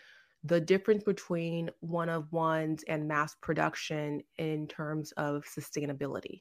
the 0.44 0.60
difference 0.60 1.04
between 1.04 1.70
one 1.80 2.08
of 2.08 2.32
ones 2.32 2.82
and 2.88 3.06
mass 3.06 3.36
production 3.42 4.22
in 4.38 4.66
terms 4.68 5.12
of 5.12 5.44
sustainability. 5.44 6.40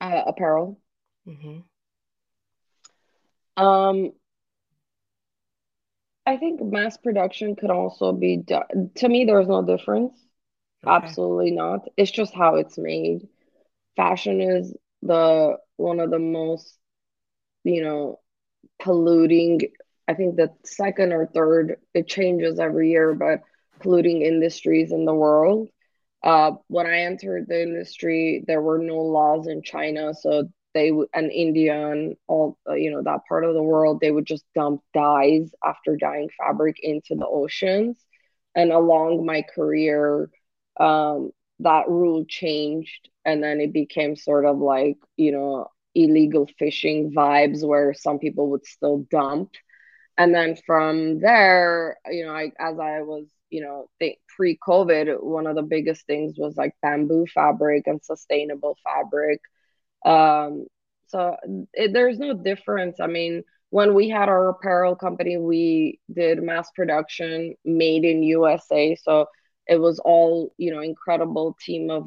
Uh, 0.00 0.22
apparel. 0.26 0.80
Mm-hmm. 1.26 1.60
Um, 3.56 4.12
I 6.26 6.36
think 6.36 6.60
mass 6.62 6.96
production 6.96 7.56
could 7.56 7.70
also 7.70 8.12
be 8.12 8.36
done. 8.36 8.90
To 8.96 9.08
me, 9.08 9.24
there's 9.24 9.48
no 9.48 9.62
difference. 9.62 10.14
Okay. 10.84 10.90
Absolutely 10.90 11.50
not. 11.52 11.88
It's 11.96 12.10
just 12.10 12.34
how 12.34 12.56
it's 12.56 12.78
made. 12.78 13.28
Fashion 13.96 14.40
is 14.40 14.74
the 15.02 15.56
one 15.76 16.00
of 16.00 16.10
the 16.10 16.18
most, 16.18 16.78
you 17.64 17.82
know, 17.82 18.20
polluting. 18.80 19.60
I 20.08 20.14
think 20.14 20.36
the 20.36 20.52
second 20.64 21.12
or 21.12 21.26
third, 21.26 21.76
it 21.94 22.08
changes 22.08 22.58
every 22.58 22.90
year, 22.90 23.14
but 23.14 23.40
polluting 23.80 24.22
industries 24.22 24.92
in 24.92 25.04
the 25.04 25.14
world. 25.14 25.68
Uh, 26.22 26.52
when 26.68 26.86
I 26.86 27.00
entered 27.00 27.46
the 27.48 27.62
industry, 27.62 28.44
there 28.46 28.60
were 28.62 28.78
no 28.78 28.96
laws 28.98 29.46
in 29.46 29.62
China, 29.62 30.12
so 30.14 30.44
they 30.74 30.92
and 31.14 31.32
India 31.32 31.90
and 31.90 32.16
all 32.28 32.58
uh, 32.68 32.74
you 32.74 32.90
know 32.90 33.02
that 33.02 33.20
part 33.28 33.44
of 33.44 33.54
the 33.54 33.62
world, 33.62 34.00
they 34.00 34.10
would 34.10 34.26
just 34.26 34.44
dump 34.54 34.82
dyes 34.94 35.50
after 35.64 35.96
dyeing 35.96 36.28
fabric 36.38 36.76
into 36.82 37.14
the 37.16 37.26
oceans. 37.26 37.96
And 38.54 38.72
along 38.72 39.24
my 39.24 39.42
career, 39.42 40.28
um, 40.78 41.30
that 41.60 41.88
rule 41.88 42.24
changed 42.28 43.08
and 43.24 43.42
then 43.42 43.60
it 43.60 43.72
became 43.72 44.16
sort 44.16 44.44
of 44.46 44.58
like 44.58 44.96
you 45.16 45.32
know 45.32 45.68
illegal 45.94 46.48
fishing 46.58 47.12
vibes 47.12 47.66
where 47.66 47.92
some 47.94 48.18
people 48.18 48.50
would 48.50 48.64
still 48.66 49.06
dump 49.10 49.50
and 50.16 50.34
then 50.34 50.56
from 50.66 51.20
there 51.20 51.98
you 52.10 52.24
know 52.24 52.32
I, 52.32 52.52
as 52.58 52.78
i 52.78 53.02
was 53.02 53.26
you 53.50 53.62
know 53.62 53.88
think 53.98 54.18
pre-covid 54.36 55.22
one 55.22 55.46
of 55.46 55.56
the 55.56 55.62
biggest 55.62 56.06
things 56.06 56.34
was 56.38 56.56
like 56.56 56.74
bamboo 56.82 57.26
fabric 57.34 57.84
and 57.86 58.02
sustainable 58.04 58.76
fabric 58.84 59.40
um 60.04 60.66
so 61.08 61.36
it, 61.74 61.92
there's 61.92 62.18
no 62.18 62.34
difference 62.34 63.00
i 63.00 63.06
mean 63.06 63.42
when 63.70 63.94
we 63.94 64.08
had 64.08 64.28
our 64.28 64.48
apparel 64.50 64.96
company 64.96 65.36
we 65.36 66.00
did 66.12 66.42
mass 66.42 66.70
production 66.74 67.54
made 67.64 68.04
in 68.04 68.22
usa 68.22 68.96
so 68.96 69.26
it 69.66 69.76
was 69.76 69.98
all 70.00 70.52
you 70.58 70.72
know 70.72 70.80
incredible 70.80 71.56
team 71.64 71.90
of 71.90 72.06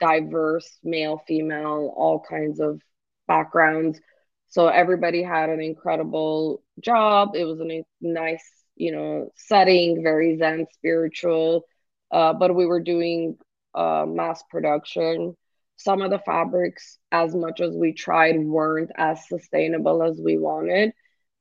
diverse 0.00 0.78
male, 0.82 1.22
female, 1.26 1.92
all 1.96 2.20
kinds 2.28 2.60
of 2.60 2.80
backgrounds. 3.28 4.00
So 4.48 4.68
everybody 4.68 5.22
had 5.22 5.50
an 5.50 5.60
incredible 5.60 6.62
job. 6.80 7.30
It 7.34 7.44
was 7.44 7.60
a 7.60 7.82
nice, 8.00 8.59
you 8.80 8.92
know, 8.92 9.30
setting, 9.36 10.02
very 10.02 10.38
zen, 10.38 10.66
spiritual. 10.72 11.66
Uh, 12.10 12.32
but 12.32 12.54
we 12.54 12.64
were 12.64 12.80
doing 12.80 13.36
uh, 13.74 14.06
mass 14.08 14.42
production. 14.50 15.36
Some 15.76 16.00
of 16.00 16.10
the 16.10 16.18
fabrics, 16.18 16.98
as 17.12 17.34
much 17.34 17.60
as 17.60 17.74
we 17.74 17.92
tried, 17.92 18.40
weren't 18.40 18.90
as 18.96 19.28
sustainable 19.28 20.02
as 20.02 20.18
we 20.18 20.38
wanted. 20.38 20.92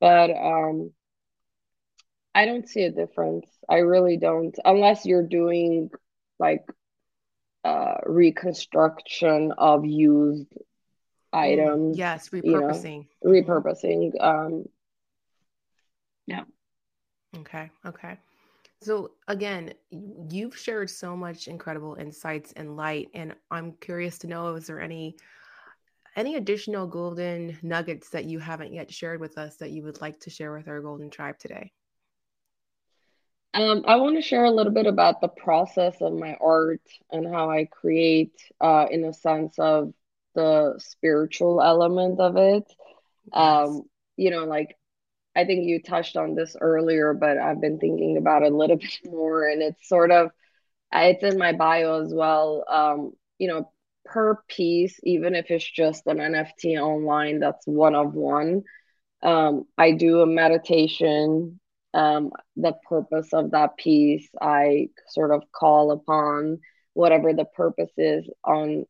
But 0.02 0.32
um, 0.32 0.92
I 2.36 2.46
don't 2.46 2.68
see 2.68 2.84
a 2.84 2.92
difference. 2.92 3.48
I 3.70 3.78
really 3.78 4.18
don't, 4.18 4.56
unless 4.66 5.06
you're 5.06 5.28
doing 5.28 5.90
like 6.40 6.66
uh, 7.64 7.96
reconstruction 8.06 9.54
of 9.58 9.86
used 9.86 10.54
items. 11.32 11.98
Yes, 11.98 12.30
repurposing. 12.30 13.08
You 13.24 13.32
know, 13.32 13.42
repurposing. 13.42 14.12
Um, 14.22 14.66
yeah. 16.28 16.44
Okay. 17.38 17.70
Okay. 17.86 18.18
So 18.82 19.12
again, 19.28 19.74
you've 19.92 20.58
shared 20.58 20.90
so 20.90 21.16
much 21.16 21.48
incredible 21.48 21.96
insights 21.96 22.54
and 22.54 22.78
light, 22.78 23.10
and 23.14 23.36
I'm 23.52 23.74
curious 23.74 24.18
to 24.20 24.28
know: 24.28 24.56
is 24.56 24.68
there 24.68 24.82
any 24.82 25.16
any 26.16 26.36
additional 26.36 26.88
golden 26.88 27.58
nuggets 27.62 28.10
that 28.10 28.26
you 28.26 28.40
haven't 28.40 28.74
yet 28.74 28.92
shared 28.92 29.20
with 29.22 29.38
us 29.38 29.58
that 29.58 29.72
you 29.72 29.84
would 29.84 30.02
like 30.02 30.20
to 30.22 30.30
share 30.30 30.54
with 30.54 30.68
our 30.68 30.82
golden 30.82 31.10
tribe 31.10 31.38
today? 31.40 31.72
Um, 33.54 33.84
I 33.88 33.96
want 33.96 34.16
to 34.16 34.22
share 34.22 34.46
a 34.46 34.52
little 34.52 34.74
bit 34.74 34.86
about 34.86 35.22
the 35.22 35.28
process 35.28 36.02
of 36.02 36.14
my 36.14 36.36
art 36.40 36.82
and 37.12 37.28
how 37.28 37.50
I 37.50 37.66
create, 37.66 38.34
uh, 38.62 38.86
in 38.92 39.04
a 39.06 39.14
sense 39.14 39.58
of 39.58 39.94
the 40.36 40.76
spiritual 40.78 41.62
element 41.62 42.20
of 42.20 42.38
it. 42.38 42.72
Um, 43.34 43.84
you 44.18 44.30
know, 44.32 44.46
like 44.46 44.78
I 45.40 45.46
think 45.46 45.66
you 45.68 45.82
touched 45.82 46.18
on 46.18 46.36
this 46.36 46.56
earlier, 46.60 47.14
but 47.14 47.38
I've 47.38 47.62
been 47.62 47.80
thinking 47.80 48.18
about 48.18 48.44
it 48.44 48.52
a 48.52 48.58
little 48.58 48.78
bit 48.78 49.00
more, 49.06 49.48
and 49.48 49.62
it's 49.62 49.88
sort 49.88 50.12
of 50.12 50.32
it's 50.94 51.24
in 51.24 51.38
my 51.38 51.54
bio 51.54 52.04
as 52.04 52.14
well. 52.14 52.66
Um, 52.68 53.14
you 53.38 53.48
know, 53.48 53.72
per 54.06 54.42
piece, 54.48 55.00
even 55.04 55.36
if 55.36 55.50
it's 55.50 55.70
just 55.70 56.08
an 56.08 56.18
NFT 56.18 56.82
online, 56.82 57.40
that's 57.40 57.66
one 57.66 57.96
of 57.96 58.14
one. 58.14 58.64
Um, 59.22 59.66
I 59.78 59.92
do 59.92 60.22
a 60.22 60.26
meditation 60.26 61.60
um, 61.94 62.32
the 62.56 62.74
purpose 62.88 63.34
of 63.34 63.52
that 63.52 63.78
piece. 63.78 64.30
I 64.40 64.90
sort 65.08 65.32
of 65.32 65.44
call 65.52 65.92
upon 65.92 66.60
whatever 66.94 67.34
the 67.34 67.46
purpose 67.46 67.92
is 67.98 68.30
on 68.44 68.86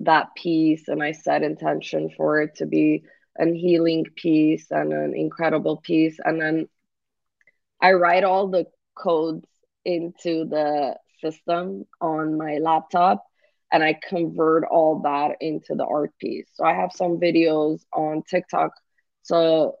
that 0.00 0.34
piece, 0.36 0.88
and 0.88 1.02
I 1.02 1.12
set 1.12 1.42
intention 1.42 2.10
for 2.16 2.42
it 2.42 2.56
to 2.56 2.66
be 2.66 3.04
an 3.38 3.54
healing 3.54 4.04
piece 4.16 4.70
and 4.70 4.92
an 4.92 5.14
incredible 5.14 5.78
piece. 5.78 6.18
And 6.22 6.40
then 6.40 6.68
I 7.80 7.92
write 7.92 8.24
all 8.24 8.48
the 8.48 8.66
codes 8.94 9.46
into 9.84 10.44
the 10.44 10.96
system 11.20 11.86
on 12.00 12.36
my 12.36 12.58
laptop 12.58 13.24
and 13.72 13.82
I 13.82 13.98
convert 14.08 14.64
all 14.64 15.00
that 15.00 15.36
into 15.40 15.74
the 15.74 15.84
art 15.84 16.12
piece. 16.18 16.48
So 16.54 16.64
I 16.64 16.74
have 16.74 16.92
some 16.92 17.18
videos 17.18 17.80
on 17.92 18.22
TikTok. 18.22 18.72
So 19.22 19.76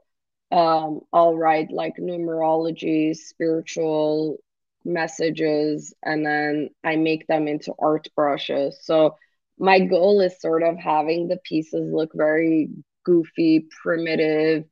um, 0.50 1.00
I'll 1.12 1.36
write 1.36 1.70
like 1.70 1.96
numerology, 1.96 3.16
spiritual 3.16 4.38
messages, 4.84 5.94
and 6.02 6.24
then 6.24 6.70
I 6.84 6.96
make 6.96 7.26
them 7.26 7.48
into 7.48 7.74
art 7.78 8.08
brushes. 8.14 8.78
So 8.82 9.16
my 9.58 9.80
goal 9.80 10.20
is 10.20 10.40
sort 10.40 10.62
of 10.62 10.76
having 10.78 11.28
the 11.28 11.38
pieces 11.44 11.90
look 11.92 12.10
very 12.14 12.70
goofy, 13.08 13.68
primitive, 13.82 14.64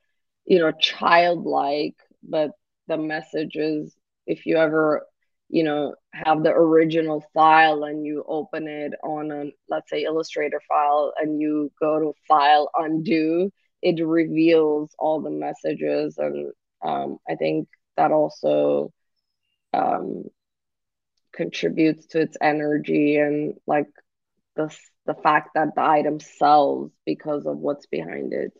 you 0.46 0.60
know, 0.60 0.72
childlike, 0.80 1.96
but 2.28 2.52
the 2.88 2.98
messages, 2.98 3.96
if 4.26 4.46
you 4.46 4.56
ever, 4.58 5.06
you 5.48 5.64
know, 5.64 5.94
have 6.12 6.42
the 6.44 6.50
original 6.50 7.24
file 7.34 7.84
and 7.84 8.04
you 8.06 8.24
open 8.28 8.68
it 8.68 8.92
on 9.04 9.32
a, 9.32 9.44
let's 9.68 9.90
say, 9.90 10.04
Illustrator 10.04 10.60
file 10.68 11.12
and 11.18 11.40
you 11.40 11.70
go 11.80 12.00
to 12.00 12.12
file 12.28 12.70
undo, 12.78 13.50
it 13.82 14.04
reveals 14.04 14.94
all 14.98 15.20
the 15.20 15.30
messages 15.30 16.16
and 16.18 16.52
um, 16.84 17.18
i 17.28 17.34
think 17.34 17.68
that 17.96 18.12
also 18.12 18.92
um, 19.74 20.24
contributes 21.32 22.06
to 22.06 22.20
its 22.20 22.36
energy 22.42 23.16
and 23.16 23.54
like 23.66 23.88
the 24.56 24.68
the 25.06 25.14
fact 25.14 25.50
that 25.54 25.74
the 25.74 25.82
item 25.82 26.20
sells 26.20 26.90
because 27.04 27.46
of 27.46 27.58
what's 27.58 27.86
behind 27.86 28.32
it 28.32 28.52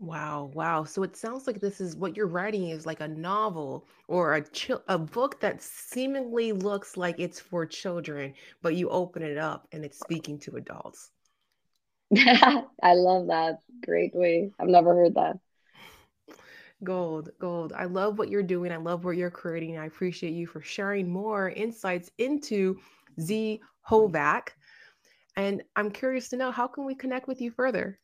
Wow, 0.00 0.52
wow. 0.54 0.84
So 0.84 1.02
it 1.02 1.16
sounds 1.16 1.48
like 1.48 1.60
this 1.60 1.80
is 1.80 1.96
what 1.96 2.16
you're 2.16 2.28
writing 2.28 2.68
is 2.68 2.86
like 2.86 3.00
a 3.00 3.08
novel 3.08 3.84
or 4.06 4.34
a 4.34 4.48
chil- 4.48 4.84
a 4.86 4.96
book 4.96 5.40
that 5.40 5.60
seemingly 5.60 6.52
looks 6.52 6.96
like 6.96 7.16
it's 7.18 7.40
for 7.40 7.66
children, 7.66 8.34
but 8.62 8.76
you 8.76 8.88
open 8.90 9.22
it 9.22 9.38
up 9.38 9.66
and 9.72 9.84
it's 9.84 9.98
speaking 9.98 10.38
to 10.40 10.54
adults. 10.54 11.10
I 12.16 12.94
love 12.94 13.26
that. 13.26 13.58
Great 13.84 14.14
way. 14.14 14.52
I've 14.60 14.68
never 14.68 14.94
heard 14.94 15.16
that. 15.16 15.38
Gold, 16.84 17.30
gold. 17.40 17.72
I 17.72 17.86
love 17.86 18.18
what 18.18 18.28
you're 18.28 18.44
doing. 18.44 18.70
I 18.70 18.76
love 18.76 19.04
what 19.04 19.16
you're 19.16 19.30
creating. 19.30 19.78
I 19.78 19.86
appreciate 19.86 20.32
you 20.32 20.46
for 20.46 20.60
sharing 20.60 21.10
more 21.10 21.50
insights 21.50 22.08
into 22.18 22.78
Z 23.20 23.60
Hovak. 23.88 24.50
And 25.38 25.62
I'm 25.76 25.92
curious 25.92 26.30
to 26.30 26.36
know 26.36 26.50
how 26.50 26.66
can 26.66 26.84
we 26.84 26.96
connect 26.96 27.28
with 27.28 27.40
you 27.40 27.52
further? 27.52 28.00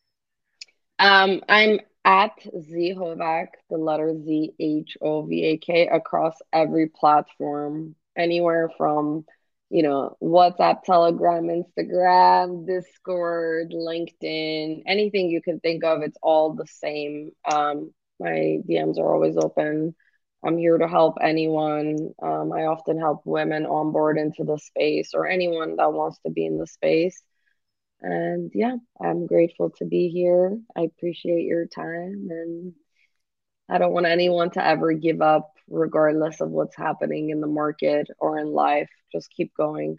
Um, 1.01 1.43
I'm 1.49 1.81
at 2.05 2.31
Z 2.41 2.95
Hovak, 2.97 3.49
the 3.69 3.77
letter 3.77 4.15
Z 4.25 4.53
H 4.61 4.97
O 5.03 5.23
V 5.23 5.45
A 5.45 5.57
K, 5.57 5.89
across 5.89 6.37
every 6.53 6.89
platform, 6.89 7.97
anywhere 8.17 8.71
from 8.79 9.25
you 9.69 9.83
know 9.83 10.17
WhatsApp, 10.23 10.85
Telegram, 10.85 11.49
Instagram, 11.49 12.69
Discord, 12.69 13.73
LinkedIn, 13.73 14.85
anything 14.87 15.29
you 15.29 15.43
can 15.43 15.59
think 15.59 15.83
of. 15.83 16.03
It's 16.03 16.19
all 16.23 16.55
the 16.55 16.69
same. 16.69 17.33
Um, 17.53 17.93
my 18.21 18.61
DMs 18.71 18.97
are 18.99 19.13
always 19.13 19.37
open. 19.37 19.97
I'm 20.45 20.59
here 20.59 20.77
to 20.77 20.89
help 20.89 21.17
anyone. 21.23 22.13
Um, 22.23 22.53
I 22.53 22.65
often 22.65 22.99
help 22.99 23.23
women 23.25 23.65
onboard 23.67 24.19
into 24.19 24.45
the 24.45 24.59
space 24.59 25.13
or 25.15 25.27
anyone 25.27 25.77
that 25.77 25.93
wants 25.93 26.19
to 26.27 26.31
be 26.31 26.45
in 26.45 26.59
the 26.59 26.67
space. 26.67 27.23
And 28.03 28.51
yeah, 28.55 28.77
I'm 29.03 29.27
grateful 29.27 29.71
to 29.79 29.87
be 29.87 30.09
here. 30.09 30.59
I 30.77 30.83
appreciate 30.83 31.45
your 31.45 31.67
time 31.67 32.29
and 32.31 32.75
I 33.69 33.79
don't 33.79 33.95
want 33.95 34.07
anyone 34.07 34.51
to 34.51 34.67
ever 34.67 34.93
give 34.93 35.23
up 35.23 35.55
regardless 35.69 36.43
of 36.43 36.51
what's 36.51 36.77
happening 36.77 37.31
in 37.31 37.41
the 37.41 37.47
market 37.47 38.09
or 38.19 38.39
in 38.39 38.53
life. 38.53 38.91
Just 39.11 39.31
keep 39.31 39.55
going. 39.57 39.97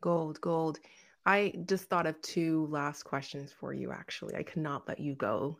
Gold, 0.00 0.40
gold. 0.40 0.78
I 1.26 1.52
just 1.66 1.88
thought 1.88 2.06
of 2.06 2.20
two 2.22 2.68
last 2.70 3.02
questions 3.02 3.52
for 3.52 3.74
you. 3.74 3.90
Actually, 3.90 4.36
I 4.36 4.44
cannot 4.44 4.86
let 4.86 5.00
you 5.00 5.14
go 5.16 5.58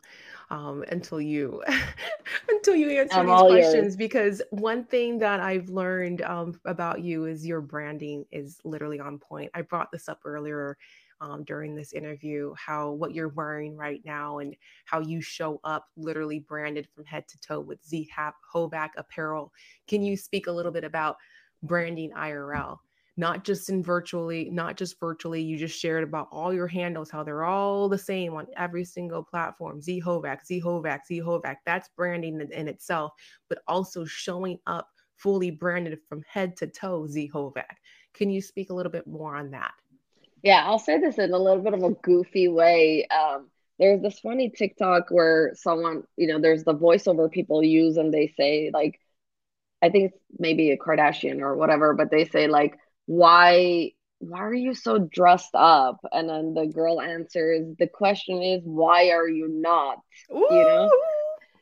um, 0.49 0.85
until 0.89 1.19
you 1.19 1.61
until 2.49 2.73
you 2.73 2.89
answer 2.89 3.19
I'm 3.19 3.27
these 3.27 3.41
questions. 3.41 3.83
Yours. 3.83 3.95
Because 3.97 4.41
one 4.51 4.85
thing 4.85 5.17
that 5.19 5.41
I've 5.41 5.67
learned 5.67 6.21
um, 6.21 6.57
about 6.63 7.01
you 7.01 7.25
is 7.25 7.45
your 7.45 7.59
branding 7.59 8.25
is 8.31 8.59
literally 8.63 9.01
on 9.01 9.19
point. 9.19 9.51
I 9.53 9.61
brought 9.61 9.91
this 9.91 10.07
up 10.07 10.21
earlier 10.23 10.77
um, 11.19 11.43
during 11.43 11.75
this 11.75 11.93
interview 11.93 12.53
how 12.55 12.91
what 12.91 13.13
you're 13.13 13.29
wearing 13.29 13.75
right 13.75 14.01
now 14.05 14.37
and 14.37 14.55
how 14.85 15.01
you 15.01 15.19
show 15.19 15.59
up 15.65 15.89
literally 15.97 16.39
branded 16.39 16.87
from 16.95 17.03
head 17.03 17.27
to 17.27 17.39
toe 17.39 17.59
with 17.59 17.83
Z 17.85 18.09
Hovak 18.53 18.89
apparel. 18.95 19.51
Can 19.87 20.01
you 20.01 20.15
speak 20.15 20.47
a 20.47 20.51
little 20.51 20.71
bit 20.71 20.85
about 20.85 21.17
branding 21.61 22.11
IRL? 22.11 22.77
Not 23.19 23.43
just 23.43 23.69
in 23.69 23.81
virtually, 23.81 24.47
not 24.51 24.77
just 24.77 24.99
virtually. 24.99 25.41
You 25.41 25.57
just 25.57 25.79
shared 25.79 26.03
about 26.03 26.27
all 26.31 26.53
your 26.53 26.67
handles, 26.67 27.09
how 27.09 27.23
they're 27.23 27.43
all 27.43 27.89
the 27.89 27.97
same 27.97 28.35
on 28.35 28.45
every 28.55 28.85
single 28.85 29.23
platform. 29.23 29.81
Z 29.81 30.01
Hovak, 30.05 30.45
Z 30.45 30.61
Hovak, 30.61 30.99
Z 31.07 31.21
Hovak. 31.21 31.55
That's 31.65 31.89
branding 31.97 32.39
in, 32.39 32.51
in 32.51 32.67
itself, 32.67 33.13
but 33.49 33.59
also 33.67 34.05
showing 34.05 34.59
up 34.67 34.87
fully 35.17 35.49
branded 35.49 35.97
from 36.07 36.21
head 36.29 36.55
to 36.57 36.67
toe 36.67 37.07
Z 37.07 37.31
Hovak. 37.33 37.65
Can 38.13 38.29
you 38.29 38.39
speak 38.39 38.69
a 38.69 38.73
little 38.73 38.91
bit 38.91 39.07
more 39.07 39.35
on 39.35 39.49
that? 39.51 39.71
Yeah, 40.43 40.63
I'll 40.65 40.77
say 40.77 40.99
this 40.99 41.17
in 41.17 41.33
a 41.33 41.37
little 41.37 41.63
bit 41.63 41.73
of 41.73 41.83
a 41.83 41.89
goofy 41.89 42.47
way. 42.47 43.07
Um, 43.07 43.49
there's 43.79 44.01
this 44.01 44.19
funny 44.19 44.49
TikTok 44.49 45.09
where 45.09 45.53
someone, 45.55 46.03
you 46.17 46.27
know, 46.27 46.39
there's 46.39 46.63
the 46.63 46.75
voiceover 46.75 47.31
people 47.31 47.63
use 47.63 47.97
and 47.97 48.13
they 48.13 48.33
say, 48.37 48.69
like, 48.71 48.99
I 49.81 49.89
think 49.89 50.11
it's 50.11 50.23
maybe 50.37 50.71
a 50.71 50.77
Kardashian 50.77 51.41
or 51.41 51.55
whatever, 51.55 51.93
but 51.93 52.11
they 52.11 52.25
say, 52.25 52.47
like, 52.47 52.77
why 53.07 53.91
why 54.19 54.39
are 54.39 54.53
you 54.53 54.73
so 54.73 54.97
dressed 54.97 55.53
up? 55.53 55.99
And 56.11 56.27
then 56.27 56.53
the 56.55 56.65
girl 56.65 56.99
answers, 56.99 57.75
the 57.77 57.87
question 57.87 58.41
is, 58.41 58.61
why 58.63 59.11
are 59.11 59.27
you 59.27 59.47
not? 59.47 59.99
Ooh, 60.31 60.47
you 60.49 60.63
know? 60.63 60.91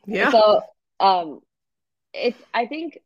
Yeah. 0.06 0.30
So 0.30 0.62
um 1.00 1.40
it's 2.12 2.38
I 2.52 2.66
think 2.66 2.98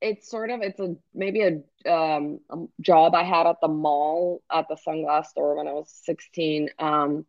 it's 0.00 0.30
sort 0.30 0.50
of 0.50 0.60
it's 0.62 0.78
a 0.78 0.94
maybe 1.12 1.42
a, 1.42 1.92
um, 1.92 2.40
a 2.50 2.56
job 2.80 3.14
I 3.14 3.24
had 3.24 3.46
at 3.46 3.56
the 3.60 3.68
mall 3.68 4.42
at 4.52 4.66
the 4.68 4.76
sunglass 4.86 5.26
store 5.26 5.56
when 5.56 5.66
I 5.66 5.72
was 5.72 5.90
16. 6.04 6.68
Um, 6.78 7.26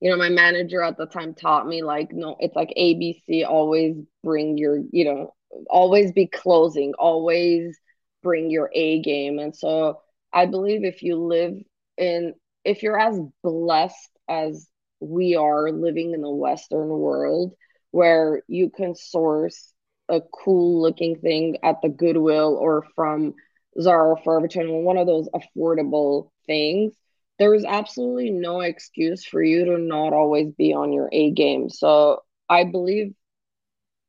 you 0.00 0.10
know, 0.10 0.16
my 0.16 0.28
manager 0.28 0.82
at 0.82 0.96
the 0.96 1.06
time 1.06 1.34
taught 1.34 1.66
me 1.66 1.82
like, 1.82 2.12
no, 2.12 2.36
it's 2.38 2.54
like 2.54 2.72
ABC, 2.78 3.44
always 3.44 3.96
bring 4.22 4.56
your, 4.56 4.78
you 4.92 5.04
know, 5.04 5.34
always 5.68 6.12
be 6.12 6.26
closing, 6.26 6.94
always 6.96 7.76
bring 8.22 8.50
your 8.50 8.70
A 8.74 9.00
game. 9.00 9.38
And 9.38 9.54
so 9.54 10.00
I 10.32 10.46
believe 10.46 10.84
if 10.84 11.02
you 11.02 11.16
live 11.16 11.54
in, 11.96 12.34
if 12.64 12.82
you're 12.82 12.98
as 12.98 13.18
blessed 13.42 14.10
as 14.28 14.68
we 15.00 15.36
are 15.36 15.70
living 15.70 16.12
in 16.12 16.22
the 16.22 16.30
Western 16.30 16.88
world, 16.88 17.54
where 17.90 18.42
you 18.48 18.70
can 18.70 18.94
source 18.94 19.72
a 20.08 20.20
cool 20.20 20.82
looking 20.82 21.16
thing 21.16 21.58
at 21.62 21.76
the 21.82 21.88
Goodwill 21.88 22.56
or 22.60 22.84
from 22.94 23.34
Zara 23.80 24.10
or 24.10 24.16
Forever 24.22 24.48
21, 24.48 24.84
one 24.84 24.96
of 24.96 25.06
those 25.06 25.28
affordable 25.28 26.30
things, 26.46 26.94
there 27.38 27.54
is 27.54 27.64
absolutely 27.64 28.30
no 28.30 28.60
excuse 28.60 29.24
for 29.24 29.42
you 29.42 29.64
to 29.66 29.78
not 29.78 30.12
always 30.12 30.50
be 30.52 30.72
on 30.74 30.92
your 30.92 31.08
A 31.12 31.30
game. 31.30 31.70
So 31.70 32.22
I 32.48 32.64
believe 32.64 33.14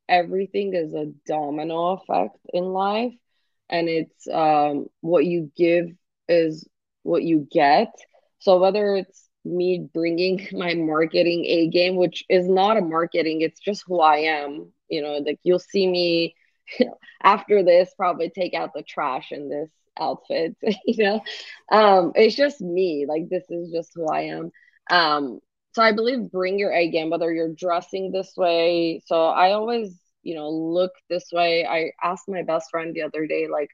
everything 0.07 0.73
is 0.73 0.93
a 0.93 1.13
domino 1.27 1.91
effect 1.91 2.37
in 2.53 2.65
life, 2.65 3.13
and 3.69 3.87
it's 3.89 4.27
um, 4.27 4.87
what 5.01 5.25
you 5.25 5.51
give 5.57 5.87
is 6.27 6.67
what 7.03 7.23
you 7.23 7.47
get. 7.51 7.93
So 8.39 8.59
whether 8.59 8.95
it's 8.95 9.29
me 9.45 9.89
bringing 9.93 10.47
my 10.53 10.73
marketing 10.75 11.45
A 11.45 11.67
game, 11.67 11.95
which 11.95 12.23
is 12.29 12.47
not 12.47 12.77
a 12.77 12.81
marketing, 12.81 13.41
it's 13.41 13.59
just 13.59 13.83
who 13.87 13.99
I 13.99 14.17
am 14.17 14.71
you 14.89 15.01
know 15.01 15.17
like 15.25 15.39
you'll 15.43 15.59
see 15.59 15.87
me 15.87 16.35
after 17.23 17.63
this 17.63 17.93
probably 17.95 18.29
take 18.29 18.53
out 18.53 18.73
the 18.73 18.83
trash 18.83 19.31
in 19.31 19.49
this 19.49 19.69
outfit 19.99 20.55
you 20.85 21.03
know? 21.03 21.21
Um 21.71 22.11
it's 22.15 22.35
just 22.35 22.61
me 22.61 23.05
like 23.07 23.29
this 23.29 23.43
is 23.49 23.71
just 23.71 23.91
who 23.95 24.07
i 24.07 24.21
am. 24.21 24.51
Um 24.89 25.39
so 25.73 25.81
i 25.81 25.91
believe 25.93 26.31
bring 26.31 26.59
your 26.59 26.71
a 26.73 26.89
game 26.89 27.09
whether 27.09 27.31
you're 27.31 27.53
dressing 27.53 28.11
this 28.11 28.33
way. 28.35 29.01
So 29.05 29.25
i 29.25 29.51
always 29.53 29.97
you 30.23 30.35
know 30.35 30.49
look 30.49 30.91
this 31.09 31.29
way 31.31 31.65
i 31.65 31.91
asked 32.03 32.27
my 32.27 32.43
best 32.43 32.69
friend 32.69 32.93
the 32.93 33.01
other 33.01 33.25
day 33.25 33.47
like 33.47 33.69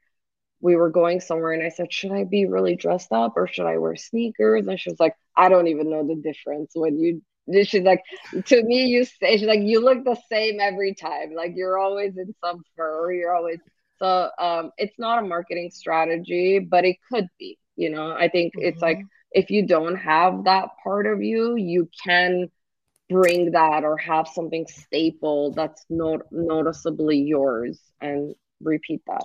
we 0.60 0.76
were 0.76 0.90
going 0.90 1.20
somewhere 1.20 1.52
and 1.52 1.62
i 1.62 1.68
said 1.68 1.92
should 1.92 2.12
i 2.12 2.24
be 2.24 2.46
really 2.46 2.76
dressed 2.76 3.12
up 3.12 3.34
or 3.36 3.46
should 3.46 3.66
i 3.66 3.78
wear 3.78 3.96
sneakers 3.96 4.66
and 4.66 4.80
she 4.80 4.90
was 4.90 5.00
like 5.00 5.14
i 5.36 5.48
don't 5.48 5.68
even 5.68 5.90
know 5.90 6.06
the 6.06 6.16
difference 6.16 6.72
when 6.74 6.98
you 6.98 7.22
she's 7.64 7.84
like 7.84 8.02
to 8.44 8.62
me 8.64 8.86
you 8.86 9.04
say 9.04 9.36
she's 9.36 9.46
like 9.46 9.60
you 9.60 9.80
look 9.80 10.04
the 10.04 10.16
same 10.30 10.58
every 10.60 10.94
time 10.94 11.32
like 11.34 11.52
you're 11.54 11.78
always 11.78 12.16
in 12.16 12.34
some 12.44 12.62
fur 12.76 13.12
you're 13.12 13.34
always 13.34 13.58
so 13.98 14.30
um 14.38 14.72
it's 14.78 14.98
not 14.98 15.22
a 15.22 15.26
marketing 15.26 15.70
strategy 15.70 16.58
but 16.58 16.84
it 16.84 16.96
could 17.10 17.28
be 17.38 17.58
you 17.76 17.90
know 17.90 18.12
i 18.12 18.28
think 18.28 18.52
mm-hmm. 18.56 18.66
it's 18.66 18.82
like 18.82 18.98
mm-hmm. 18.98 19.06
if 19.32 19.50
you 19.50 19.66
don't 19.66 19.96
have 19.96 20.44
that 20.44 20.70
part 20.82 21.06
of 21.06 21.22
you 21.22 21.56
you 21.56 21.88
can 22.04 22.50
bring 23.08 23.52
that 23.52 23.84
or 23.84 23.96
have 23.96 24.26
something 24.28 24.66
staple 24.66 25.52
that's 25.52 25.84
not 25.88 26.20
noticeably 26.30 27.18
yours 27.18 27.80
and 28.00 28.34
repeat 28.60 29.02
that 29.06 29.24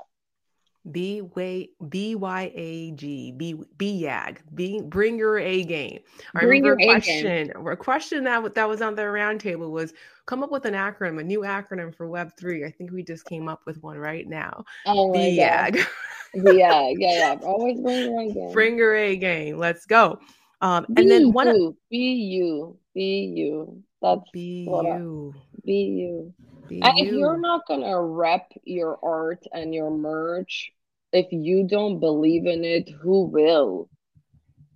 B 0.90 1.22
way 1.22 1.70
B 1.90 2.16
Y 2.16 2.52
A 2.56 2.92
G 2.92 3.32
B 3.32 3.56
B 3.78 4.04
YAG. 4.04 4.40
B 4.56 4.82
bring 4.82 5.18
your 5.18 5.38
A 5.38 5.64
game. 5.64 6.00
I 6.34 6.40
bring 6.40 6.64
remember 6.64 6.82
a 6.82 6.86
question. 6.86 7.52
A 7.68 7.78
question 7.78 8.24
that 8.24 8.56
that 8.56 8.68
was 8.68 8.82
on 8.82 8.96
the 8.96 9.04
roundtable 9.04 9.70
was 9.70 9.94
come 10.26 10.42
up 10.42 10.52
with 10.52 10.66
an 10.66 10.74
acronym, 10.74 11.20
a 11.20 11.24
new 11.24 11.42
acronym 11.42 11.96
for 11.96 12.08
Web 12.08 12.32
three. 12.40 12.66
I 12.66 12.72
think 12.72 12.92
we 12.92 13.04
just 13.04 13.26
came 13.26 13.48
up 13.48 13.62
with 13.68 13.82
one 13.84 13.98
right 13.98 14.28
now. 14.28 14.66
Oh 14.88 15.14
B 15.14 15.38
YAG. 15.38 15.86
yeah, 16.34 16.90
yeah, 16.90 16.94
yeah. 16.98 17.38
Always 17.44 17.80
bring 17.80 18.10
your 18.10 18.20
A 18.20 18.34
game. 18.34 18.52
Bring 18.52 18.78
your 18.78 18.96
A 18.96 19.16
game. 19.18 19.58
Let's 19.58 19.86
go. 19.86 20.20
Um, 20.62 20.88
and 20.96 21.10
then 21.10 21.34
one 21.34 21.48
you, 21.48 21.78
be 21.90 21.98
you, 21.98 22.78
be 22.94 23.34
you. 23.36 23.84
That's 24.02 24.30
be 24.32 24.68
you. 24.70 25.34
Be 25.66 25.74
you. 25.74 26.34
And 26.82 26.94
if 26.98 27.12
you're 27.12 27.40
not 27.40 27.68
gonna 27.68 28.02
rep 28.02 28.52
your 28.64 29.00
art 29.04 29.44
and 29.54 29.74
your 29.74 29.92
merch, 29.92 30.72
if 31.12 31.28
you 31.32 31.68
don't 31.68 32.00
believe 32.00 32.46
in 32.46 32.64
it, 32.64 32.90
who 32.90 33.26
will? 33.26 33.90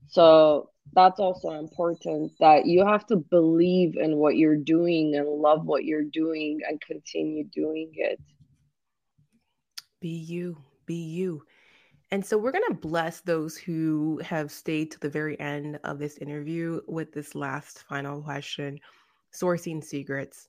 So 0.07 0.69
that's 0.93 1.19
also 1.19 1.51
important 1.51 2.31
that 2.39 2.65
you 2.65 2.86
have 2.86 3.05
to 3.07 3.17
believe 3.17 3.95
in 3.97 4.17
what 4.17 4.38
you're 4.38 4.55
doing 4.57 5.15
and 5.15 5.27
love 5.27 5.65
what 5.65 5.83
you're 5.83 6.03
doing 6.03 6.61
and 6.67 6.79
continue 6.81 7.43
doing 7.53 7.91
it. 7.93 8.19
Be 9.99 10.09
you, 10.09 10.57
be 10.86 10.95
you. 10.95 11.43
And 12.16 12.26
so 12.26 12.38
we're 12.38 12.53
going 12.53 12.63
to 12.70 12.74
bless 12.74 13.20
those 13.20 13.57
who 13.57 14.22
have 14.24 14.49
stayed 14.49 14.89
to 14.91 14.99
the 15.01 15.09
very 15.09 15.38
end 15.38 15.82
of 15.84 15.99
this 15.99 16.18
interview 16.20 16.80
with 16.88 17.11
this 17.11 17.36
last 17.36 17.84
final 17.89 18.22
question. 18.22 18.80
sourcing 19.34 19.84
secrets. 19.84 20.47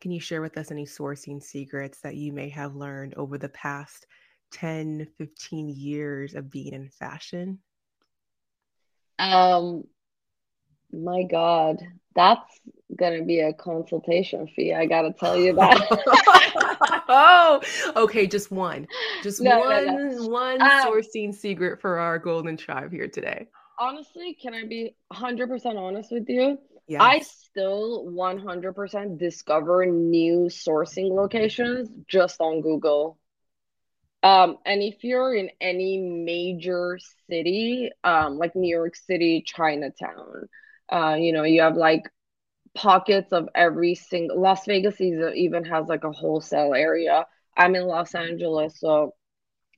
Can 0.00 0.10
you 0.10 0.18
share 0.18 0.42
with 0.42 0.58
us 0.58 0.72
any 0.72 0.84
sourcing 0.84 1.40
secrets 1.40 2.00
that 2.00 2.16
you 2.16 2.32
may 2.32 2.48
have 2.48 2.74
learned 2.74 3.14
over 3.14 3.38
the 3.38 3.48
past 3.50 4.08
10, 4.50 5.06
15 5.16 5.68
years 5.68 6.34
of 6.34 6.50
being 6.50 6.72
in 6.72 6.88
fashion? 6.88 7.60
Um, 9.20 9.84
my 10.92 11.22
God, 11.22 11.80
that's 12.16 12.60
gonna 12.96 13.22
be 13.22 13.38
a 13.38 13.52
consultation 13.52 14.48
fee. 14.48 14.74
I 14.74 14.86
gotta 14.86 15.12
tell 15.12 15.36
you 15.36 15.52
that. 15.52 16.80
oh, 17.08 17.60
okay, 17.96 18.26
just 18.26 18.50
one, 18.50 18.86
just 19.22 19.40
no, 19.40 19.58
one, 19.60 19.86
no, 19.86 20.08
no. 20.08 20.26
one 20.28 20.62
um, 20.62 20.86
sourcing 20.86 21.34
secret 21.34 21.80
for 21.80 21.98
our 21.98 22.18
golden 22.18 22.56
tribe 22.56 22.92
here 22.92 23.08
today. 23.08 23.48
Honestly, 23.78 24.36
can 24.40 24.54
I 24.54 24.64
be 24.66 24.94
hundred 25.12 25.48
percent 25.48 25.78
honest 25.78 26.12
with 26.12 26.28
you? 26.28 26.58
Yes. 26.86 27.00
I 27.00 27.20
still 27.20 28.04
100% 28.04 29.18
discover 29.18 29.86
new 29.86 30.48
sourcing 30.50 31.10
locations 31.14 31.88
just 32.06 32.40
on 32.40 32.60
Google. 32.60 33.18
Um, 34.22 34.58
and 34.66 34.82
if 34.82 35.02
you're 35.02 35.34
in 35.34 35.50
any 35.60 35.98
major 35.98 36.98
city, 37.28 37.90
um, 38.02 38.38
like 38.38 38.54
New 38.54 38.74
York 38.74 38.96
City, 38.96 39.42
Chinatown, 39.46 40.48
uh, 40.92 41.16
you 41.18 41.32
know, 41.32 41.44
you 41.44 41.62
have 41.62 41.76
like 41.76 42.10
pockets 42.74 43.32
of 43.32 43.48
every 43.54 43.94
single 43.94 44.40
Las 44.40 44.66
Vegas 44.66 45.00
even 45.00 45.64
has 45.64 45.86
like 45.86 46.04
a 46.04 46.12
wholesale 46.12 46.74
area. 46.74 47.26
I'm 47.56 47.74
in 47.74 47.86
Los 47.86 48.14
Angeles, 48.14 48.80
so 48.80 49.14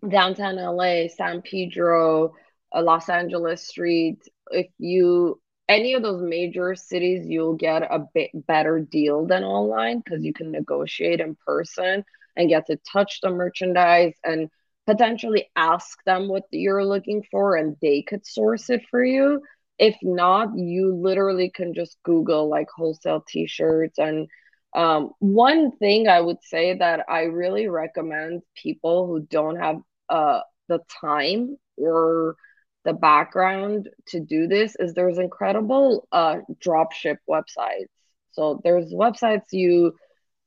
downtown 0.06 0.56
LA, 0.56 1.08
San 1.08 1.42
Pedro, 1.42 2.34
uh, 2.74 2.82
Los 2.82 3.08
Angeles 3.08 3.66
Street. 3.66 4.20
If 4.50 4.68
you 4.78 5.40
any 5.68 5.94
of 5.94 6.02
those 6.02 6.22
major 6.22 6.74
cities, 6.74 7.26
you'll 7.26 7.56
get 7.56 7.82
a 7.82 8.06
bit 8.14 8.30
better 8.46 8.80
deal 8.80 9.26
than 9.26 9.42
online 9.42 10.00
because 10.04 10.24
you 10.24 10.32
can 10.32 10.52
negotiate 10.52 11.20
in 11.20 11.36
person 11.46 12.04
and 12.36 12.48
get 12.48 12.66
to 12.66 12.78
touch 12.90 13.20
the 13.20 13.30
merchandise 13.30 14.14
and 14.22 14.48
potentially 14.86 15.50
ask 15.56 15.98
them 16.04 16.28
what 16.28 16.44
you're 16.52 16.84
looking 16.84 17.24
for 17.30 17.56
and 17.56 17.76
they 17.82 18.02
could 18.02 18.24
source 18.24 18.70
it 18.70 18.82
for 18.88 19.04
you 19.04 19.42
if 19.78 19.96
not 20.02 20.48
you 20.56 20.94
literally 20.94 21.50
can 21.50 21.74
just 21.74 21.98
google 22.04 22.48
like 22.48 22.68
wholesale 22.74 23.24
t-shirts. 23.28 23.98
And 23.98 24.28
um, 24.74 25.10
one 25.20 25.72
thing 25.78 26.08
i 26.08 26.20
would 26.20 26.42
say 26.42 26.74
that 26.76 27.04
i 27.08 27.22
really 27.22 27.68
recommend 27.68 28.42
people 28.60 29.06
who 29.06 29.20
don't 29.20 29.56
have 29.56 29.76
uh, 30.08 30.40
the 30.68 30.80
time 31.00 31.56
or 31.76 32.36
the 32.84 32.92
background 32.92 33.88
to 34.08 34.20
do 34.20 34.46
this 34.46 34.76
is 34.78 34.94
there's 34.94 35.18
incredible 35.18 36.06
uh, 36.12 36.36
drop 36.60 36.92
ship 36.92 37.18
websites. 37.28 37.88
So 38.32 38.60
there's 38.62 38.92
websites 38.92 39.52
you 39.52 39.94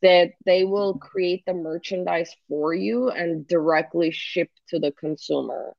that 0.02 0.32
they 0.46 0.64
will 0.64 0.98
create 0.98 1.44
the 1.46 1.54
merchandise 1.54 2.34
for 2.48 2.74
you 2.74 3.10
and 3.10 3.46
directly 3.48 4.12
ship 4.12 4.50
to 4.70 4.80
the 4.80 4.92
consumer 4.94 5.76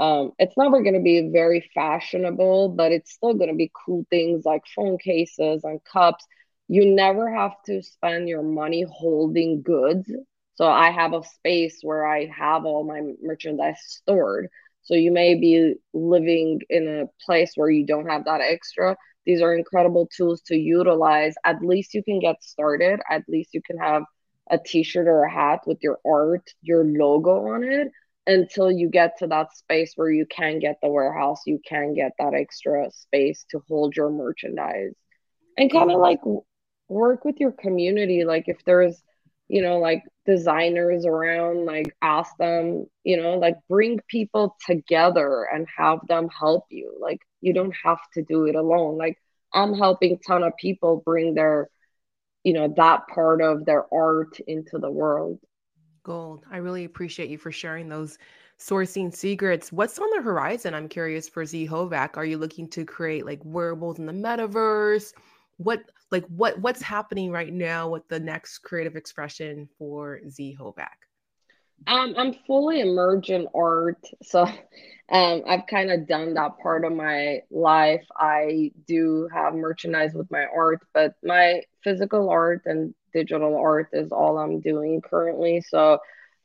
um, 0.00 0.32
it's 0.38 0.56
never 0.56 0.82
going 0.82 0.94
to 0.94 1.00
be 1.02 1.30
very 1.30 1.70
fashionable, 1.74 2.70
but 2.70 2.92
it's 2.92 3.12
still 3.12 3.34
going 3.34 3.50
to 3.50 3.56
be 3.56 3.70
cool 3.84 4.06
things 4.10 4.44
like 4.46 4.62
phone 4.74 4.98
cases 4.98 5.62
and 5.64 5.80
cups. 5.84 6.26
You 6.68 6.86
never 6.86 7.32
have 7.34 7.52
to 7.66 7.82
spend 7.82 8.28
your 8.28 8.42
money 8.42 8.86
holding 8.90 9.62
goods. 9.62 10.10
So 10.54 10.66
I 10.66 10.90
have 10.90 11.12
a 11.12 11.22
space 11.22 11.80
where 11.82 12.06
I 12.06 12.26
have 12.26 12.64
all 12.64 12.84
my 12.84 13.02
merchandise 13.22 13.80
stored. 13.86 14.48
So 14.82 14.94
you 14.94 15.12
may 15.12 15.34
be 15.34 15.74
living 15.92 16.60
in 16.70 16.88
a 16.88 17.24
place 17.26 17.52
where 17.56 17.70
you 17.70 17.84
don't 17.86 18.08
have 18.08 18.24
that 18.24 18.40
extra. 18.40 18.96
These 19.26 19.42
are 19.42 19.54
incredible 19.54 20.08
tools 20.16 20.40
to 20.46 20.56
utilize. 20.56 21.34
At 21.44 21.62
least 21.62 21.94
you 21.94 22.02
can 22.02 22.20
get 22.20 22.42
started. 22.42 23.00
At 23.10 23.24
least 23.28 23.50
you 23.52 23.60
can 23.62 23.78
have 23.78 24.04
a 24.50 24.58
t-shirt 24.58 25.06
or 25.08 25.24
a 25.24 25.30
hat 25.30 25.60
with 25.66 25.78
your 25.82 25.98
art, 26.06 26.50
your 26.62 26.84
logo 26.84 27.48
on 27.48 27.64
it 27.64 27.88
until 28.26 28.70
you 28.70 28.88
get 28.88 29.18
to 29.18 29.26
that 29.28 29.56
space 29.56 29.92
where 29.96 30.10
you 30.10 30.26
can 30.26 30.58
get 30.58 30.76
the 30.82 30.88
warehouse, 30.88 31.42
you 31.46 31.60
can 31.66 31.94
get 31.94 32.12
that 32.18 32.34
extra 32.34 32.90
space 32.92 33.44
to 33.50 33.60
hold 33.68 33.96
your 33.96 34.10
merchandise 34.10 34.94
and 35.56 35.72
kind 35.72 35.90
of 35.90 35.98
like 35.98 36.20
work 36.88 37.24
with 37.24 37.36
your 37.38 37.52
community. 37.52 38.24
Like 38.24 38.44
if 38.46 38.58
there's, 38.64 39.02
you 39.48 39.62
know, 39.62 39.78
like 39.78 40.04
designers 40.26 41.06
around, 41.06 41.64
like 41.64 41.94
ask 42.02 42.36
them, 42.38 42.86
you 43.04 43.16
know, 43.16 43.34
like 43.38 43.56
bring 43.68 44.00
people 44.08 44.56
together 44.66 45.46
and 45.52 45.66
have 45.76 46.00
them 46.08 46.28
help 46.28 46.64
you. 46.70 46.96
Like 47.00 47.20
you 47.40 47.52
don't 47.52 47.74
have 47.84 48.00
to 48.14 48.22
do 48.22 48.46
it 48.46 48.54
alone. 48.54 48.96
Like 48.96 49.16
I'm 49.52 49.74
helping 49.74 50.18
ton 50.26 50.42
of 50.42 50.56
people 50.56 51.02
bring 51.04 51.34
their, 51.34 51.68
you 52.44 52.52
know, 52.52 52.72
that 52.76 53.08
part 53.12 53.42
of 53.42 53.64
their 53.64 53.84
art 53.92 54.38
into 54.46 54.78
the 54.78 54.90
world. 54.90 55.40
Gold. 56.10 56.44
I 56.50 56.56
really 56.56 56.84
appreciate 56.86 57.30
you 57.30 57.38
for 57.38 57.52
sharing 57.52 57.88
those 57.88 58.18
sourcing 58.58 59.14
secrets. 59.14 59.70
What's 59.70 59.96
on 60.00 60.10
the 60.10 60.20
horizon? 60.20 60.74
I'm 60.74 60.88
curious 60.88 61.28
for 61.28 61.46
Z 61.46 61.68
Hovak. 61.68 62.16
Are 62.16 62.24
you 62.24 62.36
looking 62.36 62.68
to 62.70 62.84
create 62.84 63.24
like 63.24 63.38
wearables 63.44 64.00
in 64.00 64.06
the 64.06 64.12
metaverse? 64.12 65.12
What 65.58 65.84
like 66.10 66.26
what 66.26 66.58
what's 66.58 66.82
happening 66.82 67.30
right 67.30 67.52
now 67.52 67.88
with 67.88 68.08
the 68.08 68.18
next 68.18 68.58
creative 68.58 68.96
expression 68.96 69.68
for 69.78 70.18
Z 70.28 70.56
Hovak? 70.60 70.88
Um, 71.86 72.14
I'm 72.18 72.34
fully 72.44 72.80
immersed 72.80 73.30
in 73.30 73.46
art, 73.54 74.04
so 74.20 74.42
um, 75.12 75.42
I've 75.46 75.68
kind 75.68 75.92
of 75.92 76.08
done 76.08 76.34
that 76.34 76.58
part 76.58 76.84
of 76.84 76.92
my 76.92 77.42
life. 77.52 78.04
I 78.16 78.72
do 78.88 79.28
have 79.32 79.54
merchandise 79.54 80.12
with 80.12 80.28
my 80.28 80.46
art, 80.52 80.80
but 80.92 81.14
my 81.22 81.62
physical 81.84 82.28
art 82.30 82.62
and 82.64 82.94
digital 83.12 83.56
art 83.56 83.88
is 83.92 84.12
all 84.12 84.38
I'm 84.38 84.60
doing 84.60 85.00
currently. 85.00 85.62
So 85.62 85.98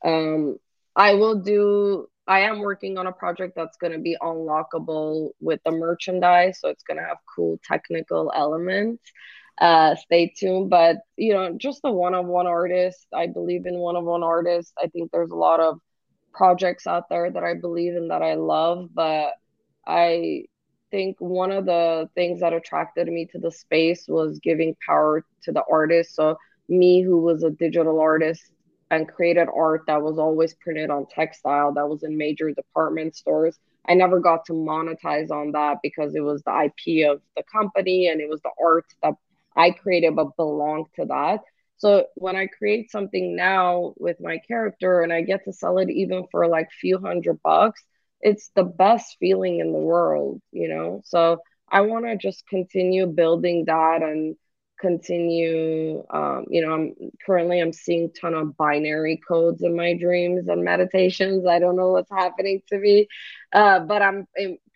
um, 0.04 0.58
I 0.96 1.14
will 1.16 1.36
do. 1.36 2.08
I 2.28 2.42
am 2.42 2.60
working 2.60 2.98
on 2.98 3.08
a 3.08 3.12
project 3.12 3.54
that's 3.56 3.78
going 3.78 3.94
to 3.94 4.00
be 4.00 4.18
unlockable 4.20 5.32
with 5.40 5.60
the 5.64 5.72
merchandise, 5.72 6.60
so 6.60 6.70
it's 6.70 6.84
going 6.84 6.98
to 6.98 7.04
have 7.04 7.18
cool 7.36 7.60
technical 7.64 8.32
elements. 8.36 9.04
Uh, 9.60 9.96
stay 9.96 10.34
tuned. 10.36 10.70
But 10.70 10.98
you 11.18 11.34
know, 11.34 11.56
just 11.58 11.82
the 11.82 11.92
one-on-one 11.92 12.48
artist. 12.48 13.06
I 13.14 13.28
believe 13.28 13.66
in 13.66 13.78
one-on-one 13.78 14.24
artists. 14.24 14.74
I 14.82 14.88
think 14.88 15.12
there's 15.12 15.32
a 15.32 15.36
lot 15.36 15.60
of 15.60 15.80
projects 16.34 16.88
out 16.88 17.10
there 17.10 17.32
that 17.32 17.44
I 17.44 17.54
believe 17.54 17.96
in 17.96 18.10
that 18.10 18.22
I 18.22 18.34
love, 18.34 18.90
but 18.94 19.32
I 19.88 20.46
think 20.92 21.18
one 21.20 21.52
of 21.52 21.66
the 21.66 22.10
things 22.16 22.42
that 22.42 22.54
attracted 22.54 23.08
me 23.08 23.26
to 23.28 23.40
the 23.40 23.52
space 23.52 24.06
was 24.08 24.40
giving 24.40 24.76
power 24.86 25.26
to 25.44 25.52
the 25.52 25.64
artist. 25.72 26.16
So 26.16 26.38
me 26.70 27.02
who 27.02 27.20
was 27.20 27.44
a 27.44 27.50
digital 27.52 28.00
artist 28.00 28.52
and 28.92 29.08
created 29.08 29.48
art 29.56 29.84
that 29.88 30.02
was 30.02 30.18
always 30.18 30.54
printed 30.56 30.90
on 30.90 31.06
textile 31.08 31.74
that 31.74 31.88
was 31.90 32.04
in 32.04 32.18
major 32.18 32.52
department 32.52 33.16
stores 33.16 33.58
i 33.88 33.94
never 33.94 34.20
got 34.20 34.46
to 34.46 34.54
monetize 34.54 35.32
on 35.32 35.52
that 35.52 35.78
because 35.84 36.16
it 36.16 36.22
was 36.22 36.42
the 36.44 36.66
ip 36.66 37.10
of 37.10 37.22
the 37.36 37.44
company 37.52 38.08
and 38.08 38.22
it 38.22 38.30
was 38.30 38.42
the 38.42 38.52
art 38.64 38.86
that 39.04 39.14
i 39.56 39.72
created 39.72 40.16
but 40.16 40.36
belonged 40.38 40.88
to 40.96 41.06
that. 41.06 41.42
So 41.78 42.06
when 42.16 42.36
i 42.36 42.48
create 42.48 42.92
something 42.92 43.36
now 43.36 43.94
with 43.98 44.20
my 44.20 44.38
character 44.48 45.02
and 45.02 45.12
i 45.14 45.22
get 45.22 45.44
to 45.46 45.54
sell 45.54 45.78
it 45.80 45.90
even 45.90 46.26
for 46.32 46.48
like 46.48 46.70
few 46.72 47.00
hundred 47.00 47.42
bucks 47.44 47.84
it's 48.22 48.50
the 48.56 48.64
best 48.64 49.18
feeling 49.20 49.60
in 49.60 49.72
the 49.72 49.80
world 49.80 50.42
you 50.52 50.68
know? 50.70 51.02
So 51.06 51.40
i 51.70 51.82
want 51.82 52.06
to 52.06 52.18
just 52.18 52.48
continue 52.48 53.06
building 53.08 53.66
that 53.66 54.02
and 54.04 54.36
continue 54.80 56.04
um, 56.10 56.46
you 56.50 56.62
know 56.62 56.74
i'm 56.74 56.96
currently 57.26 57.60
i'm 57.60 57.72
seeing 57.72 58.12
ton 58.20 58.34
of 58.34 58.56
binary 58.58 59.20
codes 59.28 59.64
in 59.64 59.76
my 59.76 59.94
dreams 59.94 60.48
and 60.48 60.64
meditations. 60.64 61.46
I 61.48 61.60
don't 61.60 61.76
know 61.76 61.92
what's 61.92 62.12
happening 62.12 62.62
to 62.70 62.78
me 62.78 63.08
uh, 63.54 63.80
but 63.80 64.02
i'm, 64.02 64.28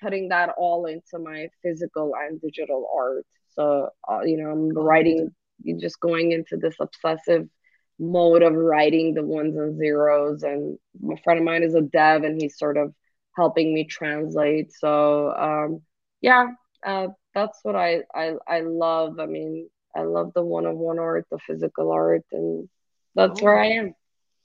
putting 0.02 0.30
that 0.30 0.54
all 0.58 0.86
into 0.86 1.20
my 1.22 1.50
physical 1.62 2.14
and 2.16 2.39
digital 2.39 2.88
art. 2.95 3.26
So 3.50 3.89
uh, 4.10 4.22
you 4.24 4.38
know 4.38 4.52
i'm 4.52 4.70
writing 4.70 5.32
just 5.80 6.00
going 6.00 6.32
into 6.32 6.56
this 6.56 6.76
obsessive 6.80 7.50
mode 8.00 8.43
of 8.43 8.54
writing 8.54 9.14
the 9.14 9.24
ones 9.24 9.58
and 9.58 9.78
zeros 9.78 10.43
and 10.43 10.78
a 11.12 11.18
friend 11.22 11.39
of 11.39 11.45
mine 11.45 11.64
is 11.64 11.76
a 11.76 11.82
dev 11.82 12.24
and 12.24 12.41
he's 12.41 12.58
sort 12.58 12.78
of 12.78 12.93
helping 13.36 13.74
me 13.74 13.84
translate. 13.86 14.72
So 14.72 15.34
um, 15.34 15.82
yeah 16.22 16.47
uh, 16.86 17.08
that's 17.34 17.60
what 17.64 17.76
I, 17.76 18.02
I 18.14 18.34
I 18.47 18.62
love. 18.62 19.20
I 19.20 19.26
mean, 19.26 19.70
I 19.96 20.04
love 20.04 20.32
the 20.34 20.44
one-on-one 20.44 21.00
art, 21.00 21.26
the 21.32 21.40
physical 21.40 21.92
art, 21.92 22.24
and 22.32 22.70
that's 23.16 23.42
oh, 23.42 23.46
where 23.46 23.60
I 23.60 23.68
am. 23.68 23.96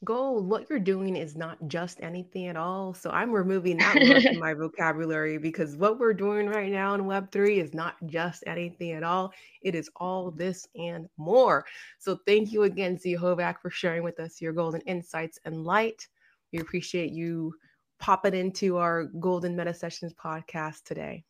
Gold, 0.05 0.47
what 0.49 0.69
you're 0.69 0.79
doing 0.79 1.17
is 1.17 1.35
not 1.35 1.57
just 1.67 2.03
anything 2.03 2.49
at 2.49 2.57
all. 2.57 2.93
So 2.93 3.11
I'm 3.11 3.31
removing 3.31 3.79
that 3.79 3.95
from 3.95 4.39
my 4.39 4.53
vocabulary 4.53 5.39
because 5.39 5.77
what 5.77 5.99
we're 5.99 6.13
doing 6.13 6.47
right 6.47 6.71
now 6.71 6.95
in 6.95 7.05
Web3 7.05 7.57
is 7.63 7.73
not 7.73 7.97
just 8.07 8.45
anything 8.47 8.93
at 8.93 9.03
all. 9.03 9.33
It 9.63 9.75
is 9.75 9.89
all 9.97 10.31
this 10.31 10.69
and 10.75 11.09
more. 11.17 11.65
So 11.99 12.19
thank 12.27 12.53
you 12.53 12.65
again, 12.65 12.99
Z 12.99 13.17
Hovak, 13.17 13.61
for 13.63 13.71
sharing 13.71 14.03
with 14.03 14.21
us 14.21 14.43
your 14.43 14.53
golden 14.53 14.83
insights 14.83 15.39
and 15.47 15.65
light. 15.65 16.07
We 16.53 16.59
appreciate 16.59 17.13
you 17.13 17.55
popping 17.99 18.35
into 18.35 18.77
our 18.77 19.05
Golden 19.05 19.57
Meta 19.57 19.73
Sessions 19.73 20.13
podcast 20.13 20.83
today. 20.85 21.25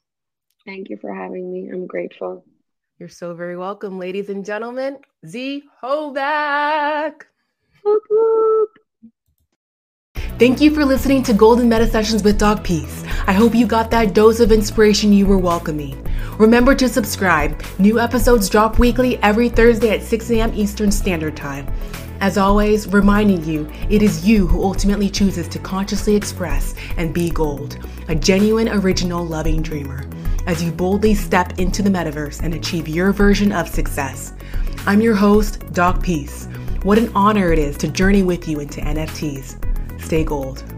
Thank 0.66 0.88
you 0.88 0.96
for 0.96 1.14
having 1.14 1.52
me. 1.52 1.68
I'm 1.68 1.86
grateful. 1.86 2.44
You're 2.96 3.08
so 3.08 3.34
very 3.34 3.56
welcome, 3.56 3.98
ladies 3.98 4.28
and 4.28 4.44
gentlemen. 4.44 4.98
Z 5.26 5.64
Hovak. 5.82 7.22
Thank 10.38 10.60
you 10.60 10.72
for 10.72 10.84
listening 10.84 11.24
to 11.24 11.32
Golden 11.32 11.68
Meta 11.68 11.88
Sessions 11.88 12.22
with 12.22 12.38
Doc 12.38 12.62
Peace. 12.62 13.02
I 13.26 13.32
hope 13.32 13.52
you 13.52 13.66
got 13.66 13.90
that 13.90 14.14
dose 14.14 14.38
of 14.38 14.52
inspiration 14.52 15.12
you 15.12 15.26
were 15.26 15.38
welcoming. 15.38 16.06
Remember 16.38 16.72
to 16.76 16.88
subscribe. 16.88 17.60
New 17.80 17.98
episodes 17.98 18.48
drop 18.48 18.78
weekly 18.78 19.20
every 19.24 19.48
Thursday 19.48 19.90
at 19.90 20.02
6 20.02 20.30
a.m. 20.30 20.52
Eastern 20.54 20.92
Standard 20.92 21.36
Time. 21.36 21.66
As 22.20 22.38
always, 22.38 22.86
reminding 22.86 23.44
you, 23.44 23.68
it 23.90 24.02
is 24.02 24.24
you 24.26 24.46
who 24.46 24.62
ultimately 24.62 25.10
chooses 25.10 25.48
to 25.48 25.58
consciously 25.58 26.14
express 26.14 26.76
and 26.96 27.12
be 27.12 27.30
gold, 27.30 27.76
a 28.06 28.14
genuine, 28.14 28.68
original, 28.68 29.26
loving 29.26 29.62
dreamer, 29.62 30.04
as 30.46 30.62
you 30.62 30.70
boldly 30.70 31.14
step 31.14 31.58
into 31.58 31.82
the 31.82 31.90
metaverse 31.90 32.42
and 32.42 32.54
achieve 32.54 32.88
your 32.88 33.12
version 33.12 33.52
of 33.52 33.68
success. 33.68 34.34
I'm 34.86 35.00
your 35.00 35.14
host, 35.14 35.72
Doc 35.72 36.02
Peace. 36.02 36.46
What 36.82 36.98
an 36.98 37.10
honor 37.14 37.52
it 37.52 37.58
is 37.58 37.78
to 37.78 37.88
journey 37.88 38.22
with 38.22 38.46
you 38.46 38.60
into 38.60 38.80
NFTs. 38.80 40.00
Stay 40.00 40.24
gold. 40.24 40.73